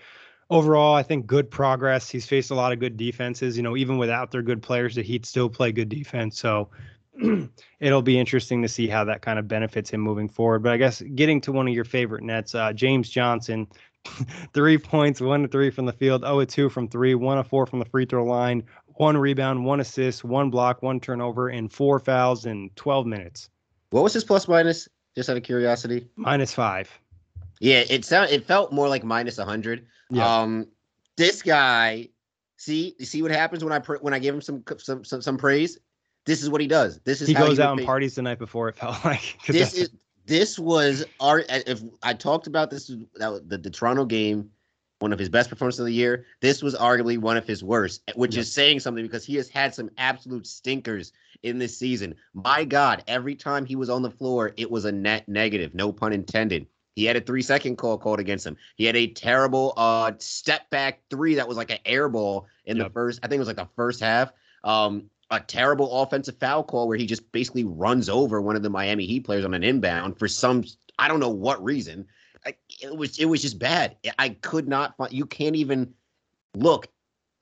overall, 0.49 0.95
I 0.95 1.03
think 1.03 1.27
good 1.27 1.51
progress. 1.51 2.09
He's 2.09 2.27
faced 2.27 2.53
a 2.53 2.55
lot 2.55 2.73
of 2.73 2.79
good 2.79 2.97
defenses. 2.97 3.57
You 3.57 3.65
know, 3.65 3.77
even 3.77 3.99
without 3.99 4.31
their 4.31 4.43
good 4.43 4.63
players, 4.63 4.95
the 4.95 5.03
Heat 5.03 5.27
still 5.27 5.49
play 5.49 5.73
good 5.73 5.89
defense. 5.89 6.39
So 6.39 6.71
it'll 7.81 8.03
be 8.03 8.19
interesting 8.19 8.63
to 8.63 8.69
see 8.69 8.89
how 8.89 9.05
that 9.05 9.23
kind 9.23 9.39
of 9.39 9.49
benefits 9.49 9.91
him 9.91 10.01
moving 10.01 10.29
forward. 10.29 10.63
But 10.63 10.73
I 10.73 10.77
guess 10.77 11.03
getting 11.15 11.41
to 11.43 11.53
one 11.53 11.69
of 11.69 11.75
your 11.75 11.85
favorite 11.85 12.23
nets, 12.23 12.55
uh, 12.55 12.73
James 12.73 13.09
Johnson, 13.09 13.67
three 14.55 14.79
points, 14.79 15.21
one 15.21 15.43
to 15.43 15.49
three 15.49 15.71
from 15.71 15.87
the 15.87 15.93
field, 15.93 16.23
0 16.23 16.45
2 16.45 16.69
from 16.69 16.89
three, 16.89 17.15
one 17.15 17.37
to 17.37 17.45
four 17.45 17.67
from 17.67 17.79
the 17.79 17.85
free 17.85 18.05
throw 18.05 18.25
line, 18.25 18.65
one 18.97 19.17
rebound, 19.17 19.65
one 19.65 19.81
assist, 19.81 20.25
one 20.25 20.51
block, 20.51 20.83
one 20.83 21.01
turnover, 21.01 21.49
and 21.49 21.73
four 21.73 21.99
fouls 21.99 22.47
in 22.47 22.71
12 22.77 23.07
minutes. 23.07 23.51
What 23.91 24.03
was 24.03 24.13
his 24.13 24.25
plus 24.25 24.49
minus? 24.49 24.89
Just 25.15 25.31
out 25.31 25.37
of 25.37 25.43
curiosity. 25.43 26.09
Minus 26.17 26.53
five. 26.53 26.91
Yeah, 27.61 27.85
it 27.89 28.05
sound 28.05 28.31
it 28.31 28.45
felt 28.45 28.73
more 28.73 28.89
like 28.89 29.05
minus 29.05 29.39
100. 29.39 29.87
Yeah. 30.11 30.41
Um, 30.41 30.67
this 31.17 31.43
guy, 31.43 32.09
see, 32.57 32.97
you 32.99 33.07
see 33.07 33.23
what 33.23 33.31
happens 33.31 33.63
when 33.63 33.73
I 33.73 33.79
when 33.79 34.13
I 34.13 34.19
give 34.19 34.35
him 34.35 34.41
some 34.41 34.65
some 34.79 35.05
some, 35.05 35.23
some 35.23 35.37
praise 35.39 35.79
this 36.27 36.43
is 36.43 36.51
what 36.51 36.61
he 36.61 36.67
does. 36.67 37.01
This 37.05 37.21
is 37.21 37.29
he 37.29 37.35
goes 37.35 37.61
out 37.61 37.79
and 37.79 37.87
parties 37.87 38.15
the 38.15 38.23
night 38.23 38.39
before. 38.39 38.69
It 38.69 38.77
felt 38.77 38.97
like 39.05 39.39
this 39.47 39.75
is 39.75 39.91
this 40.27 40.59
was 40.59 41.05
our. 41.21 41.45
If 41.49 41.83
I 42.03 42.15
talked 42.15 42.47
about 42.47 42.71
this, 42.71 42.87
that 43.17 43.49
the, 43.49 43.59
the 43.59 43.71
Toronto 43.71 44.05
game, 44.05 44.51
one 45.05 45.13
of 45.13 45.19
his 45.19 45.29
best 45.29 45.51
performances 45.51 45.81
of 45.81 45.87
the 45.87 45.93
year. 45.93 46.25
This 46.41 46.63
was 46.63 46.75
arguably 46.75 47.19
one 47.19 47.37
of 47.37 47.47
his 47.47 47.63
worst, 47.63 48.03
which 48.15 48.37
is 48.37 48.53
saying 48.53 48.81
something 48.81 49.05
because 49.05 49.25
he 49.25 49.37
has 49.37 49.49
had 49.49 49.75
some 49.75 49.91
absolute 49.99 50.47
stinkers 50.47 51.13
in 51.43 51.59
this 51.59 51.77
season. 51.77 52.15
My 52.33 52.65
God, 52.65 53.05
every 53.07 53.35
time 53.35 53.67
he 53.67 53.77
was 53.77 53.91
on 53.91 54.03
the 54.03 54.11
floor, 54.11 54.53
it 54.57 54.71
was 54.71 54.87
a 54.87 54.93
net 54.93 55.29
negative. 55.29 55.75
No 55.75 55.93
pun 55.93 56.13
intended. 56.13 56.67
He 56.97 57.05
had 57.05 57.17
a 57.17 57.21
three 57.21 57.43
second 57.43 57.77
call 57.77 57.99
called 57.99 58.21
against 58.21 58.47
him. 58.47 58.57
He 58.77 58.85
had 58.85 58.97
a 58.97 59.09
terrible 59.09 59.75
uh 59.77 60.13
step 60.19 60.71
back 60.71 61.01
three 61.11 61.35
that 61.35 61.47
was 61.47 61.57
like 61.57 61.71
an 61.71 61.79
air 61.85 62.09
ball 62.09 62.47
in 62.65 62.77
yep. 62.77 62.87
the 62.87 62.93
first, 62.93 63.21
I 63.23 63.29
think 63.29 63.37
it 63.37 63.41
was 63.41 63.49
like 63.49 63.57
the 63.57 63.69
first 63.77 64.01
half. 64.01 64.33
Um, 64.63 65.11
a 65.35 65.41
terrible 65.41 66.03
offensive 66.03 66.39
foul 66.39 66.63
call 66.63 66.89
where 66.89 66.97
he 66.97 67.07
just 67.07 67.31
basically 67.33 67.65
runs 67.65 68.09
over 68.09 68.41
one 68.41 68.57
of 68.57 68.63
the 68.63 68.71
Miami 68.71 69.07
Heat 69.07 69.25
players 69.25 69.45
on 69.45 69.55
an 69.55 69.65
inbound 69.65 70.19
for 70.19 70.29
some 70.29 70.65
I 70.99 71.09
don't 71.09 71.21
know 71.21 71.31
what 71.31 71.63
reason. 71.63 72.07
I, 72.47 72.55
it 72.81 72.97
was 72.97 73.19
it 73.19 73.25
was 73.27 73.43
just 73.43 73.59
bad. 73.59 73.97
I 74.19 74.31
could 74.31 74.69
not 74.69 74.97
find. 74.97 75.13
You 75.13 75.27
can't 75.27 75.57
even 75.57 75.95
look 76.55 76.89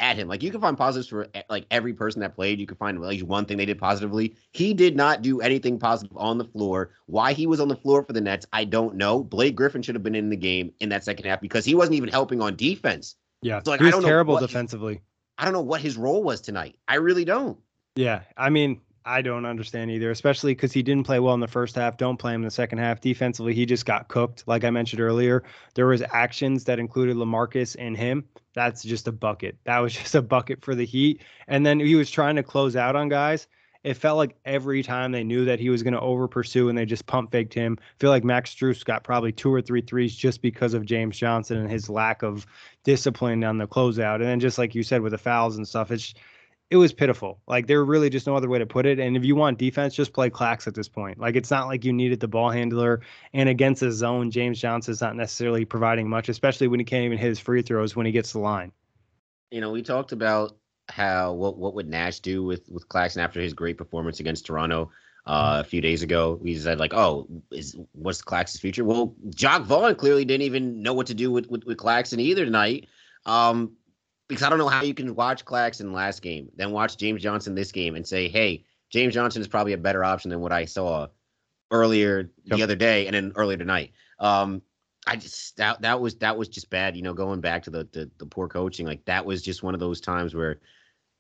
at 0.03 0.17
him. 0.17 0.29
Like 0.29 0.43
you 0.43 0.51
can 0.51 0.61
find 0.61 0.77
positives 0.77 1.09
for 1.09 1.29
eh, 1.35 1.43
like 1.49 1.67
every 1.71 1.93
person 1.93 2.21
that 2.21 2.35
played. 2.35 2.61
You 2.61 2.67
can 2.67 2.77
find 2.77 2.97
at 2.97 3.03
least 3.03 3.25
one 3.25 3.45
thing 3.45 3.57
they 3.57 3.67
did 3.67 3.79
positively. 3.79 4.35
He 4.53 4.75
did 4.75 4.97
not 4.97 5.23
do 5.23 5.41
anything 5.41 5.79
positive 5.79 6.17
on 6.17 6.39
the 6.39 6.45
floor. 6.45 6.91
Why 7.07 7.33
he 7.33 7.47
was 7.47 7.61
on 7.61 7.69
the 7.69 7.77
floor 7.77 8.05
for 8.05 8.13
the 8.13 8.21
Nets, 8.21 8.47
I 8.53 8.65
don't 8.65 8.97
know. 8.97 9.23
Blake 9.23 9.55
Griffin 9.55 9.83
should 9.83 9.95
have 9.95 10.03
been 10.03 10.15
in 10.15 10.29
the 10.29 10.37
game 10.37 10.73
in 10.81 10.89
that 10.91 11.05
second 11.05 11.27
half 11.27 11.41
because 11.41 11.65
he 11.65 11.75
wasn't 11.75 11.97
even 11.97 12.09
helping 12.09 12.41
on 12.41 12.57
defense. 12.57 13.17
Yeah, 13.43 13.61
so 13.65 13.73
like, 13.73 13.81
he 13.81 13.87
was 13.87 14.05
terrible 14.05 14.39
defensively. 14.39 15.01
I 15.39 15.45
don't 15.45 15.55
know 15.55 15.63
what 15.63 15.81
his 15.81 15.97
role 15.97 16.23
was 16.23 16.41
tonight. 16.41 16.77
I 16.87 16.97
really 16.97 17.25
don't. 17.25 17.59
Yeah, 17.95 18.23
I 18.37 18.51
mean, 18.51 18.81
I 19.05 19.23
don't 19.23 19.45
understand 19.45 19.91
either, 19.91 20.11
especially 20.11 20.55
because 20.55 20.73
he 20.73 20.83
didn't 20.83 21.05
play 21.05 21.19
well 21.19 21.35
in 21.35 21.41
the 21.41 21.49
first 21.49 21.75
half. 21.75 21.97
Don't 21.97 22.17
play 22.17 22.35
him 22.35 22.43
in 22.43 22.47
the 22.47 22.51
second 22.51 22.79
half. 22.79 23.01
Defensively, 23.01 23.55
he 23.55 23.67
just 23.67 23.85
got 23.85 24.09
cooked. 24.09 24.45
Like 24.47 24.65
I 24.65 24.71
mentioned 24.71 25.01
earlier, 25.01 25.43
there 25.75 25.87
was 25.87 26.03
actions 26.13 26.65
that 26.65 26.79
included 26.79 27.17
Lamarcus 27.17 27.77
and 27.79 27.97
him. 27.97 28.25
That's 28.55 28.83
just 28.83 29.09
a 29.09 29.13
bucket. 29.13 29.57
That 29.65 29.79
was 29.79 29.93
just 29.99 30.15
a 30.15 30.23
bucket 30.23 30.63
for 30.65 30.75
the 30.75 30.87
Heat. 30.87 31.23
And 31.49 31.67
then 31.67 31.81
he 31.81 31.95
was 31.95 32.11
trying 32.11 32.37
to 32.37 32.43
close 32.43 32.77
out 32.77 32.97
on 32.97 33.09
guys. 33.09 33.47
It 33.83 33.95
felt 33.95 34.17
like 34.17 34.37
every 34.45 34.85
time 34.85 35.11
they 35.11 35.25
knew 35.25 35.45
that 35.47 35.59
he 35.59 35.69
was 35.69 35.83
going 35.83 35.95
to 35.95 36.01
over 36.01 36.29
pursue 36.29 36.69
and 36.69 36.79
they 36.79 36.87
just 36.87 37.07
pump 37.07 37.33
faked 37.33 37.53
him. 37.53 37.77
I 37.81 37.85
feel 37.99 38.11
like 38.11 38.23
Max 38.23 38.55
Strus 38.55 38.85
got 38.85 39.03
probably 39.03 39.33
two 39.33 39.53
or 39.53 39.61
three 39.61 39.81
threes 39.81 40.15
just 40.15 40.41
because 40.41 40.73
of 40.73 40.87
James 40.87 41.19
Johnson 41.19 41.57
and 41.57 41.69
his 41.69 41.91
lack 41.91 42.23
of 42.23 42.47
discipline 42.85 43.43
on 43.43 43.59
the 43.59 43.67
closeout. 43.67 44.17
And 44.17 44.25
then 44.25 44.39
just 44.39 44.57
like 44.57 44.77
you 44.77 44.85
said 44.85 45.03
with 45.03 45.11
the 45.11 45.19
fouls 45.19 45.57
and 45.57 45.67
stuff, 45.67 45.91
it's 45.91 46.15
it 46.73 46.77
was 46.77 46.91
pitiful. 46.91 47.39
Like 47.47 47.67
there 47.67 47.85
really 47.85 48.09
just 48.09 48.27
no 48.27 48.35
other 48.35 48.49
way 48.49 48.59
to 48.59 48.65
put 48.65 48.87
it. 48.87 48.99
And 48.99 49.15
if 49.15 49.27
you 49.27 49.37
want 49.37 49.59
defense, 49.59 49.95
just 49.95 50.15
play 50.15 50.31
Clax 50.31 50.67
at 50.67 50.75
this 50.75 50.89
point. 50.89 51.19
Like 51.19 51.37
it's 51.37 51.51
not 51.51 51.67
like 51.67 51.85
you 51.85 51.93
needed 51.93 52.19
the 52.19 52.29
ball 52.29 52.49
handler. 52.49 53.03
And 53.35 53.51
against 53.51 53.81
the 53.81 53.93
zone, 53.93 54.31
James 54.31 54.59
Johnson's 54.59 55.03
not 55.03 55.15
necessarily 55.15 55.67
providing 55.67 56.09
much, 56.09 56.31
especially 56.31 56.69
when 56.69 56.81
he 56.81 56.85
can't 56.85 57.05
even 57.05 57.19
hit 57.19 57.29
his 57.29 57.39
free 57.39 57.61
throws 57.61 57.95
when 57.95 58.07
he 58.07 58.13
gets 58.13 58.33
the 58.33 58.39
line. 58.39 58.73
You 59.51 59.61
know, 59.61 59.71
we 59.71 59.83
talked 59.83 60.13
about 60.13 60.57
how 60.89 61.35
what 61.35 61.59
what 61.59 61.75
would 61.75 61.91
Nash 61.91 62.21
do 62.21 62.43
with 62.43 62.67
with 62.71 62.89
Claxton 62.89 63.23
after 63.23 63.39
his 63.39 63.53
great 63.53 63.77
performance 63.77 64.19
against 64.19 64.47
Toronto 64.47 64.91
uh, 65.27 65.59
a 65.61 65.65
few 65.65 65.83
days 65.83 66.03
ago. 66.03 66.39
We 66.41 66.57
said 66.57 66.81
like, 66.81 66.95
oh, 66.95 67.29
is 67.51 67.77
what's 67.93 68.23
Claxton's 68.23 68.63
future? 68.63 68.83
Well, 68.83 69.15
Jacque 69.29 69.65
Vaughn 69.65 69.95
clearly 69.95 70.25
didn't 70.25 70.47
even 70.47 70.83
know 70.83 70.95
what 70.95 71.09
to 71.09 71.15
do 71.15 71.31
with 71.31 71.51
with, 71.51 71.65
with 71.65 71.77
Claxton 71.77 72.19
either 72.19 72.47
tonight. 72.47 72.89
Um, 73.27 73.73
because 74.33 74.47
I 74.47 74.49
don't 74.49 74.59
know 74.59 74.69
how 74.69 74.83
you 74.83 74.95
can 74.95 75.15
watch 75.15 75.45
Claxton 75.45 75.93
last 75.93 76.23
game, 76.23 76.51
then 76.57 76.71
watch 76.73 76.97
James 76.97 77.23
Johnson 77.23 77.55
this 77.55 77.71
game 77.71 77.97
and 77.97 78.07
say, 78.07 78.29
hey, 78.29 78.65
James 78.89 79.13
Johnson 79.13 79.43
is 79.43 79.49
probably 79.49 79.75
a 79.75 79.79
better 79.79 80.03
option 80.03 80.31
than 80.31 80.41
what 80.41 80.53
I 80.53 80.65
saw 80.65 81.09
earlier 81.71 82.31
yep. 82.45 82.57
the 82.57 82.63
other 82.63 82.75
day 82.75 83.07
and 83.07 83.15
then 83.15 83.33
earlier 83.37 83.59
tonight. 83.59 83.93
Um, 84.19 84.63
I 85.07 85.17
just 85.17 85.59
that 85.59 85.83
that 85.83 86.01
was 86.01 86.15
that 86.17 86.39
was 86.39 86.49
just 86.49 86.71
bad. 86.71 86.97
You 86.97 87.03
know, 87.03 87.13
going 87.13 87.43
back 87.43 87.63
to 87.65 87.71
the 87.71 87.87
the, 87.93 88.11
the 88.17 88.25
poor 88.25 88.49
coaching, 88.49 88.87
like 88.87 89.05
that 89.05 89.27
was 89.27 89.43
just 89.43 89.63
one 89.63 89.75
of 89.75 89.81
those 89.81 90.01
times 90.01 90.35
where, 90.35 90.61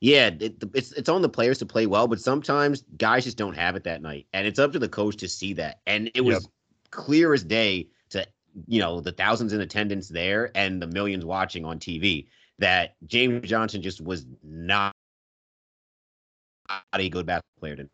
yeah, 0.00 0.30
it, 0.40 0.62
it's 0.72 0.92
it's 0.92 1.10
on 1.10 1.20
the 1.20 1.28
players 1.28 1.58
to 1.58 1.66
play 1.66 1.84
well, 1.84 2.08
but 2.08 2.18
sometimes 2.18 2.84
guys 2.96 3.24
just 3.24 3.36
don't 3.36 3.56
have 3.56 3.76
it 3.76 3.84
that 3.84 4.00
night, 4.00 4.26
and 4.32 4.46
it's 4.46 4.58
up 4.58 4.72
to 4.72 4.78
the 4.78 4.88
coach 4.88 5.18
to 5.18 5.28
see 5.28 5.52
that. 5.54 5.80
And 5.86 6.10
it 6.14 6.22
was 6.22 6.44
yep. 6.44 6.52
clear 6.90 7.34
as 7.34 7.44
day 7.44 7.90
to 8.10 8.26
you 8.66 8.80
know 8.80 9.00
the 9.00 9.12
thousands 9.12 9.52
in 9.52 9.60
attendance 9.60 10.08
there 10.08 10.50
and 10.54 10.80
the 10.80 10.86
millions 10.86 11.26
watching 11.26 11.66
on 11.66 11.78
TV 11.78 12.28
that 12.58 12.94
James 13.06 13.48
Johnson 13.48 13.82
just 13.82 14.00
was 14.00 14.26
not 14.42 14.92
a 16.92 17.08
good 17.08 17.26
basketball 17.26 17.60
player. 17.60 17.76
To 17.76 17.88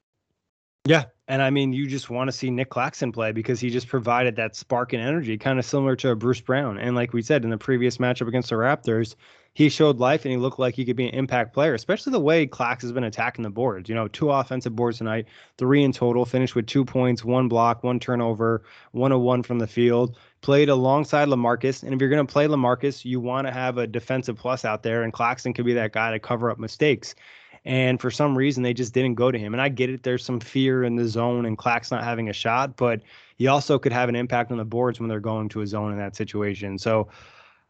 yeah, 0.84 1.04
and 1.26 1.42
I 1.42 1.50
mean, 1.50 1.72
you 1.72 1.86
just 1.86 2.08
want 2.08 2.28
to 2.28 2.32
see 2.32 2.50
Nick 2.50 2.70
Claxton 2.70 3.12
play 3.12 3.32
because 3.32 3.60
he 3.60 3.70
just 3.70 3.88
provided 3.88 4.36
that 4.36 4.56
spark 4.56 4.92
and 4.92 5.02
energy, 5.02 5.36
kind 5.36 5.58
of 5.58 5.64
similar 5.64 5.96
to 5.96 6.14
Bruce 6.16 6.40
Brown. 6.40 6.78
And 6.78 6.96
like 6.96 7.12
we 7.12 7.22
said 7.22 7.44
in 7.44 7.50
the 7.50 7.58
previous 7.58 7.98
matchup 7.98 8.28
against 8.28 8.48
the 8.48 8.56
Raptors, 8.56 9.14
he 9.54 9.68
showed 9.68 9.98
life 9.98 10.24
and 10.24 10.30
he 10.30 10.38
looked 10.38 10.58
like 10.58 10.74
he 10.74 10.84
could 10.84 10.94
be 10.94 11.08
an 11.08 11.14
impact 11.14 11.52
player, 11.52 11.74
especially 11.74 12.12
the 12.12 12.20
way 12.20 12.46
Clax 12.46 12.82
has 12.82 12.92
been 12.92 13.04
attacking 13.04 13.42
the 13.42 13.50
boards. 13.50 13.88
You 13.88 13.94
know, 13.94 14.06
two 14.06 14.30
offensive 14.30 14.76
boards 14.76 14.98
tonight, 14.98 15.26
three 15.56 15.82
in 15.82 15.92
total, 15.92 16.24
finished 16.24 16.54
with 16.54 16.66
two 16.66 16.84
points, 16.84 17.24
one 17.24 17.48
block, 17.48 17.82
one 17.82 17.98
turnover, 17.98 18.62
101 18.92 19.42
from 19.42 19.58
the 19.58 19.66
field. 19.66 20.16
Played 20.42 20.68
alongside 20.68 21.26
Lamarcus. 21.28 21.82
And 21.82 21.92
if 21.92 22.00
you're 22.00 22.10
going 22.10 22.24
to 22.24 22.32
play 22.32 22.46
Lamarcus, 22.46 23.04
you 23.04 23.18
want 23.18 23.48
to 23.48 23.52
have 23.52 23.78
a 23.78 23.86
defensive 23.86 24.36
plus 24.36 24.64
out 24.64 24.84
there, 24.84 25.02
and 25.02 25.12
Claxton 25.12 25.52
could 25.52 25.64
be 25.64 25.74
that 25.74 25.92
guy 25.92 26.12
to 26.12 26.20
cover 26.20 26.50
up 26.50 26.58
mistakes. 26.58 27.16
And 27.64 28.00
for 28.00 28.10
some 28.10 28.38
reason, 28.38 28.62
they 28.62 28.72
just 28.72 28.94
didn't 28.94 29.16
go 29.16 29.30
to 29.30 29.38
him. 29.38 29.52
And 29.52 29.60
I 29.60 29.68
get 29.68 29.90
it. 29.90 30.02
There's 30.02 30.24
some 30.24 30.40
fear 30.40 30.84
in 30.84 30.96
the 30.96 31.06
zone 31.06 31.44
and 31.44 31.58
Clax 31.58 31.90
not 31.90 32.04
having 32.04 32.28
a 32.28 32.32
shot, 32.32 32.76
but 32.76 33.02
he 33.36 33.46
also 33.46 33.78
could 33.78 33.92
have 33.92 34.08
an 34.08 34.16
impact 34.16 34.50
on 34.50 34.58
the 34.58 34.64
boards 34.64 35.00
when 35.00 35.08
they're 35.08 35.20
going 35.20 35.48
to 35.50 35.60
a 35.62 35.66
zone 35.66 35.92
in 35.92 35.98
that 35.98 36.16
situation. 36.16 36.78
So 36.78 37.08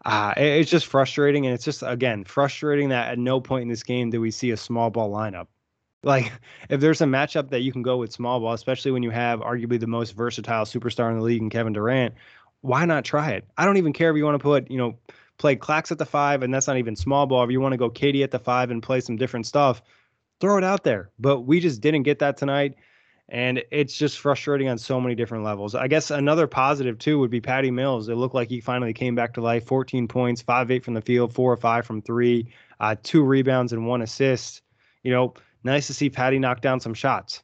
uh, 0.04 0.34
it's 0.36 0.70
just 0.70 0.86
frustrating. 0.86 1.46
And 1.46 1.54
it's 1.54 1.64
just, 1.64 1.82
again, 1.82 2.24
frustrating 2.24 2.90
that 2.90 3.12
at 3.12 3.18
no 3.18 3.40
point 3.40 3.62
in 3.62 3.68
this 3.68 3.82
game 3.82 4.10
do 4.10 4.20
we 4.20 4.30
see 4.30 4.50
a 4.50 4.56
small 4.56 4.90
ball 4.90 5.10
lineup. 5.10 5.46
Like, 6.02 6.32
if 6.68 6.80
there's 6.80 7.00
a 7.00 7.06
matchup 7.06 7.50
that 7.50 7.60
you 7.60 7.72
can 7.72 7.82
go 7.82 7.96
with 7.96 8.12
small 8.12 8.40
ball, 8.40 8.52
especially 8.52 8.90
when 8.90 9.02
you 9.02 9.10
have 9.10 9.40
arguably 9.40 9.80
the 9.80 9.86
most 9.86 10.12
versatile 10.12 10.64
superstar 10.64 11.10
in 11.10 11.18
the 11.18 11.24
league 11.24 11.42
in 11.42 11.50
Kevin 11.50 11.72
Durant, 11.72 12.14
why 12.60 12.84
not 12.84 13.04
try 13.04 13.32
it? 13.32 13.46
I 13.56 13.64
don't 13.64 13.76
even 13.76 13.92
care 13.92 14.10
if 14.10 14.16
you 14.16 14.24
want 14.24 14.36
to 14.36 14.42
put, 14.42 14.70
you 14.70 14.78
know, 14.78 14.98
play 15.38 15.56
Clax 15.56 15.92
at 15.92 15.98
the 15.98 16.06
five, 16.06 16.42
and 16.42 16.52
that's 16.52 16.66
not 16.66 16.76
even 16.76 16.96
small 16.96 17.26
ball. 17.26 17.44
If 17.44 17.50
you 17.50 17.60
want 17.60 17.72
to 17.72 17.78
go 17.78 17.90
KD 17.90 18.24
at 18.24 18.32
the 18.32 18.38
five 18.38 18.70
and 18.70 18.82
play 18.82 19.00
some 19.00 19.16
different 19.16 19.46
stuff, 19.46 19.82
throw 20.40 20.58
it 20.58 20.64
out 20.64 20.84
there. 20.84 21.10
But 21.18 21.40
we 21.42 21.60
just 21.60 21.80
didn't 21.80 22.02
get 22.02 22.18
that 22.18 22.36
tonight. 22.36 22.74
And 23.30 23.62
it's 23.70 23.94
just 23.94 24.20
frustrating 24.20 24.68
on 24.68 24.78
so 24.78 25.00
many 25.00 25.14
different 25.14 25.44
levels. 25.44 25.74
I 25.74 25.86
guess 25.86 26.10
another 26.10 26.46
positive 26.46 26.98
too 26.98 27.18
would 27.18 27.30
be 27.30 27.42
Patty 27.42 27.70
Mills. 27.70 28.08
It 28.08 28.14
looked 28.14 28.34
like 28.34 28.48
he 28.48 28.60
finally 28.60 28.94
came 28.94 29.14
back 29.14 29.34
to 29.34 29.42
life. 29.42 29.66
14 29.66 30.08
points, 30.08 30.40
five 30.40 30.70
eight 30.70 30.84
from 30.84 30.94
the 30.94 31.02
field, 31.02 31.34
four 31.34 31.52
or 31.52 31.56
five 31.56 31.84
from 31.84 32.00
three, 32.00 32.48
uh, 32.80 32.96
two 33.02 33.22
rebounds 33.22 33.72
and 33.74 33.86
one 33.86 34.00
assist. 34.00 34.62
You 35.02 35.12
know, 35.12 35.34
nice 35.62 35.88
to 35.88 35.94
see 35.94 36.08
Patty 36.08 36.38
knock 36.38 36.62
down 36.62 36.80
some 36.80 36.94
shots. 36.94 37.42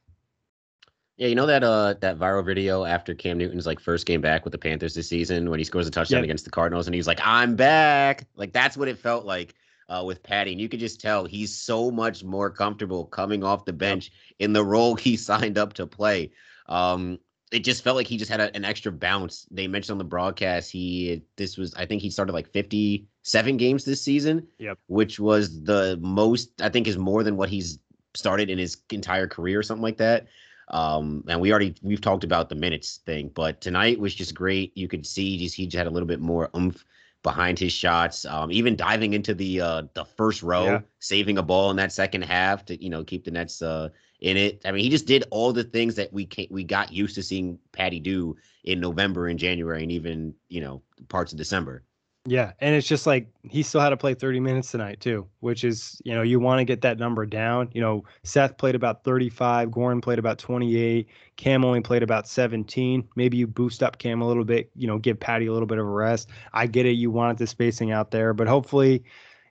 Yeah, 1.16 1.28
you 1.28 1.36
know 1.36 1.46
that 1.46 1.62
uh 1.62 1.94
that 2.00 2.18
viral 2.18 2.44
video 2.44 2.84
after 2.84 3.14
Cam 3.14 3.38
Newton's 3.38 3.66
like 3.66 3.78
first 3.78 4.04
game 4.04 4.20
back 4.20 4.44
with 4.44 4.50
the 4.50 4.58
Panthers 4.58 4.94
this 4.94 5.08
season 5.08 5.48
when 5.48 5.60
he 5.60 5.64
scores 5.64 5.86
a 5.86 5.90
touchdown 5.90 6.18
yep. 6.18 6.24
against 6.24 6.44
the 6.44 6.50
Cardinals 6.50 6.86
and 6.86 6.94
he's 6.94 7.06
like, 7.06 7.20
I'm 7.22 7.54
back. 7.54 8.26
Like 8.34 8.52
that's 8.52 8.76
what 8.76 8.88
it 8.88 8.98
felt 8.98 9.24
like 9.24 9.54
uh, 9.88 10.02
with 10.04 10.22
Patty. 10.22 10.52
And 10.52 10.60
you 10.60 10.68
could 10.68 10.80
just 10.80 11.00
tell 11.00 11.24
he's 11.24 11.56
so 11.56 11.90
much 11.90 12.24
more 12.24 12.50
comfortable 12.50 13.06
coming 13.06 13.44
off 13.44 13.64
the 13.64 13.72
bench 13.72 14.12
in 14.38 14.52
the 14.52 14.64
role 14.64 14.94
he 14.94 15.16
signed 15.18 15.58
up 15.58 15.74
to 15.74 15.86
play. 15.86 16.30
Um, 16.68 17.18
it 17.52 17.62
just 17.62 17.84
felt 17.84 17.96
like 17.96 18.06
he 18.06 18.16
just 18.16 18.30
had 18.30 18.40
a, 18.40 18.54
an 18.56 18.64
extra 18.64 18.90
bounce. 18.90 19.46
They 19.50 19.68
mentioned 19.68 19.94
on 19.94 19.98
the 19.98 20.04
broadcast 20.04 20.72
he 20.72 21.22
this 21.36 21.56
was 21.56 21.74
I 21.74 21.86
think 21.86 22.02
he 22.02 22.10
started 22.10 22.32
like 22.32 22.50
57 22.50 23.56
games 23.56 23.84
this 23.84 24.02
season. 24.02 24.48
Yep. 24.58 24.78
Which 24.88 25.20
was 25.20 25.62
the 25.62 25.98
most 26.00 26.60
I 26.60 26.68
think 26.68 26.88
is 26.88 26.98
more 26.98 27.22
than 27.22 27.36
what 27.36 27.48
he's 27.48 27.78
started 28.14 28.50
in 28.50 28.58
his 28.58 28.78
entire 28.90 29.28
career 29.28 29.58
or 29.58 29.62
something 29.62 29.82
like 29.82 29.98
that. 29.98 30.26
Um, 30.68 31.24
and 31.28 31.40
we 31.40 31.50
already 31.50 31.74
we've 31.82 32.00
talked 32.00 32.24
about 32.24 32.48
the 32.48 32.54
minutes 32.54 33.00
thing, 33.04 33.30
but 33.34 33.60
tonight 33.60 34.00
was 34.00 34.14
just 34.14 34.34
great. 34.34 34.76
You 34.76 34.88
could 34.88 35.06
see 35.06 35.38
just 35.38 35.54
he 35.54 35.66
just 35.66 35.76
had 35.76 35.86
a 35.86 35.90
little 35.90 36.08
bit 36.08 36.20
more 36.20 36.50
oomph 36.56 36.84
behind 37.24 37.58
his 37.58 37.72
shots. 37.72 38.24
Um, 38.24 38.52
even 38.52 38.76
diving 38.76 39.14
into 39.14 39.34
the 39.34 39.60
uh 39.60 39.82
the 39.94 40.04
first 40.04 40.44
row, 40.44 40.66
yeah. 40.66 40.80
saving 41.00 41.38
a 41.38 41.42
ball 41.42 41.70
in 41.72 41.76
that 41.78 41.90
second 41.90 42.22
half 42.22 42.64
to 42.66 42.80
you 42.80 42.90
know 42.90 43.02
keep 43.02 43.24
the 43.24 43.32
Nets 43.32 43.60
uh 43.60 43.88
in 44.20 44.36
it. 44.36 44.62
I 44.64 44.70
mean, 44.70 44.84
he 44.84 44.90
just 44.90 45.06
did 45.06 45.24
all 45.30 45.52
the 45.52 45.64
things 45.64 45.96
that 45.96 46.12
we 46.12 46.26
can 46.26 46.46
we 46.50 46.62
got 46.62 46.92
used 46.92 47.16
to 47.16 47.22
seeing 47.24 47.58
Patty 47.72 47.98
do 47.98 48.36
in 48.62 48.78
November 48.78 49.26
and 49.26 49.38
January 49.38 49.82
and 49.82 49.90
even 49.90 50.34
you 50.48 50.60
know 50.60 50.82
parts 51.08 51.32
of 51.32 51.38
December. 51.38 51.82
Yeah, 52.26 52.52
and 52.60 52.74
it's 52.74 52.88
just 52.88 53.06
like 53.06 53.28
he 53.42 53.62
still 53.62 53.82
had 53.82 53.90
to 53.90 53.98
play 53.98 54.14
30 54.14 54.40
minutes 54.40 54.70
tonight 54.70 54.98
too, 54.98 55.28
which 55.40 55.62
is 55.62 56.00
you 56.06 56.14
know 56.14 56.22
you 56.22 56.40
want 56.40 56.58
to 56.58 56.64
get 56.64 56.80
that 56.80 56.98
number 56.98 57.26
down. 57.26 57.68
You 57.74 57.82
know, 57.82 58.04
Seth 58.22 58.56
played 58.56 58.74
about 58.74 59.04
35, 59.04 59.68
Goran 59.68 60.00
played 60.00 60.18
about 60.18 60.38
28, 60.38 61.06
Cam 61.36 61.66
only 61.66 61.82
played 61.82 62.02
about 62.02 62.26
17. 62.26 63.06
Maybe 63.14 63.36
you 63.36 63.46
boost 63.46 63.82
up 63.82 63.98
Cam 63.98 64.22
a 64.22 64.26
little 64.26 64.44
bit, 64.44 64.70
you 64.74 64.86
know, 64.86 64.98
give 64.98 65.20
Patty 65.20 65.46
a 65.46 65.52
little 65.52 65.66
bit 65.66 65.76
of 65.76 65.84
a 65.86 65.90
rest. 65.90 66.30
I 66.54 66.66
get 66.66 66.86
it, 66.86 66.92
you 66.92 67.10
wanted 67.10 67.36
the 67.36 67.46
spacing 67.46 67.92
out 67.92 68.10
there, 68.10 68.32
but 68.32 68.48
hopefully, 68.48 69.04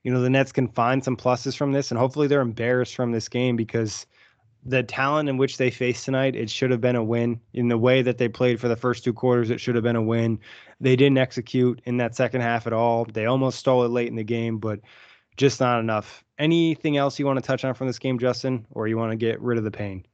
you 0.03 0.11
know, 0.11 0.21
the 0.21 0.30
Nets 0.32 0.51
can 0.51 0.67
find 0.67 1.03
some 1.03 1.15
pluses 1.15 1.55
from 1.55 1.74
this, 1.74 1.91
and 1.91 1.99
hopefully 1.99 2.26
they're 2.26 2.41
embarrassed 2.41 2.95
from 2.95 3.11
this 3.11 3.30
game 3.30 3.55
because 3.55 4.07
the 4.66 4.84
talent 4.84 5.30
in 5.30 5.38
which 5.38 5.57
they 5.57 5.70
faced 5.70 6.05
tonight, 6.05 6.36
it 6.36 6.49
should 6.49 6.72
have 6.72 6.82
been 6.82 6.95
a 6.95 7.03
win. 7.03 7.39
In 7.53 7.68
the 7.68 7.78
way 7.78 8.01
that 8.01 8.18
they 8.18 8.30
played 8.30 8.59
for 8.59 8.68
the 8.68 8.76
first 8.76 9.03
two 9.03 9.14
quarters, 9.14 9.49
it 9.49 9.59
should 9.59 9.76
have 9.76 9.84
been 9.84 9.95
a 9.95 10.01
win. 10.01 10.39
They 10.80 10.95
didn't 10.95 11.18
execute 11.18 11.82
in 11.86 11.97
that 11.97 12.16
second 12.16 12.41
half 12.41 12.68
at 12.68 12.74
all. 12.74 13.05
They 13.05 13.26
almost 13.26 13.59
stole 13.59 13.84
it 13.84 13.89
late 13.89 14.07
in 14.07 14.16
the 14.16 14.24
game, 14.24 14.59
but 14.59 14.80
just 15.38 15.59
not 15.59 15.80
enough. 15.80 16.24
Anything 16.38 16.97
else 16.97 17.20
you 17.20 17.26
want 17.26 17.38
to 17.38 17.45
touch 17.45 17.66
on 17.66 17.74
from 17.74 17.88
this 17.88 17.99
game, 17.99 18.20
Justin, 18.20 18.66
or 18.72 18.88
you 18.88 18.97
want 18.97 19.11
to 19.11 19.18
get 19.18 19.41
rid 19.41 19.57
of 19.57 19.64
the 19.64 19.72
pain? 19.72 20.05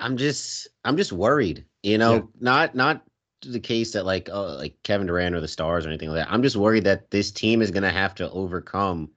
I'm 0.00 0.16
just 0.16 0.68
I'm 0.84 0.96
just 0.96 1.12
worried. 1.12 1.64
You 1.82 1.98
know, 1.98 2.14
yeah. 2.14 2.22
not 2.40 2.74
not 2.74 3.02
the 3.42 3.60
case 3.60 3.92
that 3.92 4.04
like 4.04 4.28
uh, 4.28 4.56
like 4.56 4.76
Kevin 4.82 5.06
Durant 5.06 5.34
or 5.34 5.40
the 5.40 5.48
Stars 5.48 5.86
or 5.86 5.88
anything 5.88 6.10
like 6.10 6.24
that. 6.24 6.32
I'm 6.32 6.42
just 6.42 6.56
worried 6.56 6.84
that 6.84 7.10
this 7.10 7.30
team 7.30 7.62
is 7.62 7.70
going 7.70 7.82
to 7.82 7.90
have 7.90 8.14
to 8.16 8.30
overcome 8.30 9.10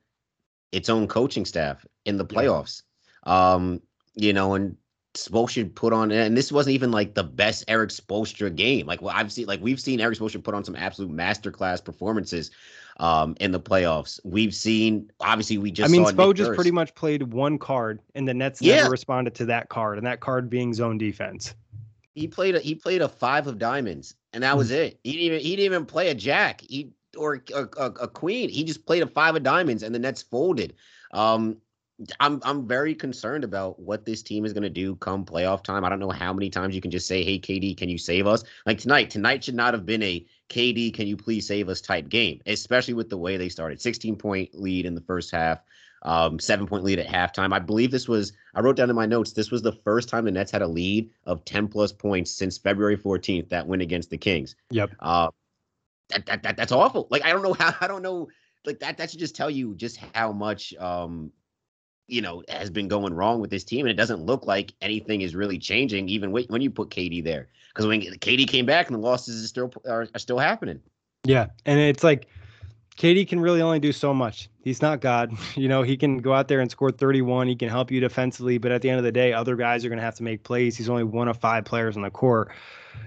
its 0.72 0.90
own 0.90 1.08
coaching 1.08 1.46
staff 1.46 1.86
in 2.06 2.18
the 2.18 2.26
playoffs. 2.26 2.82
Yeah. 2.82 2.91
Um, 3.24 3.82
you 4.16 4.34
know, 4.34 4.54
and 4.56 4.76
Spoelstra 5.14 5.74
put 5.74 5.94
on, 5.94 6.12
and 6.12 6.38
this 6.38 6.52
wasn't 6.52 6.76
even 6.76 6.92
like 6.92 7.14
the 7.16 7.24
best 7.24 7.66
Erik 7.68 7.90
Spoelstra 7.90 8.54
game. 8.56 8.88
Like 8.88 9.02
well, 9.02 9.14
I've 9.16 9.32
seen, 9.32 9.46
like 9.46 9.62
we've 9.62 9.80
seen 9.80 10.00
Erik 10.00 10.18
Spoelstra 10.18 10.44
put 10.44 10.54
on 10.54 10.64
some 10.64 10.76
absolute 10.76 11.12
masterclass 11.12 11.84
performances 11.84 12.52
um, 12.98 13.36
in 13.40 13.52
the 13.52 13.60
playoffs. 13.60 14.20
We've 14.24 14.56
seen, 14.56 15.12
obviously, 15.20 15.58
we 15.58 15.72
just. 15.72 15.90
I 15.90 15.92
mean, 15.92 16.06
Spo 16.06 16.34
just 16.34 16.54
pretty 16.54 16.72
much 16.72 16.96
played 16.96 17.34
one 17.34 17.58
card, 17.58 18.00
and 18.16 18.28
the 18.28 18.34
Nets 18.34 18.62
yeah. 18.62 18.78
never 18.78 18.92
responded 18.92 19.36
to 19.36 19.46
that 19.46 19.70
card, 19.70 19.98
and 19.98 20.08
that 20.08 20.22
card 20.22 20.50
being 20.50 20.74
zone 20.74 20.98
defense. 20.98 21.56
He 22.16 22.28
played 22.28 22.56
a 22.56 22.60
he 22.60 22.76
played 22.76 23.02
a 23.02 23.10
five 23.10 23.48
of 23.48 23.58
diamonds, 23.58 24.16
and 24.32 24.44
that 24.44 24.58
was 24.58 24.70
hmm. 24.70 24.76
it. 24.76 25.00
He 25.04 25.12
didn't 25.12 25.26
even 25.26 25.40
he 25.40 25.56
didn't 25.58 25.66
even 25.66 25.86
play 25.86 26.10
a 26.10 26.16
jack. 26.16 26.62
He 26.62 26.92
or 27.18 27.44
a, 27.54 27.68
a, 27.78 27.86
a 27.86 28.08
queen. 28.08 28.48
He 28.50 28.64
just 28.64 28.86
played 28.86 29.04
a 29.04 29.08
five 29.08 29.36
of 29.36 29.44
diamonds, 29.44 29.84
and 29.84 29.94
the 29.94 30.00
Nets 30.00 30.22
folded. 30.22 30.74
Um, 31.14 31.58
I'm 32.20 32.42
I'm 32.44 32.68
very 32.68 32.96
concerned 32.96 33.44
about 33.44 33.80
what 33.80 34.06
this 34.06 34.22
team 34.22 34.46
is 34.46 34.54
going 34.54 34.64
to 34.64 34.70
do 34.70 34.96
come 34.96 35.26
playoff 35.26 35.64
time. 35.64 35.84
I 35.84 35.90
don't 35.90 36.00
know 36.00 36.10
how 36.10 36.34
many 36.34 36.50
times 36.50 36.76
you 36.76 36.82
can 36.82 36.92
just 36.92 37.08
say, 37.08 37.24
"Hey, 37.24 37.40
KD, 37.40 37.78
can 37.78 37.90
you 37.90 37.98
save 37.98 38.28
us?" 38.28 38.44
Like 38.66 38.80
tonight, 38.80 39.10
tonight 39.10 39.44
should 39.44 39.56
not 39.56 39.74
have 39.74 39.86
been 39.86 40.04
a 40.04 40.26
KD, 40.52 40.94
can 40.94 41.08
you 41.08 41.16
please 41.16 41.48
save 41.48 41.70
us 41.70 41.82
type 41.82 42.10
game, 42.10 42.42
especially 42.46 42.94
with 42.94 43.10
the 43.10 43.18
way 43.18 43.38
they 43.38 43.50
started. 43.50 43.82
16 43.82 44.16
point 44.18 44.50
lead 44.54 44.86
in 44.86 44.96
the 44.96 45.02
first 45.02 45.32
half, 45.32 45.60
um, 46.04 46.40
seven 46.40 46.68
point 46.68 46.84
lead 46.84 47.00
at 47.00 47.08
halftime. 47.08 47.54
I 47.54 47.60
believe 47.60 47.90
this 47.90 48.08
was 48.08 48.34
I 48.54 48.60
wrote 48.62 48.76
down 48.76 48.90
in 48.90 48.96
my 48.96 49.06
notes. 49.06 49.32
This 49.32 49.50
was 49.50 49.62
the 49.62 49.72
first 49.72 50.10
time 50.10 50.26
the 50.26 50.32
Nets 50.32 50.52
had 50.52 50.62
a 50.62 50.68
lead 50.68 51.10
of 51.26 51.46
10 51.46 51.70
plus 51.70 51.92
points 51.94 52.32
since 52.32 52.58
February 52.58 52.98
14th. 52.98 53.50
That 53.50 53.66
win 53.66 53.82
against 53.82 54.10
the 54.10 54.18
Kings. 54.18 54.56
Yep. 54.72 54.92
Uh, 55.00 55.30
that, 56.10 56.26
that, 56.26 56.44
that 56.44 56.58
that's 56.58 56.72
awful. 56.72 57.08
Like 57.10 57.26
I 57.26 57.30
don't 57.32 57.44
know 57.44 57.54
how 57.54 57.74
I 57.80 57.88
don't 57.88 58.02
know 58.02 58.28
like 58.66 58.80
that 58.80 58.98
that 58.98 59.10
should 59.10 59.20
just 59.20 59.36
tell 59.36 59.50
you 59.50 59.74
just 59.76 59.98
how 60.14 60.32
much 60.32 60.74
um 60.76 61.32
you 62.12 62.22
know 62.22 62.44
has 62.50 62.70
been 62.70 62.88
going 62.88 63.14
wrong 63.14 63.40
with 63.40 63.50
this 63.50 63.64
team 63.64 63.86
and 63.86 63.92
it 63.92 63.96
doesn't 63.96 64.22
look 64.22 64.46
like 64.46 64.74
anything 64.82 65.22
is 65.22 65.34
really 65.34 65.58
changing 65.58 66.10
even 66.10 66.32
when 66.32 66.62
you 66.62 66.70
put 66.70 66.90
KD 66.90 67.24
there 67.24 67.48
because 67.70 67.88
when 67.88 68.02
KD 68.02 68.48
came 68.48 68.66
back 68.66 68.88
and 68.88 68.96
the 68.96 69.00
losses 69.00 69.44
are 69.44 69.48
still 69.48 69.74
are, 69.88 70.08
are 70.14 70.20
still 70.20 70.38
happening. 70.38 70.82
Yeah, 71.24 71.48
and 71.66 71.80
it's 71.80 72.04
like 72.04 72.28
KD 72.98 73.28
can 73.28 73.40
really 73.40 73.62
only 73.62 73.80
do 73.80 73.92
so 73.92 74.14
much. 74.14 74.50
He's 74.64 74.82
not 74.82 75.02
God. 75.02 75.32
You 75.56 75.68
know, 75.68 75.84
he 75.84 75.96
can 75.96 76.18
go 76.18 76.34
out 76.34 76.48
there 76.48 76.60
and 76.60 76.70
score 76.70 76.92
31. 76.92 77.48
He 77.48 77.56
can 77.56 77.70
help 77.70 77.92
you 77.92 78.00
defensively, 78.00 78.58
but 78.58 78.72
at 78.72 78.82
the 78.82 78.90
end 78.90 78.98
of 78.98 79.04
the 79.04 79.12
day, 79.12 79.32
other 79.34 79.56
guys 79.56 79.86
are 79.86 79.90
going 79.90 80.00
to 80.00 80.04
have 80.04 80.16
to 80.16 80.24
make 80.24 80.44
plays. 80.44 80.76
He's 80.76 80.90
only 80.90 81.04
one 81.04 81.28
of 81.28 81.38
five 81.38 81.66
players 81.66 81.96
on 81.96 82.04
the 82.04 82.10
court. 82.10 82.52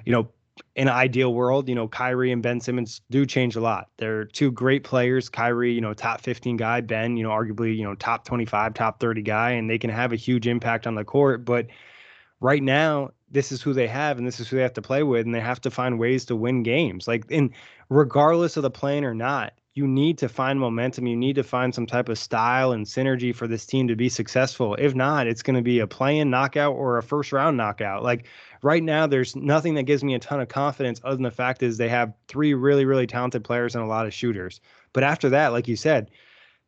You 0.05 0.13
know, 0.13 0.29
in 0.77 0.89
an 0.89 0.95
ideal 0.95 1.35
world, 1.35 1.69
you 1.69 1.75
know, 1.75 1.89
Kyrie 1.89 2.33
and 2.33 2.43
Ben 2.43 2.61
Simmons 2.61 3.01
do 3.11 3.27
change 3.27 3.57
a 3.57 3.61
lot. 3.61 3.89
They're 3.97 4.25
two 4.25 4.51
great 4.51 4.85
players. 4.85 5.29
Kyrie, 5.29 5.73
you 5.73 5.81
know, 5.81 5.95
top 5.95 6.21
15 6.21 6.57
guy. 6.57 6.81
Ben, 6.81 7.17
you 7.17 7.23
know, 7.23 7.31
arguably, 7.31 7.77
you 7.77 7.85
know, 7.85 7.95
top 7.95 8.25
25, 8.25 8.75
top 8.75 9.01
30 9.01 9.23
guy, 9.23 9.51
and 9.51 9.69
they 9.69 9.79
can 9.79 9.91
have 9.91 10.13
a 10.13 10.17
huge 10.17 10.47
impact 10.47 10.87
on 10.87 10.95
the 10.95 11.05
court. 11.05 11.45
But 11.45 11.67
right 12.41 12.63
now, 12.63 13.11
this 13.31 13.51
is 13.51 13.63
who 13.63 13.73
they 13.73 13.89
have 13.89 14.19
and 14.19 14.27
this 14.27 14.39
is 14.39 14.49
who 14.49 14.57
they 14.57 14.63
have 14.63 14.75
to 14.75 14.83
play 14.83 15.03
with, 15.03 15.27
and 15.27 15.35
they 15.35 15.41
have 15.41 15.61
to 15.63 15.71
find 15.71 15.99
ways 15.99 16.25
to 16.27 16.37
win 16.37 16.63
games. 16.63 17.09
Like, 17.09 17.25
in 17.31 17.53
regardless 17.89 18.57
of 18.57 18.63
the 18.63 18.71
plan 18.71 19.05
or 19.05 19.15
not, 19.15 19.55
you 19.75 19.89
need 19.89 20.19
to 20.19 20.29
find 20.29 20.61
momentum. 20.61 21.07
You 21.07 21.17
need 21.17 21.35
to 21.35 21.43
find 21.43 21.75
some 21.75 21.87
type 21.87 22.09
of 22.09 22.17
style 22.17 22.73
and 22.73 22.87
synergy 22.87 23.35
for 23.35 23.49
this 23.49 23.67
team 23.67 23.89
to 23.89 23.97
be 23.97 24.09
successful. 24.09 24.77
If 24.77 24.95
not, 24.95 25.27
it's 25.27 25.43
going 25.43 25.57
to 25.57 25.63
be 25.63 25.81
a 25.81 25.87
play-in 25.87 26.31
knockout 26.31 26.77
or 26.77 26.97
a 26.97 27.03
first 27.03 27.33
round 27.33 27.57
knockout. 27.57 28.05
Like 28.05 28.27
right 28.63 28.83
now, 28.83 29.09
there's 29.09 29.35
nothing 29.35 29.75
that 29.75 29.83
gives 29.83 30.05
me 30.05 30.15
a 30.15 30.21
ton 30.21 30.41
of 30.41 30.49
confidence 30.49 31.01
other 31.03 31.17
than 31.17 31.25
the 31.25 31.31
fact 31.33 31.63
is 31.65 31.77
they 31.77 31.89
have 31.89 32.15
three 32.29 32.55
really, 32.55 32.85
really 32.85 33.09
talented 33.09 33.43
players 33.43 33.75
and 33.75 33.83
a 33.83 33.89
lot 33.89 34.07
of 34.07 34.15
shooters. 34.15 34.61
But 34.93 35.03
after 35.03 35.29
that, 35.31 35.49
like 35.49 35.67
you 35.67 35.77
said, 35.77 36.09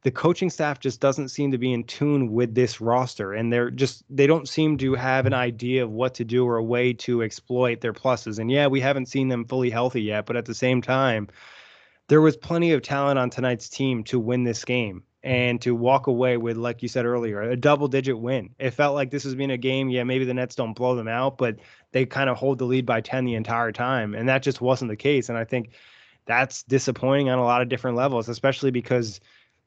the 0.02 0.10
coaching 0.10 0.50
staff 0.50 0.80
just 0.80 1.00
doesn't 1.00 1.28
seem 1.28 1.52
to 1.52 1.58
be 1.58 1.72
in 1.72 1.84
tune 1.84 2.32
with 2.32 2.54
this 2.54 2.80
roster 2.80 3.32
and 3.32 3.52
they're 3.52 3.70
just 3.70 4.04
they 4.08 4.28
don't 4.28 4.48
seem 4.48 4.78
to 4.78 4.94
have 4.94 5.26
an 5.26 5.34
idea 5.34 5.82
of 5.82 5.90
what 5.90 6.14
to 6.14 6.24
do 6.24 6.44
or 6.44 6.58
a 6.58 6.62
way 6.62 6.92
to 6.92 7.22
exploit 7.22 7.80
their 7.80 7.92
pluses 7.92 8.38
and 8.38 8.48
yeah 8.48 8.68
we 8.68 8.80
haven't 8.80 9.06
seen 9.06 9.26
them 9.26 9.44
fully 9.44 9.68
healthy 9.68 10.02
yet 10.02 10.24
but 10.24 10.36
at 10.36 10.44
the 10.44 10.54
same 10.54 10.80
time 10.80 11.26
there 12.08 12.20
was 12.20 12.36
plenty 12.36 12.72
of 12.72 12.82
talent 12.82 13.18
on 13.18 13.30
tonight's 13.30 13.68
team 13.68 14.04
to 14.04 14.18
win 14.18 14.44
this 14.44 14.64
game 14.64 15.02
and 15.22 15.60
to 15.60 15.74
walk 15.74 16.06
away 16.06 16.36
with, 16.36 16.56
like 16.56 16.82
you 16.82 16.88
said 16.88 17.04
earlier, 17.04 17.42
a 17.42 17.56
double 17.56 17.88
digit 17.88 18.16
win. 18.16 18.50
It 18.60 18.70
felt 18.70 18.94
like 18.94 19.10
this 19.10 19.24
was 19.24 19.34
being 19.34 19.50
a 19.50 19.56
game. 19.56 19.88
Yeah, 19.88 20.04
maybe 20.04 20.24
the 20.24 20.34
Nets 20.34 20.54
don't 20.54 20.74
blow 20.74 20.94
them 20.94 21.08
out, 21.08 21.36
but 21.36 21.56
they 21.90 22.06
kind 22.06 22.30
of 22.30 22.36
hold 22.36 22.58
the 22.58 22.64
lead 22.64 22.86
by 22.86 23.00
10 23.00 23.24
the 23.24 23.34
entire 23.34 23.72
time. 23.72 24.14
And 24.14 24.28
that 24.28 24.42
just 24.42 24.60
wasn't 24.60 24.90
the 24.90 24.96
case. 24.96 25.28
And 25.28 25.36
I 25.36 25.42
think 25.42 25.70
that's 26.26 26.62
disappointing 26.62 27.28
on 27.28 27.40
a 27.40 27.44
lot 27.44 27.60
of 27.60 27.68
different 27.68 27.96
levels, 27.96 28.28
especially 28.28 28.70
because. 28.70 29.20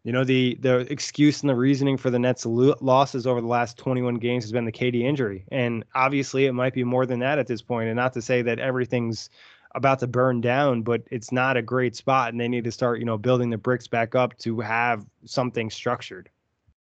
You 0.05 0.13
know 0.13 0.23
the 0.23 0.57
the 0.61 0.89
excuse 0.89 1.41
and 1.41 1.49
the 1.49 1.55
reasoning 1.55 1.97
for 1.97 2.09
the 2.09 2.17
Nets' 2.17 2.45
losses 2.45 3.27
over 3.27 3.41
the 3.41 3.47
last 3.47 3.77
21 3.77 4.15
games 4.15 4.45
has 4.45 4.51
been 4.53 4.63
the 4.63 4.71
KD 4.71 5.01
injury, 5.01 5.43
and 5.51 5.83
obviously 5.93 6.45
it 6.45 6.53
might 6.53 6.73
be 6.73 6.85
more 6.85 7.05
than 7.05 7.19
that 7.19 7.37
at 7.37 7.47
this 7.47 7.61
point. 7.61 7.89
And 7.89 7.97
not 7.97 8.13
to 8.13 8.21
say 8.21 8.41
that 8.43 8.59
everything's 8.59 9.29
about 9.75 9.99
to 9.99 10.07
burn 10.07 10.41
down, 10.41 10.81
but 10.81 11.03
it's 11.11 11.31
not 11.31 11.57
a 11.57 11.61
great 11.61 11.95
spot, 11.95 12.31
and 12.31 12.39
they 12.39 12.47
need 12.47 12.63
to 12.63 12.71
start, 12.71 12.99
you 12.99 13.05
know, 13.05 13.17
building 13.17 13.49
the 13.49 13.57
bricks 13.57 13.87
back 13.87 14.15
up 14.15 14.37
to 14.39 14.59
have 14.59 15.05
something 15.25 15.69
structured. 15.69 16.29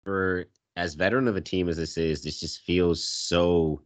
For 0.04 0.46
as 0.76 0.94
veteran 0.94 1.28
of 1.28 1.36
a 1.36 1.40
team 1.40 1.68
as 1.68 1.76
this 1.76 1.96
is, 1.98 2.22
this 2.22 2.40
just 2.40 2.62
feels 2.62 3.04
so 3.04 3.82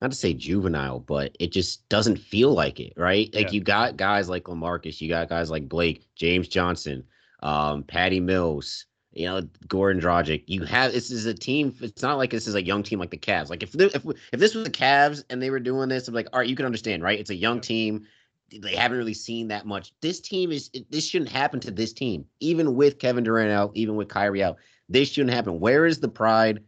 not 0.00 0.10
to 0.10 0.16
say 0.16 0.34
juvenile, 0.34 1.00
but 1.00 1.34
it 1.40 1.50
just 1.50 1.88
doesn't 1.88 2.18
feel 2.18 2.52
like 2.52 2.78
it, 2.78 2.92
right? 2.96 3.34
Like 3.34 3.46
yeah. 3.46 3.52
you 3.52 3.60
got 3.60 3.96
guys 3.96 4.28
like 4.28 4.44
Lamarcus, 4.44 5.00
you 5.00 5.08
got 5.08 5.28
guys 5.28 5.50
like 5.50 5.68
Blake, 5.68 6.06
James 6.14 6.46
Johnson, 6.46 7.04
um, 7.42 7.82
Patty 7.84 8.20
Mills, 8.20 8.86
you 9.14 9.26
know, 9.26 9.42
Goran 9.68 10.00
Dragic. 10.00 10.42
You 10.46 10.64
have 10.64 10.92
this 10.92 11.10
is 11.10 11.26
a 11.26 11.34
team. 11.34 11.74
It's 11.80 12.02
not 12.02 12.18
like 12.18 12.30
this 12.30 12.46
is 12.46 12.54
a 12.54 12.62
young 12.62 12.82
team 12.82 12.98
like 12.98 13.10
the 13.10 13.16
Cavs. 13.16 13.48
Like 13.48 13.62
if 13.62 13.74
if 13.74 14.04
if 14.04 14.40
this 14.40 14.54
was 14.54 14.64
the 14.64 14.70
Cavs 14.70 15.24
and 15.30 15.40
they 15.40 15.50
were 15.50 15.60
doing 15.60 15.88
this, 15.88 16.08
I'm 16.08 16.14
like, 16.14 16.28
all 16.32 16.40
right, 16.40 16.48
you 16.48 16.56
can 16.56 16.66
understand, 16.66 17.02
right? 17.02 17.18
It's 17.18 17.30
a 17.30 17.34
young 17.34 17.60
team. 17.60 18.06
They 18.50 18.74
haven't 18.74 18.98
really 18.98 19.14
seen 19.14 19.48
that 19.48 19.66
much. 19.66 19.92
This 20.00 20.20
team 20.20 20.50
is 20.52 20.70
this 20.90 21.06
shouldn't 21.06 21.30
happen 21.30 21.60
to 21.60 21.70
this 21.70 21.92
team, 21.92 22.26
even 22.40 22.74
with 22.74 22.98
Kevin 22.98 23.24
Durant 23.24 23.50
out, 23.50 23.70
even 23.74 23.94
with 23.96 24.08
Kyrie 24.08 24.42
out. 24.42 24.56
This 24.88 25.10
shouldn't 25.10 25.34
happen. 25.34 25.60
Where 25.60 25.86
is 25.86 26.00
the 26.00 26.08
pride? 26.08 26.62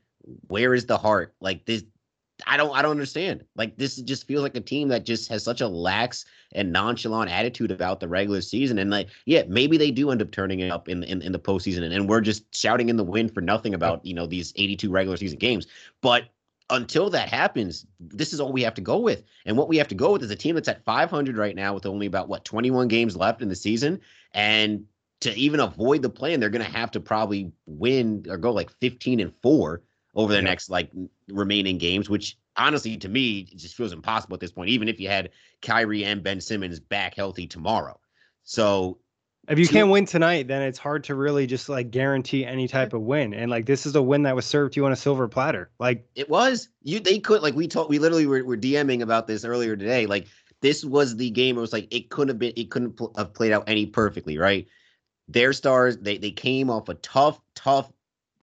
Where 0.49 0.73
is 0.73 0.87
the 0.87 0.99
heart? 0.99 1.35
Like 1.41 1.67
this, 1.67 1.85
I 2.47 2.57
don't 2.57 2.75
I 2.77 2.83
don't 2.83 2.93
understand. 2.93 3.45
Like 3.57 3.77
this 3.77 3.97
just 3.97 4.27
feels 4.27 4.43
like 4.43 4.57
a 4.57 4.61
team 4.61 4.89
that 4.89 5.05
just 5.05 5.29
has 5.31 5.43
such 5.43 5.61
a 5.61 5.69
lax 5.69 6.25
and 6.53 6.73
nonchalant 6.73 7.31
attitude 7.31 7.71
about 7.71 8.01
the 8.01 8.09
regular 8.09 8.41
season. 8.41 8.79
And 8.79 8.91
like, 8.91 9.09
yeah, 9.25 9.43
maybe 9.49 9.77
they 9.77 9.91
do 9.91 10.11
end 10.11 10.23
up 10.23 10.31
turning 10.31 10.61
it 10.61 10.71
up 10.71 10.89
in 10.89 11.03
in, 11.05 11.23
in 11.23 11.33
the 11.33 11.39
postseason, 11.39 11.83
and, 11.83 11.93
and 11.93 12.09
we're 12.09 12.21
just 12.21 12.55
shouting 12.55 12.89
in 12.89 12.97
the 12.97 13.05
wind 13.05 13.35
for 13.35 13.41
nothing 13.41 13.75
about 13.75 14.05
you 14.05 14.15
know 14.15 14.27
these 14.27 14.53
82 14.57 14.91
regular 14.91 15.17
season 15.17 15.39
games. 15.39 15.67
But 16.01 16.25
until 16.71 17.11
that 17.11 17.29
happens, 17.29 17.87
this 18.01 18.33
is 18.33 18.41
all 18.41 18.53
we 18.53 18.63
have 18.63 18.75
to 18.75 18.81
go 18.81 18.99
with. 18.99 19.23
And 19.45 19.57
what 19.57 19.69
we 19.69 19.77
have 19.77 19.89
to 19.89 19.95
go 19.95 20.13
with 20.13 20.23
is 20.23 20.31
a 20.31 20.37
team 20.37 20.57
that's 20.57 20.69
at 20.69 20.85
500 20.85 21.37
right 21.37 21.55
now 21.55 21.75
with 21.75 21.87
only 21.87 22.07
about 22.07 22.29
what 22.29 22.45
21 22.45 22.89
games 22.89 23.17
left 23.17 23.41
in 23.41 23.49
the 23.49 23.55
season. 23.55 24.01
And 24.35 24.85
to 25.21 25.33
even 25.35 25.61
avoid 25.61 26.03
the 26.03 26.11
play-in, 26.11 26.41
they're 26.41 26.51
going 26.51 26.65
to 26.65 26.71
have 26.71 26.91
to 26.93 27.01
probably 27.01 27.53
win 27.67 28.27
or 28.29 28.37
go 28.37 28.53
like 28.53 28.71
15 28.81 29.21
and 29.21 29.33
four 29.43 29.83
over 30.15 30.33
the 30.33 30.39
yeah. 30.39 30.45
next 30.45 30.69
like 30.69 30.91
remaining 31.29 31.79
games, 31.79 32.11
which 32.11 32.37
honestly 32.57 32.97
to 32.97 33.09
me 33.09 33.41
it 33.41 33.57
just 33.57 33.75
feels 33.75 33.93
impossible 33.93 34.35
at 34.35 34.41
this 34.41 34.53
point, 34.53 34.71
even 34.71 34.89
if 34.89 35.01
you 35.01 35.09
had 35.09 35.31
Kyrie 35.63 36.05
and 36.05 36.23
Ben 36.23 36.41
Simmons 36.41 36.81
back 36.81 37.15
healthy 37.15 37.47
tomorrow. 37.47 37.99
So 38.45 38.99
if 39.49 39.59
you 39.59 39.69
can't 39.69 39.91
win 39.91 40.07
tonight, 40.07 40.49
then 40.49 40.63
it's 40.63 40.79
hard 40.79 41.05
to 41.05 41.15
really 41.15 41.47
just 41.47 41.69
like 41.69 41.91
guarantee 41.91 42.45
any 42.45 42.67
type 42.67 42.93
of 42.93 43.03
win. 43.03 43.33
And 43.33 43.51
like 43.51 43.67
this 43.67 43.87
is 43.87 43.95
a 43.95 44.03
win 44.03 44.23
that 44.25 44.35
was 44.35 44.45
served 44.45 44.75
to 44.75 44.81
you 44.81 44.87
on 44.87 44.93
a 44.93 44.97
silver 44.97 45.29
platter. 45.29 45.71
Like 45.79 46.07
it 46.15 46.29
was. 46.29 46.69
You 46.83 46.99
they 46.99 47.21
could 47.21 47.43
like 47.43 47.55
we 47.55 47.69
talked 47.69 47.89
we 47.89 47.99
literally 47.99 48.27
were, 48.27 48.43
were 48.45 48.57
DMing 48.57 49.03
about 49.03 49.27
this 49.27 49.45
earlier 49.45 49.77
today. 49.77 50.07
Like 50.07 50.27
this 50.63 50.85
was 50.85 51.17
the 51.17 51.31
game. 51.31 51.57
It 51.57 51.61
was 51.61 51.73
like 51.73 51.87
it 51.95 52.11
couldn't 52.11 52.29
have 52.29 52.39
been. 52.39 52.55
It 52.57 52.71
couldn't 52.71 52.97
pl- 52.97 53.13
have 53.17 53.35
played 53.35 53.53
out 53.53 53.65
any 53.69 53.87
perfectly. 53.87 54.37
Right. 54.37 54.67
Their 55.29 55.53
stars. 55.53 55.97
They 55.99 56.19
they 56.19 56.33
came 56.33 56.69
off 56.69 56.89
a 56.89 56.95
tough 56.95 57.41
tough 57.55 57.93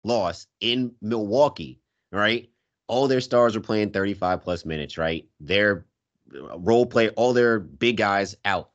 loss 0.04 0.46
in 0.60 0.94
Milwaukee, 1.00 1.80
right? 2.12 2.48
All 2.92 3.08
their 3.08 3.22
stars 3.22 3.54
were 3.54 3.62
playing 3.62 3.90
35 3.90 4.42
plus 4.42 4.66
minutes, 4.66 4.98
right? 4.98 5.26
Their 5.40 5.86
uh, 6.34 6.58
role 6.58 6.84
play, 6.84 7.08
all 7.10 7.32
their 7.32 7.58
big 7.58 7.96
guys 7.96 8.36
out. 8.44 8.70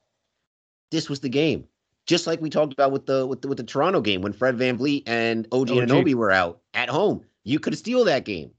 This 0.89 1.07
was 1.07 1.20
the 1.20 1.30
game. 1.30 1.65
Just 2.07 2.26
like 2.26 2.41
we 2.41 2.49
talked 2.49 2.74
about 2.74 2.91
with 2.91 3.05
the 3.05 3.28
with 3.28 3.43
the, 3.43 3.47
with 3.47 3.59
the 3.59 3.63
Toronto 3.63 4.01
game 4.01 4.22
when 4.24 4.34
Fred 4.34 4.57
Van 4.57 4.80
VanVleet 4.80 5.03
and 5.05 5.47
OG, 5.51 5.70
OG. 5.70 5.78
Anunoby 5.78 6.15
were 6.15 6.32
out 6.32 6.61
at 6.74 6.89
home. 6.89 7.22
You 7.43 7.59
could 7.59 7.78
steal 7.78 8.05
that 8.05 8.26
game. 8.26 8.49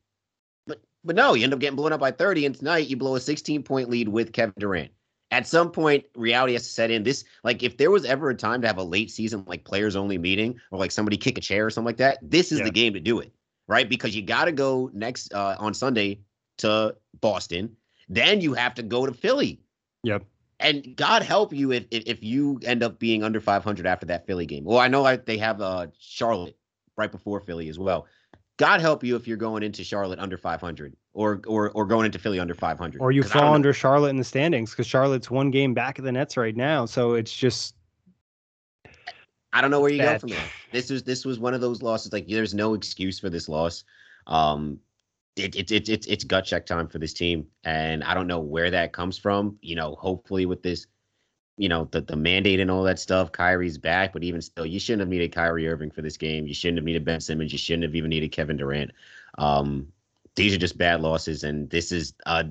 But 0.68 0.80
but 1.02 1.16
no, 1.16 1.34
you 1.34 1.42
end 1.42 1.52
up 1.52 1.59
getting 1.59 1.74
blown 1.74 1.92
up 1.92 1.98
by 1.98 2.12
30 2.12 2.46
and 2.46 2.54
tonight 2.54 2.86
you 2.86 2.96
blow 2.96 3.16
a 3.16 3.20
16 3.20 3.64
point 3.64 3.90
lead 3.90 4.09
with 4.09 4.32
Kevin 4.32 4.54
Durant 4.61 4.92
at 5.30 5.46
some 5.46 5.70
point 5.70 6.04
reality 6.14 6.54
has 6.54 6.62
to 6.62 6.68
set 6.68 6.90
in 6.90 7.02
this 7.02 7.24
like 7.44 7.62
if 7.62 7.76
there 7.76 7.90
was 7.90 8.04
ever 8.04 8.30
a 8.30 8.34
time 8.34 8.61
to 8.62 8.66
have 8.66 8.78
a 8.78 8.82
late 8.82 9.11
season 9.11 9.44
like 9.46 9.64
players 9.64 9.96
only 9.96 10.18
meeting 10.18 10.59
or 10.70 10.78
like 10.78 10.90
somebody 10.90 11.16
kick 11.16 11.36
a 11.36 11.40
chair 11.40 11.66
or 11.66 11.70
something 11.70 11.86
like 11.86 11.96
that 11.98 12.18
this 12.22 12.52
is 12.52 12.59
yeah. 12.59 12.64
the 12.64 12.70
game 12.70 12.94
to 12.94 13.00
do 13.00 13.18
it 13.18 13.32
right? 13.69 13.89
Because 13.89 14.16
you 14.16 14.23
got 14.23 14.47
to 14.47 14.53
go 14.53 14.91
next 14.93 15.33
uh, 15.33 15.57
on 15.59 15.75
sunday 15.75 16.21
to 16.59 16.97
boston. 17.21 17.77
Then 18.09 18.41
you 18.41 18.55
have 18.55 18.75
to 18.75 18.83
go 18.83 19.07
to 19.07 19.12
philly. 19.12 19.61
Yep. 20.03 20.25
And 20.61 20.97
god 20.97 21.23
help 21.23 21.53
you 21.53 21.73
if 21.73 21.85
if, 21.91 22.03
if 22.07 22.23
you 22.23 22.61
end 22.64 22.83
up 22.83 22.99
being 22.99 23.23
under 23.23 23.41
500 23.41 23.87
after 23.87 24.07
that 24.07 24.27
philly 24.27 24.47
game. 24.47 24.64
Well 24.64 24.79
i 24.79 24.89
know 24.89 25.05
I, 25.05 25.16
they 25.16 25.39
have 25.39 25.61
uh 25.61 25.87
charlotte 25.99 26.57
right 26.97 27.12
before 27.12 27.41
philly 27.41 27.69
as 27.69 27.79
well. 27.79 28.07
God 28.57 28.81
help 28.81 29.05
you 29.05 29.14
if 29.14 29.29
you're 29.29 29.37
going 29.37 29.62
into 29.62 29.85
charlotte 29.85 30.19
under 30.19 30.37
500 30.37 30.97
or 31.19 31.41
or 31.47 31.71
or 31.71 31.85
going 31.85 32.07
into 32.07 32.19
Philly 32.19 32.39
under 32.39 32.55
500. 32.55 33.01
Or 33.01 33.11
you 33.11 33.25
fall 33.25 33.53
under 33.53 33.73
Charlotte 33.73 34.11
in 34.11 34.16
the 34.16 34.25
standings 34.25 34.71
because 34.71 34.87
Charlotte's 34.87 35.31
one 35.31 35.51
game 35.51 35.75
back 35.75 35.99
of 35.99 36.05
the 36.05 36.12
Nets 36.12 36.37
right 36.37 36.55
now. 36.55 36.87
So 36.87 37.14
it's 37.14 37.35
just 37.35 37.75
I 39.53 39.61
don't 39.61 39.70
know 39.70 39.80
where 39.80 39.90
you 39.90 39.99
bad. 39.99 40.14
go 40.14 40.18
from 40.20 40.28
there. 40.30 40.44
This 40.72 40.90
was 40.90 41.03
this 41.03 41.24
was 41.24 41.38
one 41.38 41.55
of 41.55 41.61
those 41.61 41.82
losses. 41.82 42.12
Like 42.12 42.26
there's 42.28 42.55
no 42.55 42.74
excuse 42.74 43.18
for 43.18 43.30
this 43.30 43.49
loss. 43.49 43.84
Um, 44.26 44.80
it, 45.36 45.57
it, 45.57 45.70
it, 45.70 45.88
it, 45.88 46.07
it's 46.09 46.24
gut 46.24 46.44
check 46.44 46.66
time 46.66 46.88
for 46.88 46.99
this 46.99 47.12
team, 47.12 47.46
and 47.64 48.05
I 48.05 48.14
don't 48.14 48.26
know 48.26 48.40
where 48.40 48.70
that 48.70 48.92
comes 48.92 49.16
from. 49.16 49.57
You 49.62 49.76
know, 49.76 49.94
hopefully 49.94 50.46
with 50.46 50.62
this, 50.62 50.86
you 51.57 51.68
know, 51.68 51.88
the 51.90 52.01
the 52.01 52.16
mandate 52.16 52.61
and 52.61 52.70
all 52.70 52.82
that 52.82 52.99
stuff, 52.99 53.32
Kyrie's 53.32 53.78
back, 53.78 54.12
but 54.12 54.22
even 54.22 54.42
still, 54.42 54.66
you 54.66 54.80
shouldn't 54.80 55.01
have 55.01 55.09
needed 55.09 55.32
Kyrie 55.32 55.68
Irving 55.68 55.90
for 55.90 56.03
this 56.03 56.16
game. 56.16 56.46
You 56.46 56.55
shouldn't 56.55 56.78
have 56.78 56.84
needed 56.84 57.05
Ben 57.05 57.20
Simmons. 57.20 57.53
You 57.53 57.59
shouldn't 57.59 57.84
have 57.84 57.94
even 57.94 58.11
needed 58.11 58.32
Kevin 58.32 58.57
Durant. 58.57 58.90
Um, 59.38 59.88
these 60.36 60.55
are 60.55 60.59
just 60.59 60.78
bad 60.78 61.01
losses, 61.01 61.42
and 61.44 61.70
this 61.70 61.90
is 61.90 62.14
a 62.26 62.46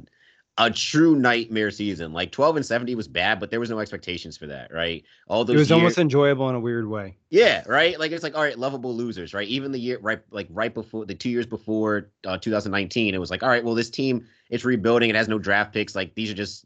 a 0.60 0.72
true 0.72 1.16
nightmare 1.16 1.70
season. 1.70 2.14
Like 2.14 2.32
12 2.32 2.58
and 2.58 2.66
70 2.66 2.96
was 2.96 3.08
bad, 3.08 3.40
but 3.40 3.52
there 3.52 3.60
was 3.60 3.70
no 3.70 3.80
expectations 3.80 4.38
for 4.38 4.48
that, 4.48 4.74
right? 4.74 5.04
All 5.28 5.46
those 5.46 5.56
It 5.56 5.60
was 5.60 5.70
years, 5.70 5.78
almost 5.78 5.98
enjoyable 5.98 6.50
in 6.50 6.56
a 6.56 6.60
weird 6.60 6.88
way. 6.88 7.16
Yeah, 7.30 7.64
right? 7.68 8.00
Like 8.00 8.12
it's 8.12 8.24
like 8.24 8.36
all 8.36 8.42
right, 8.42 8.58
lovable 8.58 8.96
losers, 8.96 9.34
right? 9.34 9.48
Even 9.48 9.72
the 9.72 9.80
year 9.80 10.00
right 10.02 10.20
like 10.32 10.48
right 10.50 10.74
before 10.74 11.06
the 11.06 11.14
2 11.14 11.30
years 11.30 11.46
before 11.46 12.10
uh, 12.26 12.38
2019, 12.38 13.14
it 13.14 13.18
was 13.20 13.30
like 13.30 13.44
all 13.44 13.50
right, 13.50 13.64
well 13.64 13.76
this 13.76 13.90
team 13.90 14.26
it's 14.50 14.66
rebuilding, 14.66 15.10
it 15.10 15.16
has 15.16 15.28
no 15.28 15.38
draft 15.38 15.74
picks, 15.74 15.96
like 15.96 16.16
these 16.16 16.32
are 16.32 16.36
just 16.36 16.66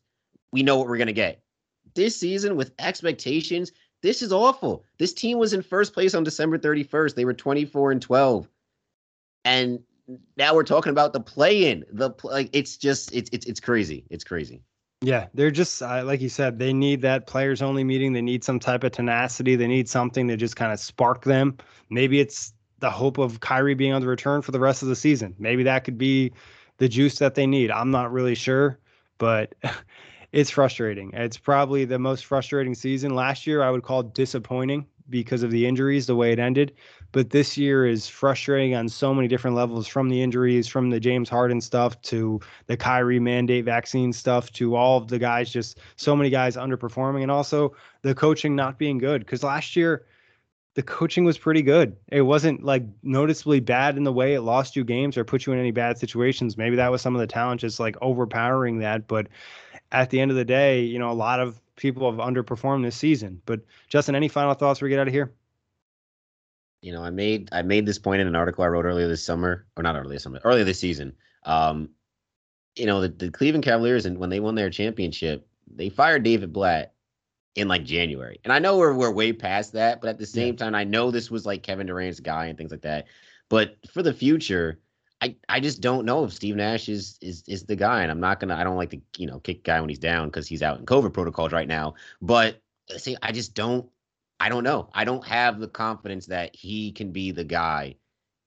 we 0.51 0.63
know 0.63 0.77
what 0.77 0.87
we're 0.87 0.97
going 0.97 1.07
to 1.07 1.13
get. 1.13 1.41
This 1.93 2.17
season 2.17 2.55
with 2.55 2.71
expectations, 2.79 3.71
this 4.01 4.21
is 4.21 4.31
awful. 4.31 4.85
This 4.97 5.13
team 5.13 5.37
was 5.37 5.53
in 5.53 5.61
first 5.61 5.93
place 5.93 6.13
on 6.13 6.23
December 6.23 6.57
31st. 6.57 7.15
They 7.15 7.25
were 7.25 7.33
24 7.33 7.91
and 7.91 8.01
12. 8.01 8.47
And 9.43 9.79
now 10.37 10.55
we're 10.55 10.63
talking 10.63 10.91
about 10.91 11.13
the 11.13 11.19
play-in. 11.19 11.85
The 11.91 12.11
like 12.23 12.49
it's 12.53 12.77
just 12.77 13.13
it's 13.13 13.29
it's 13.33 13.45
it's 13.45 13.59
crazy. 13.59 14.05
It's 14.09 14.23
crazy. 14.23 14.63
Yeah, 15.01 15.27
they're 15.33 15.51
just 15.51 15.81
uh, 15.81 16.03
like 16.05 16.21
you 16.21 16.29
said. 16.29 16.59
They 16.59 16.73
need 16.73 17.01
that 17.01 17.25
players 17.25 17.61
only 17.61 17.83
meeting. 17.83 18.13
They 18.13 18.21
need 18.21 18.43
some 18.43 18.59
type 18.59 18.83
of 18.83 18.91
tenacity. 18.91 19.55
They 19.55 19.67
need 19.67 19.89
something 19.89 20.27
to 20.27 20.37
just 20.37 20.55
kind 20.55 20.71
of 20.71 20.79
spark 20.79 21.23
them. 21.23 21.57
Maybe 21.89 22.19
it's 22.19 22.53
the 22.79 22.91
hope 22.91 23.17
of 23.17 23.39
Kyrie 23.39 23.73
being 23.73 23.93
on 23.93 24.01
the 24.01 24.07
return 24.07 24.41
for 24.41 24.51
the 24.51 24.59
rest 24.59 24.83
of 24.83 24.89
the 24.89 24.95
season. 24.95 25.35
Maybe 25.39 25.63
that 25.63 25.83
could 25.83 25.97
be 25.97 26.33
the 26.77 26.87
juice 26.89 27.17
that 27.19 27.35
they 27.35 27.47
need. 27.47 27.71
I'm 27.71 27.91
not 27.91 28.11
really 28.11 28.35
sure, 28.35 28.79
but 29.17 29.55
it's 30.31 30.49
frustrating. 30.49 31.11
It's 31.13 31.37
probably 31.37 31.85
the 31.85 31.99
most 31.99 32.25
frustrating 32.25 32.75
season. 32.75 33.15
Last 33.15 33.47
year, 33.47 33.63
I 33.63 33.71
would 33.71 33.83
call 33.83 34.03
disappointing 34.03 34.85
because 35.09 35.43
of 35.43 35.51
the 35.51 35.65
injuries, 35.65 36.07
the 36.07 36.15
way 36.15 36.31
it 36.31 36.39
ended. 36.39 36.73
But 37.11 37.29
this 37.29 37.57
year 37.57 37.85
is 37.85 38.07
frustrating 38.07 38.75
on 38.75 38.87
so 38.87 39.13
many 39.13 39.27
different 39.27 39.55
levels 39.55 39.87
from 39.87 40.09
the 40.09 40.21
injuries, 40.21 40.67
from 40.67 40.89
the 40.89 40.99
James 40.99 41.29
Harden 41.29 41.61
stuff 41.61 42.01
to 42.03 42.39
the 42.67 42.77
Kyrie 42.77 43.19
mandate 43.19 43.65
vaccine 43.65 44.13
stuff 44.13 44.51
to 44.53 44.75
all 44.75 44.97
of 44.97 45.07
the 45.07 45.19
guys, 45.19 45.51
just 45.51 45.79
so 45.95 46.15
many 46.15 46.29
guys 46.29 46.55
underperforming, 46.55 47.21
and 47.21 47.31
also 47.31 47.75
the 48.01 48.15
coaching 48.15 48.55
not 48.55 48.77
being 48.77 48.97
good. 48.97 49.21
Because 49.21 49.43
last 49.43 49.75
year, 49.75 50.05
the 50.73 50.83
coaching 50.83 51.25
was 51.25 51.37
pretty 51.37 51.61
good. 51.61 51.97
It 52.11 52.21
wasn't 52.21 52.63
like 52.63 52.83
noticeably 53.03 53.59
bad 53.59 53.97
in 53.97 54.03
the 54.03 54.13
way 54.13 54.33
it 54.33 54.41
lost 54.41 54.75
you 54.75 54.85
games 54.85 55.17
or 55.17 55.25
put 55.25 55.45
you 55.45 55.51
in 55.51 55.59
any 55.59 55.71
bad 55.71 55.97
situations. 55.97 56.57
Maybe 56.57 56.77
that 56.77 56.91
was 56.91 57.01
some 57.01 57.13
of 57.13 57.19
the 57.19 57.27
talent 57.27 57.61
just 57.61 57.79
like 57.79 57.97
overpowering 58.01 58.79
that. 58.79 59.07
But 59.07 59.27
at 59.91 60.09
the 60.09 60.21
end 60.21 60.31
of 60.31 60.37
the 60.37 60.45
day, 60.45 60.81
you 60.81 60.97
know, 60.97 61.11
a 61.11 61.13
lot 61.13 61.41
of 61.41 61.59
people 61.75 62.09
have 62.09 62.25
underperformed 62.25 62.83
this 62.83 62.95
season. 62.95 63.41
But 63.45 63.59
Justin, 63.89 64.15
any 64.15 64.29
final 64.29 64.53
thoughts 64.53 64.81
we 64.81 64.87
get 64.87 64.99
out 64.99 65.07
of 65.07 65.13
here? 65.13 65.33
You 66.81 66.91
know, 66.91 67.03
I 67.03 67.09
made 67.09 67.49
I 67.51 67.61
made 67.61 67.85
this 67.85 67.99
point 67.99 68.21
in 68.21 68.27
an 68.27 68.35
article 68.35 68.63
I 68.63 68.67
wrote 68.67 68.85
earlier 68.85 69.07
this 69.07 69.23
summer, 69.23 69.65
or 69.77 69.83
not 69.83 69.95
earlier 69.95 70.13
this 70.13 70.23
summer, 70.23 70.41
earlier 70.43 70.63
this 70.63 70.79
season. 70.79 71.13
Um, 71.43 71.89
you 72.75 72.85
know, 72.85 73.01
the, 73.01 73.09
the 73.09 73.31
Cleveland 73.31 73.65
Cavaliers, 73.65 74.05
and 74.05 74.17
when 74.17 74.29
they 74.29 74.39
won 74.39 74.55
their 74.55 74.69
championship, 74.69 75.47
they 75.67 75.89
fired 75.89 76.23
David 76.23 76.53
Blatt 76.53 76.93
in 77.55 77.67
like 77.67 77.83
January. 77.83 78.39
And 78.43 78.53
I 78.53 78.59
know 78.59 78.77
we're 78.77 78.93
we're 78.93 79.11
way 79.11 79.33
past 79.33 79.73
that, 79.73 80.01
but 80.01 80.09
at 80.09 80.17
the 80.17 80.25
same 80.25 80.53
yeah. 80.53 80.65
time, 80.65 80.75
I 80.75 80.83
know 80.83 81.11
this 81.11 81.29
was 81.29 81.45
like 81.45 81.63
Kevin 81.63 81.87
Durant's 81.87 82.19
guy 82.19 82.45
and 82.45 82.57
things 82.57 82.71
like 82.71 82.81
that. 82.81 83.07
But 83.49 83.77
for 83.91 84.01
the 84.01 84.13
future, 84.13 84.79
I, 85.21 85.35
I 85.49 85.59
just 85.59 85.81
don't 85.81 86.05
know 86.05 86.23
if 86.23 86.33
Steve 86.33 86.55
Nash 86.55 86.89
is 86.89 87.17
is 87.21 87.43
is 87.47 87.63
the 87.63 87.75
guy, 87.75 88.01
and 88.01 88.11
I'm 88.11 88.19
not 88.19 88.39
gonna. 88.39 88.55
I 88.55 88.63
don't 88.63 88.77
like 88.77 88.89
to 88.91 89.01
you 89.17 89.27
know 89.27 89.39
kick 89.39 89.63
guy 89.63 89.79
when 89.79 89.89
he's 89.89 89.99
down 89.99 90.29
because 90.29 90.47
he's 90.47 90.63
out 90.63 90.79
in 90.79 90.85
COVID 90.85 91.13
protocols 91.13 91.51
right 91.51 91.67
now. 91.67 91.93
But 92.21 92.61
see, 92.97 93.15
I 93.21 93.31
just 93.31 93.53
don't. 93.53 93.87
I 94.41 94.49
don't 94.49 94.63
know. 94.63 94.89
I 94.93 95.03
don't 95.03 95.25
have 95.25 95.59
the 95.59 95.67
confidence 95.67 96.25
that 96.25 96.55
he 96.55 96.91
can 96.91 97.11
be 97.11 97.29
the 97.29 97.43
guy 97.43 97.95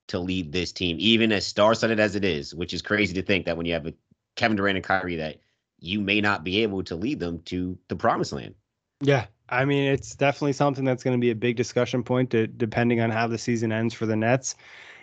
to 0.08 0.18
lead 0.18 0.50
this 0.50 0.72
team, 0.72 0.96
even 0.98 1.30
as 1.30 1.46
star-studded 1.46 2.00
as 2.00 2.16
it 2.16 2.24
is. 2.24 2.52
Which 2.52 2.74
is 2.74 2.82
crazy 2.82 3.14
to 3.14 3.22
think 3.22 3.46
that 3.46 3.56
when 3.56 3.64
you 3.64 3.74
have 3.74 3.86
a 3.86 3.94
Kevin 4.34 4.56
Durant 4.56 4.76
and 4.76 4.84
Kyrie, 4.84 5.16
that 5.16 5.36
you 5.78 6.00
may 6.00 6.20
not 6.20 6.42
be 6.42 6.62
able 6.64 6.82
to 6.82 6.96
lead 6.96 7.20
them 7.20 7.38
to 7.42 7.78
the 7.88 7.94
promised 7.94 8.32
land. 8.32 8.54
Yeah, 9.00 9.26
I 9.48 9.64
mean, 9.64 9.84
it's 9.92 10.16
definitely 10.16 10.54
something 10.54 10.84
that's 10.84 11.04
going 11.04 11.16
to 11.16 11.20
be 11.20 11.30
a 11.30 11.34
big 11.36 11.56
discussion 11.56 12.02
point 12.02 12.30
to, 12.30 12.48
depending 12.48 13.00
on 13.00 13.10
how 13.10 13.28
the 13.28 13.38
season 13.38 13.70
ends 13.70 13.94
for 13.94 14.06
the 14.06 14.16
Nets. 14.16 14.56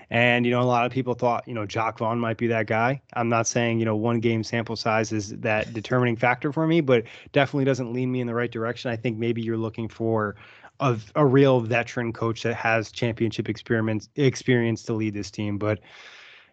And, 0.09 0.45
you 0.45 0.51
know, 0.51 0.61
a 0.61 0.63
lot 0.63 0.85
of 0.85 0.91
people 0.91 1.13
thought, 1.13 1.47
you 1.47 1.53
know, 1.53 1.65
Jacque 1.65 1.99
Vaughn 1.99 2.19
might 2.19 2.37
be 2.37 2.47
that 2.47 2.67
guy. 2.67 3.01
I'm 3.13 3.29
not 3.29 3.47
saying, 3.47 3.79
you 3.79 3.85
know, 3.85 3.95
one 3.95 4.19
game 4.19 4.43
sample 4.43 4.75
size 4.75 5.13
is 5.13 5.29
that 5.37 5.71
determining 5.73 6.17
factor 6.17 6.51
for 6.51 6.67
me, 6.67 6.81
but 6.81 7.05
definitely 7.31 7.63
doesn't 7.63 7.93
lean 7.93 8.11
me 8.11 8.19
in 8.19 8.27
the 8.27 8.35
right 8.35 8.51
direction. 8.51 8.91
I 8.91 8.97
think 8.97 9.17
maybe 9.17 9.41
you're 9.41 9.55
looking 9.55 9.87
for 9.87 10.35
a, 10.82 10.97
a 11.15 11.25
real 11.25 11.61
veteran 11.61 12.11
coach 12.11 12.43
that 12.43 12.55
has 12.55 12.91
championship 12.91 13.47
experience 13.47 14.09
experience 14.15 14.84
to 14.84 14.93
lead 14.93 15.13
this 15.13 15.32
team. 15.32 15.57
But 15.57 15.79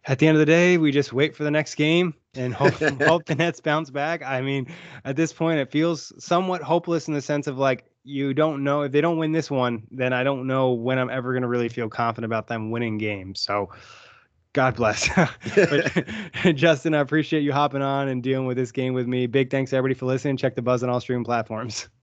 at 0.06 0.18
the 0.18 0.28
end 0.28 0.36
of 0.36 0.40
the 0.40 0.46
day, 0.46 0.78
we 0.78 0.92
just 0.92 1.12
wait 1.12 1.34
for 1.34 1.44
the 1.44 1.50
next 1.50 1.74
game 1.74 2.14
and 2.34 2.54
hope 2.54 2.74
hope 3.02 3.24
the 3.24 3.34
Nets 3.34 3.60
bounce 3.60 3.90
back. 3.90 4.22
I 4.22 4.42
mean, 4.42 4.68
at 5.04 5.16
this 5.16 5.32
point, 5.32 5.58
it 5.58 5.72
feels 5.72 6.12
somewhat 6.22 6.62
hopeless 6.62 7.08
in 7.08 7.14
the 7.14 7.22
sense 7.22 7.46
of 7.46 7.58
like 7.58 7.84
you 8.04 8.32
don't 8.32 8.62
know 8.62 8.82
if 8.82 8.92
they 8.92 9.00
don't 9.00 9.18
win 9.18 9.32
this 9.32 9.50
one, 9.50 9.86
then 9.90 10.12
I 10.12 10.24
don't 10.24 10.46
know 10.46 10.72
when 10.72 10.98
I'm 10.98 11.10
ever 11.10 11.32
going 11.32 11.42
to 11.42 11.48
really 11.48 11.68
feel 11.68 11.88
confident 11.88 12.26
about 12.26 12.46
them 12.46 12.70
winning 12.70 12.96
games. 12.96 13.40
So, 13.40 13.70
God 14.54 14.76
bless. 14.76 15.08
but, 15.54 16.06
Justin, 16.54 16.94
I 16.94 17.00
appreciate 17.00 17.42
you 17.42 17.52
hopping 17.52 17.82
on 17.82 18.08
and 18.08 18.22
dealing 18.22 18.46
with 18.46 18.56
this 18.56 18.72
game 18.72 18.94
with 18.94 19.06
me. 19.06 19.26
Big 19.26 19.50
thanks 19.50 19.74
everybody 19.74 19.94
for 19.94 20.06
listening. 20.06 20.38
Check 20.38 20.54
the 20.54 20.62
Buzz 20.62 20.82
on 20.82 20.88
all 20.88 21.00
streaming 21.00 21.24
platforms. 21.24 21.88